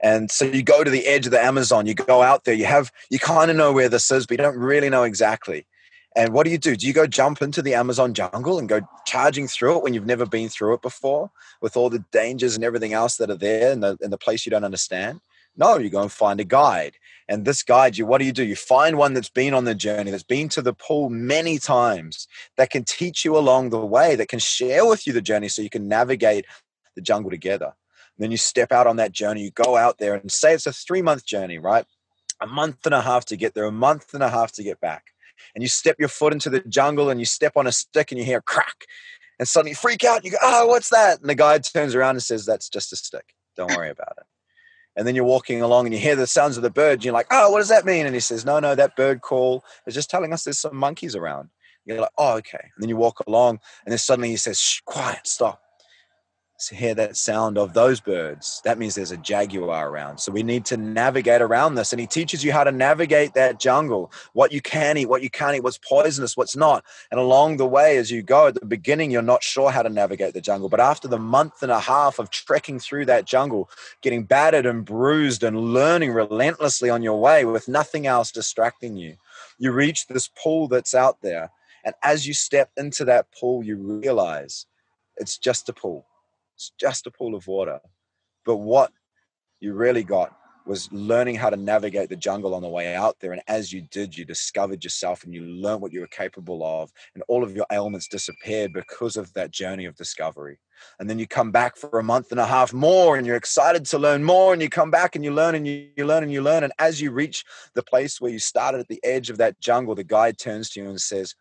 And 0.00 0.32
so 0.32 0.44
you 0.44 0.64
go 0.64 0.82
to 0.82 0.90
the 0.90 1.06
edge 1.06 1.26
of 1.26 1.32
the 1.32 1.42
Amazon, 1.42 1.86
you 1.86 1.94
go 1.94 2.22
out 2.22 2.44
there, 2.44 2.54
you 2.54 2.64
have 2.64 2.90
you 3.10 3.20
kind 3.20 3.50
of 3.50 3.56
know 3.56 3.72
where 3.72 3.88
this 3.88 4.10
is, 4.10 4.26
but 4.26 4.38
you 4.38 4.42
don't 4.42 4.58
really 4.58 4.88
know 4.88 5.04
exactly. 5.04 5.66
And 6.14 6.34
what 6.34 6.44
do 6.44 6.50
you 6.50 6.58
do? 6.58 6.76
Do 6.76 6.86
you 6.86 6.92
go 6.92 7.06
jump 7.06 7.40
into 7.40 7.62
the 7.62 7.74
Amazon 7.74 8.12
jungle 8.12 8.58
and 8.58 8.68
go 8.68 8.80
charging 9.06 9.48
through 9.48 9.78
it 9.78 9.82
when 9.82 9.94
you've 9.94 10.06
never 10.06 10.26
been 10.26 10.48
through 10.48 10.74
it 10.74 10.82
before 10.82 11.30
with 11.62 11.76
all 11.76 11.88
the 11.88 12.04
dangers 12.12 12.54
and 12.54 12.64
everything 12.64 12.92
else 12.92 13.16
that 13.16 13.30
are 13.30 13.36
there 13.36 13.72
in 13.72 13.80
the, 13.80 13.96
the 14.00 14.18
place 14.18 14.44
you 14.44 14.50
don't 14.50 14.64
understand? 14.64 15.20
No, 15.56 15.78
you 15.78 15.90
go 15.90 16.02
and 16.02 16.12
find 16.12 16.40
a 16.40 16.44
guide. 16.44 16.96
And 17.28 17.44
this 17.44 17.62
guide 17.62 17.96
you, 17.96 18.04
what 18.04 18.18
do 18.18 18.24
you 18.24 18.32
do? 18.32 18.44
You 18.44 18.56
find 18.56 18.96
one 18.96 19.14
that's 19.14 19.28
been 19.28 19.54
on 19.54 19.64
the 19.64 19.74
journey, 19.74 20.10
that's 20.10 20.22
been 20.22 20.48
to 20.50 20.62
the 20.62 20.74
pool 20.74 21.08
many 21.08 21.58
times, 21.58 22.26
that 22.56 22.70
can 22.70 22.84
teach 22.84 23.24
you 23.24 23.36
along 23.36 23.70
the 23.70 23.84
way, 23.84 24.14
that 24.16 24.28
can 24.28 24.38
share 24.38 24.86
with 24.86 25.06
you 25.06 25.12
the 25.12 25.22
journey 25.22 25.48
so 25.48 25.62
you 25.62 25.70
can 25.70 25.88
navigate 25.88 26.46
the 26.94 27.02
jungle 27.02 27.30
together. 27.30 27.66
And 28.16 28.24
then 28.24 28.30
you 28.30 28.36
step 28.36 28.72
out 28.72 28.86
on 28.86 28.96
that 28.96 29.12
journey, 29.12 29.42
you 29.42 29.50
go 29.50 29.76
out 29.76 29.98
there 29.98 30.14
and 30.14 30.30
say 30.30 30.52
it's 30.52 30.66
a 30.66 30.72
three 30.72 31.02
month 31.02 31.24
journey, 31.24 31.58
right? 31.58 31.86
A 32.40 32.46
month 32.46 32.84
and 32.84 32.94
a 32.94 33.00
half 33.00 33.24
to 33.26 33.36
get 33.36 33.54
there, 33.54 33.64
a 33.64 33.72
month 33.72 34.14
and 34.14 34.22
a 34.22 34.28
half 34.28 34.52
to 34.52 34.62
get 34.62 34.80
back 34.80 35.12
and 35.54 35.62
you 35.62 35.68
step 35.68 35.96
your 35.98 36.08
foot 36.08 36.32
into 36.32 36.50
the 36.50 36.60
jungle 36.60 37.10
and 37.10 37.20
you 37.20 37.26
step 37.26 37.56
on 37.56 37.66
a 37.66 37.72
stick 37.72 38.10
and 38.10 38.18
you 38.18 38.24
hear 38.24 38.38
a 38.38 38.42
crack. 38.42 38.86
And 39.38 39.48
suddenly 39.48 39.70
you 39.70 39.76
freak 39.76 40.04
out 40.04 40.16
and 40.16 40.24
you 40.24 40.32
go 40.32 40.38
oh 40.42 40.66
what's 40.66 40.90
that? 40.90 41.20
And 41.20 41.28
the 41.28 41.34
guide 41.34 41.64
turns 41.64 41.94
around 41.94 42.16
and 42.16 42.22
says 42.22 42.44
that's 42.44 42.68
just 42.68 42.92
a 42.92 42.96
stick. 42.96 43.34
Don't 43.56 43.74
worry 43.76 43.90
about 43.90 44.14
it. 44.18 44.26
And 44.94 45.06
then 45.06 45.14
you're 45.14 45.24
walking 45.24 45.62
along 45.62 45.86
and 45.86 45.94
you 45.94 46.00
hear 46.00 46.16
the 46.16 46.26
sounds 46.26 46.56
of 46.56 46.62
the 46.62 46.70
bird 46.70 46.94
and 46.94 47.04
you're 47.04 47.14
like 47.14 47.28
oh 47.30 47.50
what 47.50 47.58
does 47.58 47.68
that 47.68 47.84
mean? 47.84 48.06
And 48.06 48.14
he 48.14 48.20
says 48.20 48.44
no 48.44 48.60
no 48.60 48.74
that 48.74 48.96
bird 48.96 49.20
call 49.20 49.64
is 49.86 49.94
just 49.94 50.10
telling 50.10 50.32
us 50.32 50.44
there's 50.44 50.58
some 50.58 50.76
monkeys 50.76 51.16
around. 51.16 51.48
You're 51.84 52.00
like 52.00 52.10
oh 52.18 52.36
okay. 52.38 52.60
And 52.60 52.82
then 52.82 52.88
you 52.88 52.96
walk 52.96 53.20
along 53.26 53.60
and 53.84 53.92
then 53.92 53.98
suddenly 53.98 54.28
he 54.28 54.36
says 54.36 54.60
Shh, 54.60 54.80
quiet 54.84 55.26
stop. 55.26 55.56
to 55.56 55.61
hear 56.68 56.94
that 56.94 57.16
sound 57.16 57.58
of 57.58 57.72
those 57.72 58.00
birds, 58.00 58.60
that 58.64 58.78
means 58.78 58.94
there's 58.94 59.10
a 59.10 59.16
jaguar 59.16 59.88
around. 59.88 60.18
So 60.18 60.30
we 60.30 60.42
need 60.42 60.64
to 60.66 60.76
navigate 60.76 61.42
around 61.42 61.74
this. 61.74 61.92
And 61.92 62.00
he 62.00 62.06
teaches 62.06 62.44
you 62.44 62.52
how 62.52 62.64
to 62.64 62.72
navigate 62.72 63.34
that 63.34 63.58
jungle, 63.58 64.12
what 64.32 64.52
you 64.52 64.60
can 64.60 64.96
eat, 64.96 65.08
what 65.08 65.22
you 65.22 65.30
can't 65.30 65.56
eat, 65.56 65.62
what's 65.62 65.78
poisonous, 65.78 66.36
what's 66.36 66.56
not. 66.56 66.84
And 67.10 67.18
along 67.18 67.56
the 67.56 67.66
way, 67.66 67.96
as 67.96 68.10
you 68.10 68.22
go, 68.22 68.46
at 68.46 68.54
the 68.54 68.66
beginning, 68.66 69.10
you're 69.10 69.22
not 69.22 69.42
sure 69.42 69.70
how 69.70 69.82
to 69.82 69.88
navigate 69.88 70.34
the 70.34 70.40
jungle. 70.40 70.68
But 70.68 70.80
after 70.80 71.08
the 71.08 71.18
month 71.18 71.62
and 71.62 71.72
a 71.72 71.80
half 71.80 72.18
of 72.18 72.30
trekking 72.30 72.78
through 72.78 73.06
that 73.06 73.24
jungle, 73.24 73.68
getting 74.00 74.24
battered 74.24 74.66
and 74.66 74.84
bruised 74.84 75.42
and 75.42 75.58
learning 75.58 76.12
relentlessly 76.12 76.90
on 76.90 77.02
your 77.02 77.18
way 77.20 77.44
with 77.44 77.68
nothing 77.68 78.06
else 78.06 78.30
distracting 78.30 78.96
you, 78.96 79.16
you 79.58 79.72
reach 79.72 80.06
this 80.06 80.28
pool 80.28 80.68
that's 80.68 80.94
out 80.94 81.22
there. 81.22 81.50
And 81.84 81.94
as 82.02 82.26
you 82.26 82.34
step 82.34 82.70
into 82.76 83.04
that 83.06 83.26
pool, 83.32 83.64
you 83.64 83.76
realize 83.76 84.66
it's 85.16 85.38
just 85.38 85.68
a 85.68 85.72
pool 85.72 86.06
it's 86.62 86.72
just 86.78 87.08
a 87.08 87.10
pool 87.10 87.34
of 87.34 87.48
water. 87.48 87.80
But 88.44 88.56
what 88.56 88.92
you 89.60 89.74
really 89.74 90.04
got 90.04 90.36
was 90.64 90.92
learning 90.92 91.34
how 91.34 91.50
to 91.50 91.56
navigate 91.56 92.08
the 92.08 92.14
jungle 92.14 92.54
on 92.54 92.62
the 92.62 92.68
way 92.68 92.94
out 92.94 93.16
there. 93.18 93.32
And 93.32 93.42
as 93.48 93.72
you 93.72 93.80
did, 93.90 94.16
you 94.16 94.24
discovered 94.24 94.84
yourself 94.84 95.24
and 95.24 95.34
you 95.34 95.42
learned 95.42 95.82
what 95.82 95.92
you 95.92 95.98
were 95.98 96.06
capable 96.06 96.64
of. 96.64 96.92
And 97.14 97.24
all 97.26 97.42
of 97.42 97.56
your 97.56 97.66
ailments 97.72 98.06
disappeared 98.06 98.72
because 98.72 99.16
of 99.16 99.32
that 99.32 99.50
journey 99.50 99.86
of 99.86 99.96
discovery. 99.96 100.60
And 101.00 101.10
then 101.10 101.18
you 101.18 101.26
come 101.26 101.50
back 101.50 101.76
for 101.76 101.98
a 101.98 102.04
month 102.04 102.30
and 102.30 102.38
a 102.38 102.46
half 102.46 102.72
more 102.72 103.16
and 103.16 103.26
you're 103.26 103.34
excited 103.34 103.84
to 103.86 103.98
learn 103.98 104.22
more. 104.22 104.52
And 104.52 104.62
you 104.62 104.68
come 104.68 104.92
back 104.92 105.16
and 105.16 105.24
you 105.24 105.32
learn 105.32 105.56
and 105.56 105.66
you, 105.66 105.88
you 105.96 106.06
learn 106.06 106.22
and 106.22 106.32
you 106.32 106.42
learn. 106.42 106.62
And 106.62 106.72
as 106.78 107.00
you 107.00 107.10
reach 107.10 107.44
the 107.74 107.82
place 107.82 108.20
where 108.20 108.30
you 108.30 108.38
started 108.38 108.78
at 108.78 108.86
the 108.86 109.00
edge 109.02 109.30
of 109.30 109.38
that 109.38 109.58
jungle, 109.58 109.96
the 109.96 110.04
guide 110.04 110.38
turns 110.38 110.70
to 110.70 110.80
you 110.80 110.88
and 110.88 111.00
says, 111.00 111.34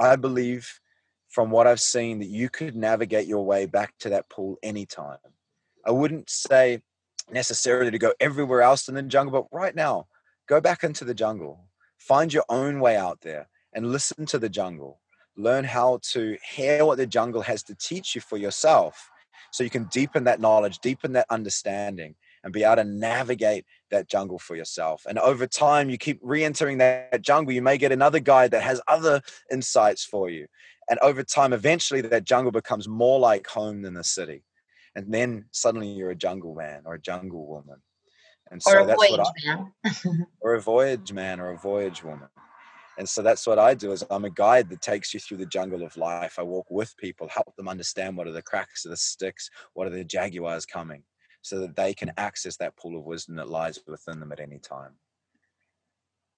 I 0.00 0.16
believe 0.16 0.80
from 1.28 1.50
what 1.50 1.66
I've 1.66 1.80
seen 1.80 2.18
that 2.20 2.28
you 2.28 2.48
could 2.48 2.74
navigate 2.74 3.26
your 3.26 3.44
way 3.44 3.66
back 3.66 3.94
to 4.00 4.08
that 4.10 4.28
pool 4.28 4.56
anytime. 4.62 5.18
I 5.86 5.90
wouldn't 5.90 6.30
say 6.30 6.82
necessarily 7.30 7.90
to 7.90 7.98
go 7.98 8.12
everywhere 8.20 8.62
else 8.62 8.88
in 8.88 8.94
the 8.94 9.02
jungle, 9.02 9.42
but 9.42 9.56
right 9.56 9.74
now, 9.74 10.06
go 10.48 10.60
back 10.60 10.84
into 10.84 11.04
the 11.04 11.14
jungle. 11.14 11.68
Find 11.98 12.32
your 12.32 12.44
own 12.48 12.80
way 12.80 12.96
out 12.96 13.20
there 13.20 13.48
and 13.74 13.92
listen 13.92 14.24
to 14.26 14.38
the 14.38 14.48
jungle. 14.48 15.00
Learn 15.36 15.64
how 15.64 16.00
to 16.12 16.36
hear 16.42 16.84
what 16.84 16.98
the 16.98 17.06
jungle 17.06 17.42
has 17.42 17.62
to 17.64 17.74
teach 17.74 18.14
you 18.14 18.20
for 18.20 18.36
yourself 18.36 19.10
so 19.52 19.64
you 19.64 19.70
can 19.70 19.84
deepen 19.84 20.24
that 20.24 20.40
knowledge, 20.40 20.78
deepen 20.80 21.12
that 21.12 21.26
understanding, 21.30 22.14
and 22.48 22.52
be 22.54 22.64
able 22.64 22.76
to 22.76 22.84
navigate 22.84 23.66
that 23.90 24.08
jungle 24.08 24.38
for 24.38 24.56
yourself. 24.56 25.04
And 25.06 25.18
over 25.18 25.46
time, 25.46 25.90
you 25.90 25.98
keep 25.98 26.18
re 26.22 26.42
entering 26.42 26.78
that 26.78 27.20
jungle, 27.20 27.52
you 27.52 27.60
may 27.60 27.76
get 27.76 27.92
another 27.92 28.20
guide 28.20 28.52
that 28.52 28.62
has 28.62 28.80
other 28.88 29.20
insights 29.52 30.02
for 30.02 30.30
you. 30.30 30.46
And 30.88 30.98
over 31.00 31.22
time 31.22 31.52
eventually 31.52 32.00
that 32.00 32.24
jungle 32.24 32.50
becomes 32.50 32.88
more 32.88 33.20
like 33.20 33.46
home 33.46 33.82
than 33.82 33.92
the 33.92 34.02
city. 34.02 34.44
And 34.94 35.12
then 35.12 35.44
suddenly 35.50 35.88
you're 35.88 36.10
a 36.10 36.16
jungle 36.16 36.54
man 36.54 36.82
or 36.86 36.94
a 36.94 37.00
jungle 37.00 37.46
woman. 37.46 37.82
And 38.50 38.62
so 38.62 38.86
that's 38.86 39.10
what 39.10 39.20
I, 39.20 39.30
man. 39.44 40.26
or 40.40 40.54
a 40.54 40.62
voyage 40.62 41.12
man 41.12 41.40
or 41.40 41.50
a 41.50 41.58
voyage 41.58 42.02
woman. 42.02 42.28
And 42.96 43.06
so 43.06 43.20
that's 43.20 43.46
what 43.46 43.58
i 43.58 43.74
do 43.74 43.92
is 43.92 44.02
i'm 44.10 44.24
a 44.24 44.30
guide 44.30 44.70
that 44.70 44.80
takes 44.80 45.12
you 45.12 45.20
through 45.20 45.36
the 45.36 45.46
jungle 45.46 45.84
of 45.84 45.96
life. 45.98 46.38
I 46.38 46.42
walk 46.42 46.66
with 46.70 46.96
people 46.96 47.28
help 47.28 47.54
them 47.56 47.68
understand 47.68 48.16
what 48.16 48.26
are 48.26 48.32
the 48.32 48.42
cracks 48.42 48.86
of 48.86 48.90
the 48.90 48.96
sticks 48.96 49.50
what 49.74 49.86
are 49.86 49.90
the 49.90 50.02
jaguars 50.02 50.64
coming 50.64 51.02
so 51.42 51.60
that 51.60 51.76
they 51.76 51.94
can 51.94 52.12
access 52.16 52.56
that 52.56 52.76
pool 52.76 52.98
of 52.98 53.04
wisdom 53.04 53.36
that 53.36 53.48
lies 53.48 53.78
within 53.86 54.20
them 54.20 54.32
at 54.32 54.40
any 54.40 54.58
time 54.58 54.92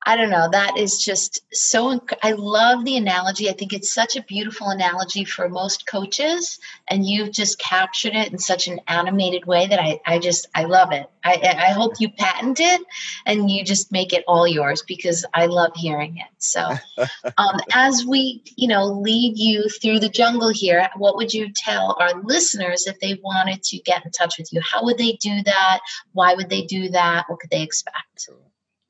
I 0.06 0.16
don't 0.16 0.30
know. 0.30 0.48
That 0.50 0.78
is 0.78 1.02
just 1.02 1.44
so. 1.52 1.98
Inc- 1.98 2.16
I 2.22 2.32
love 2.32 2.86
the 2.86 2.96
analogy. 2.96 3.50
I 3.50 3.52
think 3.52 3.74
it's 3.74 3.92
such 3.92 4.16
a 4.16 4.22
beautiful 4.22 4.68
analogy 4.68 5.24
for 5.24 5.46
most 5.48 5.86
coaches, 5.86 6.58
and 6.88 7.06
you've 7.06 7.32
just 7.32 7.58
captured 7.58 8.14
it 8.14 8.32
in 8.32 8.38
such 8.38 8.66
an 8.66 8.80
animated 8.88 9.44
way 9.44 9.66
that 9.66 9.78
I, 9.78 10.00
I 10.06 10.18
just, 10.18 10.48
I 10.54 10.64
love 10.64 10.92
it. 10.92 11.06
I, 11.22 11.54
I 11.68 11.72
hope 11.72 12.00
you 12.00 12.08
patent 12.10 12.60
it 12.60 12.80
and 13.26 13.50
you 13.50 13.62
just 13.62 13.92
make 13.92 14.14
it 14.14 14.24
all 14.26 14.48
yours 14.48 14.82
because 14.88 15.26
I 15.34 15.46
love 15.46 15.72
hearing 15.74 16.16
it. 16.16 16.28
So, 16.38 16.60
um, 17.38 17.60
as 17.74 18.04
we, 18.06 18.42
you 18.56 18.68
know, 18.68 18.86
lead 18.86 19.36
you 19.36 19.68
through 19.68 20.00
the 20.00 20.08
jungle 20.08 20.48
here, 20.48 20.88
what 20.96 21.16
would 21.16 21.34
you 21.34 21.52
tell 21.54 21.96
our 22.00 22.22
listeners 22.22 22.86
if 22.86 22.98
they 23.00 23.20
wanted 23.22 23.62
to 23.64 23.78
get 23.80 24.04
in 24.06 24.10
touch 24.12 24.38
with 24.38 24.50
you? 24.50 24.62
How 24.62 24.82
would 24.84 24.96
they 24.96 25.12
do 25.20 25.42
that? 25.42 25.80
Why 26.12 26.34
would 26.34 26.48
they 26.48 26.62
do 26.62 26.88
that? 26.88 27.24
What 27.28 27.40
could 27.40 27.50
they 27.50 27.62
expect? 27.62 28.30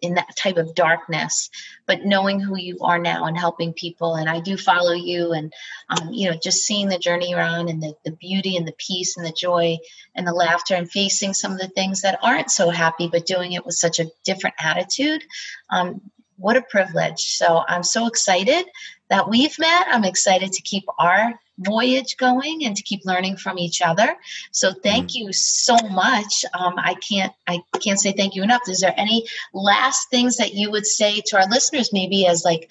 in 0.00 0.14
that 0.14 0.36
type 0.36 0.58
of 0.58 0.76
darkness 0.76 1.50
but 1.86 2.04
knowing 2.04 2.38
who 2.38 2.56
you 2.56 2.78
are 2.82 3.00
now 3.00 3.24
and 3.24 3.36
helping 3.36 3.72
people. 3.72 4.14
And 4.14 4.28
i 4.28 4.38
do 4.38 4.56
follow 4.56 4.92
you 4.92 5.32
and 5.32 5.52
um, 5.88 6.12
you 6.12 6.30
know 6.30 6.38
just 6.40 6.64
seeing 6.64 6.88
the 6.88 6.98
journey 6.98 7.30
you're 7.30 7.40
on 7.40 7.68
and 7.68 7.82
the, 7.82 7.94
the 8.04 8.12
beauty 8.12 8.56
and 8.56 8.66
the 8.66 8.74
peace 8.78 9.16
and 9.16 9.26
the 9.26 9.32
joy 9.32 9.78
and 10.14 10.26
the 10.26 10.32
laughter 10.32 10.74
and 10.74 10.90
facing 10.90 11.34
some 11.34 11.52
of 11.52 11.58
the 11.58 11.68
things 11.68 12.02
that 12.02 12.18
aren't 12.22 12.50
so 12.50 12.70
happy 12.70 13.08
but 13.08 13.26
doing 13.26 13.52
it 13.52 13.66
with 13.66 13.74
such 13.74 13.98
a 13.98 14.10
different 14.24 14.54
attitude 14.60 15.24
um, 15.70 16.00
what 16.38 16.56
a 16.56 16.62
privilege. 16.62 17.36
So 17.36 17.64
i'm 17.66 17.82
so 17.82 18.06
excited 18.06 18.66
that 19.08 19.28
we've 19.28 19.58
met. 19.58 19.86
I'm 19.90 20.04
excited 20.04 20.52
to 20.52 20.62
keep 20.62 20.84
our 20.98 21.38
voyage 21.58 22.16
going 22.16 22.64
and 22.64 22.76
to 22.76 22.82
keep 22.82 23.04
learning 23.04 23.36
from 23.36 23.58
each 23.58 23.80
other. 23.82 24.16
So 24.50 24.72
thank 24.72 25.10
mm-hmm. 25.10 25.26
you 25.26 25.32
so 25.32 25.76
much. 25.90 26.44
Um, 26.54 26.74
I 26.76 26.94
can't 26.94 27.32
I 27.46 27.60
can't 27.80 28.00
say 28.00 28.12
thank 28.12 28.34
you 28.34 28.42
enough. 28.42 28.62
Is 28.68 28.80
there 28.80 28.94
any 28.96 29.26
last 29.52 30.10
things 30.10 30.36
that 30.36 30.54
you 30.54 30.70
would 30.70 30.86
say 30.86 31.22
to 31.26 31.36
our 31.36 31.48
listeners, 31.48 31.92
maybe 31.92 32.26
as 32.26 32.44
like 32.44 32.68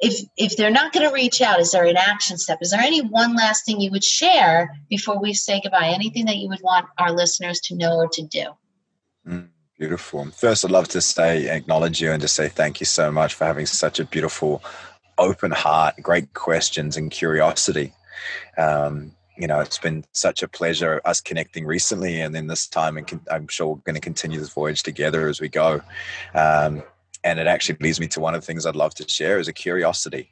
if 0.00 0.24
if 0.36 0.56
they're 0.56 0.70
not 0.70 0.92
going 0.92 1.06
to 1.06 1.14
reach 1.14 1.40
out, 1.40 1.60
is 1.60 1.72
there 1.72 1.84
an 1.84 1.96
action 1.96 2.38
step? 2.38 2.58
Is 2.60 2.70
there 2.70 2.80
any 2.80 3.02
one 3.02 3.36
last 3.36 3.66
thing 3.66 3.80
you 3.80 3.90
would 3.90 4.04
share 4.04 4.78
before 4.88 5.20
we 5.20 5.34
say 5.34 5.60
goodbye? 5.62 5.92
Anything 5.94 6.26
that 6.26 6.36
you 6.36 6.48
would 6.48 6.62
want 6.62 6.86
our 6.98 7.12
listeners 7.12 7.60
to 7.60 7.76
know 7.76 7.96
or 7.96 8.08
to 8.08 8.22
do? 8.22 8.46
Mm, 9.26 9.48
beautiful. 9.78 10.24
First, 10.30 10.64
I'd 10.64 10.70
love 10.70 10.88
to 10.88 11.00
say 11.00 11.48
acknowledge 11.54 12.00
you 12.00 12.12
and 12.12 12.20
just 12.20 12.34
say 12.34 12.48
thank 12.48 12.80
you 12.80 12.86
so 12.86 13.12
much 13.12 13.34
for 13.34 13.44
having 13.44 13.66
such 13.66 14.00
a 14.00 14.04
beautiful, 14.04 14.62
open 15.20 15.52
heart, 15.52 15.94
great 16.02 16.34
questions, 16.34 16.96
and 16.96 17.10
curiosity. 17.10 17.92
Um, 18.58 19.12
you 19.36 19.46
know, 19.46 19.60
it's 19.60 19.78
been 19.78 20.04
such 20.12 20.42
a 20.42 20.48
pleasure 20.48 21.00
us 21.04 21.20
connecting 21.20 21.64
recently, 21.64 22.20
and 22.20 22.34
then 22.34 22.48
this 22.48 22.66
time, 22.66 22.96
and 22.96 23.20
I'm 23.30 23.48
sure 23.48 23.68
we're 23.68 23.76
going 23.76 23.94
to 23.94 24.00
continue 24.00 24.38
this 24.38 24.52
voyage 24.52 24.82
together 24.82 25.28
as 25.28 25.40
we 25.40 25.48
go. 25.48 25.80
Um, 26.34 26.82
and 27.22 27.38
it 27.38 27.46
actually 27.46 27.78
leads 27.80 28.00
me 28.00 28.08
to 28.08 28.20
one 28.20 28.34
of 28.34 28.40
the 28.40 28.46
things 28.46 28.66
I'd 28.66 28.76
love 28.76 28.94
to 28.96 29.08
share 29.08 29.38
is 29.38 29.48
a 29.48 29.52
curiosity. 29.52 30.30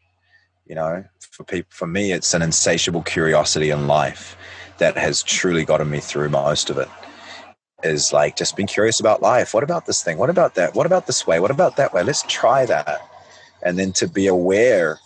You 0.66 0.74
know, 0.74 1.04
for 1.20 1.44
people, 1.44 1.68
for 1.70 1.86
me, 1.86 2.12
it's 2.12 2.34
an 2.34 2.42
insatiable 2.42 3.02
curiosity 3.02 3.70
in 3.70 3.86
life 3.86 4.36
that 4.78 4.98
has 4.98 5.22
truly 5.22 5.64
gotten 5.64 5.88
me 5.88 6.00
through 6.00 6.28
most 6.28 6.68
of 6.70 6.78
it. 6.78 6.88
Is 7.84 8.12
like 8.12 8.36
just 8.36 8.56
being 8.56 8.66
curious 8.66 8.98
about 9.00 9.22
life. 9.22 9.54
What 9.54 9.62
about 9.62 9.86
this 9.86 10.02
thing? 10.02 10.18
What 10.18 10.30
about 10.30 10.56
that? 10.56 10.74
What 10.74 10.84
about 10.84 11.06
this 11.06 11.26
way? 11.26 11.38
What 11.38 11.52
about 11.52 11.76
that 11.76 11.94
way? 11.94 12.02
Let's 12.02 12.24
try 12.26 12.66
that, 12.66 13.07
and 13.62 13.78
then 13.78 13.92
to 13.92 14.08
be 14.08 14.26
aware 14.26 14.98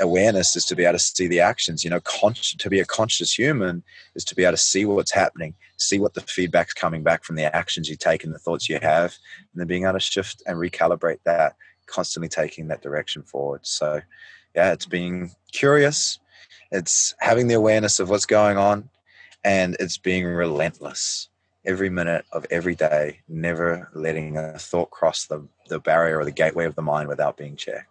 awareness 0.00 0.56
is 0.56 0.64
to 0.64 0.74
be 0.74 0.84
able 0.84 0.94
to 0.94 0.98
see 0.98 1.28
the 1.28 1.40
actions 1.40 1.84
you 1.84 1.90
know 1.90 2.00
conscious 2.00 2.54
to 2.54 2.68
be 2.68 2.80
a 2.80 2.84
conscious 2.84 3.36
human 3.36 3.82
is 4.16 4.24
to 4.24 4.34
be 4.34 4.42
able 4.42 4.52
to 4.52 4.56
see 4.56 4.84
what's 4.84 5.12
happening 5.12 5.54
see 5.76 5.98
what 5.98 6.14
the 6.14 6.20
feedback's 6.22 6.74
coming 6.74 7.02
back 7.02 7.24
from 7.24 7.36
the 7.36 7.54
actions 7.54 7.88
you 7.88 7.96
take 7.96 8.24
and 8.24 8.34
the 8.34 8.38
thoughts 8.38 8.68
you 8.68 8.78
have 8.80 9.14
and 9.52 9.60
then 9.60 9.66
being 9.66 9.84
able 9.84 9.94
to 9.94 10.00
shift 10.00 10.42
and 10.46 10.58
recalibrate 10.58 11.18
that 11.24 11.56
constantly 11.86 12.28
taking 12.28 12.68
that 12.68 12.82
direction 12.82 13.22
forward. 13.22 13.60
So 13.62 14.00
yeah 14.54 14.72
it's 14.72 14.86
being 14.86 15.30
curious 15.52 16.18
it's 16.70 17.14
having 17.18 17.46
the 17.46 17.54
awareness 17.54 18.00
of 18.00 18.10
what's 18.10 18.26
going 18.26 18.56
on 18.56 18.88
and 19.44 19.76
it's 19.78 19.98
being 19.98 20.24
relentless. 20.24 21.28
Every 21.66 21.88
minute 21.88 22.24
of 22.32 22.46
every 22.50 22.74
day 22.74 23.20
never 23.28 23.90
letting 23.94 24.36
a 24.36 24.58
thought 24.58 24.90
cross 24.90 25.26
the, 25.26 25.46
the 25.68 25.78
barrier 25.78 26.18
or 26.18 26.24
the 26.24 26.32
gateway 26.32 26.66
of 26.66 26.74
the 26.74 26.82
mind 26.82 27.08
without 27.08 27.36
being 27.36 27.56
checked 27.56 27.88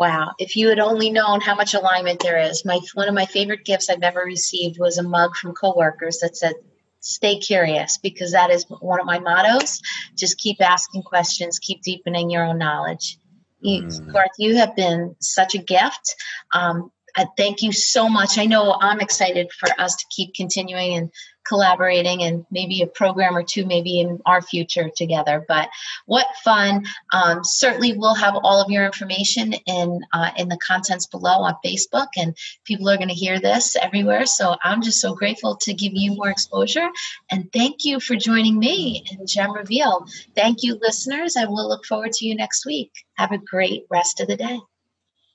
Wow, 0.00 0.32
if 0.38 0.56
you 0.56 0.70
had 0.70 0.78
only 0.78 1.10
known 1.10 1.42
how 1.42 1.54
much 1.54 1.74
alignment 1.74 2.20
there 2.20 2.38
is. 2.38 2.64
My 2.64 2.80
one 2.94 3.06
of 3.06 3.14
my 3.14 3.26
favorite 3.26 3.66
gifts 3.66 3.90
I've 3.90 4.02
ever 4.02 4.20
received 4.20 4.80
was 4.80 4.96
a 4.96 5.02
mug 5.02 5.36
from 5.36 5.52
coworkers 5.52 6.20
that 6.20 6.38
said 6.38 6.54
stay 7.00 7.38
curious 7.38 7.98
because 7.98 8.32
that 8.32 8.50
is 8.50 8.64
one 8.80 8.98
of 8.98 9.04
my 9.04 9.18
mottos. 9.18 9.82
Just 10.16 10.38
keep 10.38 10.62
asking 10.62 11.02
questions, 11.02 11.58
keep 11.58 11.82
deepening 11.82 12.30
your 12.30 12.46
own 12.46 12.56
knowledge. 12.56 13.18
You, 13.60 13.82
mm. 13.82 14.10
Garth, 14.10 14.30
you 14.38 14.56
have 14.56 14.74
been 14.74 15.16
such 15.20 15.54
a 15.54 15.58
gift. 15.58 16.16
Um, 16.54 16.90
I 17.14 17.26
thank 17.36 17.60
you 17.60 17.70
so 17.70 18.08
much. 18.08 18.38
I 18.38 18.46
know 18.46 18.78
I'm 18.80 19.00
excited 19.00 19.52
for 19.52 19.68
us 19.78 19.96
to 19.96 20.06
keep 20.08 20.34
continuing 20.34 20.94
and 20.94 21.10
collaborating 21.46 22.22
and 22.22 22.44
maybe 22.50 22.82
a 22.82 22.86
program 22.86 23.36
or 23.36 23.42
two 23.42 23.66
maybe 23.66 24.00
in 24.00 24.20
our 24.26 24.42
future 24.42 24.90
together. 24.94 25.44
But 25.48 25.68
what 26.06 26.26
fun. 26.44 26.84
Um, 27.12 27.42
certainly 27.42 27.94
we'll 27.96 28.14
have 28.14 28.36
all 28.36 28.60
of 28.60 28.70
your 28.70 28.84
information 28.84 29.54
in 29.66 30.00
uh, 30.12 30.30
in 30.36 30.48
the 30.48 30.58
contents 30.66 31.06
below 31.06 31.42
on 31.42 31.54
facebook 31.64 32.08
and 32.16 32.36
people 32.64 32.88
are 32.88 32.96
going 32.96 33.08
to 33.08 33.14
hear 33.14 33.40
this 33.40 33.76
everywhere. 33.76 34.26
So 34.26 34.56
i'm 34.62 34.82
just 34.82 35.00
so 35.00 35.14
grateful 35.14 35.56
to 35.56 35.74
give 35.74 35.92
you 35.94 36.14
more 36.14 36.30
exposure. 36.30 36.88
And 37.30 37.50
thank 37.52 37.84
you 37.84 38.00
for 38.00 38.16
joining 38.16 38.58
me 38.58 39.04
in 39.10 39.26
Gem 39.26 39.52
Revealed. 39.52 40.10
Thank 40.34 40.62
you 40.62 40.78
listeners. 40.80 41.36
I 41.36 41.46
will 41.46 41.68
look 41.68 41.84
forward 41.84 42.12
to 42.12 42.26
you 42.26 42.34
next 42.34 42.66
week. 42.66 42.92
Have 43.16 43.32
a 43.32 43.38
great 43.38 43.84
rest 43.90 44.20
of 44.20 44.28
the 44.28 44.36
day. 44.36 44.60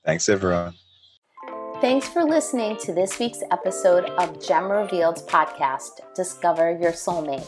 Thanks 0.04 0.28
everyone 0.28 0.74
Thanks 1.82 2.08
for 2.08 2.24
listening 2.24 2.78
to 2.78 2.94
this 2.94 3.18
week's 3.18 3.42
episode 3.50 4.06
of 4.16 4.42
Gem 4.42 4.70
Revealed 4.72 5.16
podcast, 5.28 6.00
Discover 6.14 6.78
Your 6.80 6.92
Soulmate. 6.92 7.46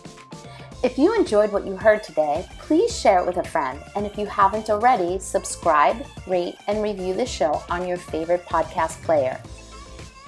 If 0.85 0.99
you 0.99 1.17
enjoyed 1.17 1.51
what 1.51 1.67
you 1.67 1.79
heard 1.79 2.03
today, 2.03 2.47
please 2.59 2.95
share 2.95 3.21
it 3.21 3.27
with 3.27 3.39
a 3.39 3.49
friend. 3.49 3.83
And 3.97 4.05
if 4.05 4.19
you 4.19 4.27
haven't 4.27 4.69
already, 4.69 5.19
subscribe, 5.19 6.05
rate, 6.27 6.57
and 6.67 6.83
review 6.83 7.15
the 7.15 7.25
show 7.25 7.63
on 7.71 7.89
your 7.89 7.97
favorite 7.97 8.45
podcast 8.45 9.03
player. 9.03 9.41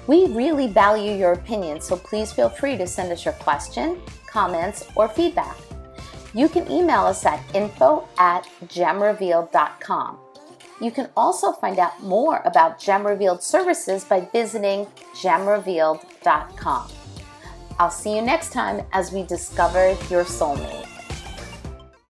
We 0.06 0.28
really 0.28 0.66
value 0.66 1.12
your 1.12 1.32
opinion, 1.32 1.82
so 1.82 1.94
please 1.94 2.32
feel 2.32 2.48
free 2.48 2.78
to 2.78 2.86
send 2.86 3.12
us 3.12 3.26
your 3.26 3.34
question, 3.34 4.00
comments, 4.26 4.88
or 4.96 5.08
feedback. 5.08 5.58
You 6.32 6.48
can 6.48 6.70
email 6.70 7.02
us 7.02 7.26
at 7.26 7.44
info 7.54 8.08
at 8.16 8.48
gemrevealed.com. 8.64 10.18
You 10.80 10.90
can 10.90 11.10
also 11.16 11.52
find 11.52 11.78
out 11.78 12.02
more 12.02 12.40
about 12.44 12.78
Gem 12.78 13.06
Revealed 13.06 13.42
services 13.42 14.04
by 14.04 14.20
visiting 14.32 14.86
gemrevealed.com. 15.14 16.90
I'll 17.78 17.90
see 17.90 18.16
you 18.16 18.22
next 18.22 18.52
time 18.52 18.86
as 18.92 19.12
we 19.12 19.22
discover 19.22 19.90
your 20.10 20.24
soulmate. 20.24 20.99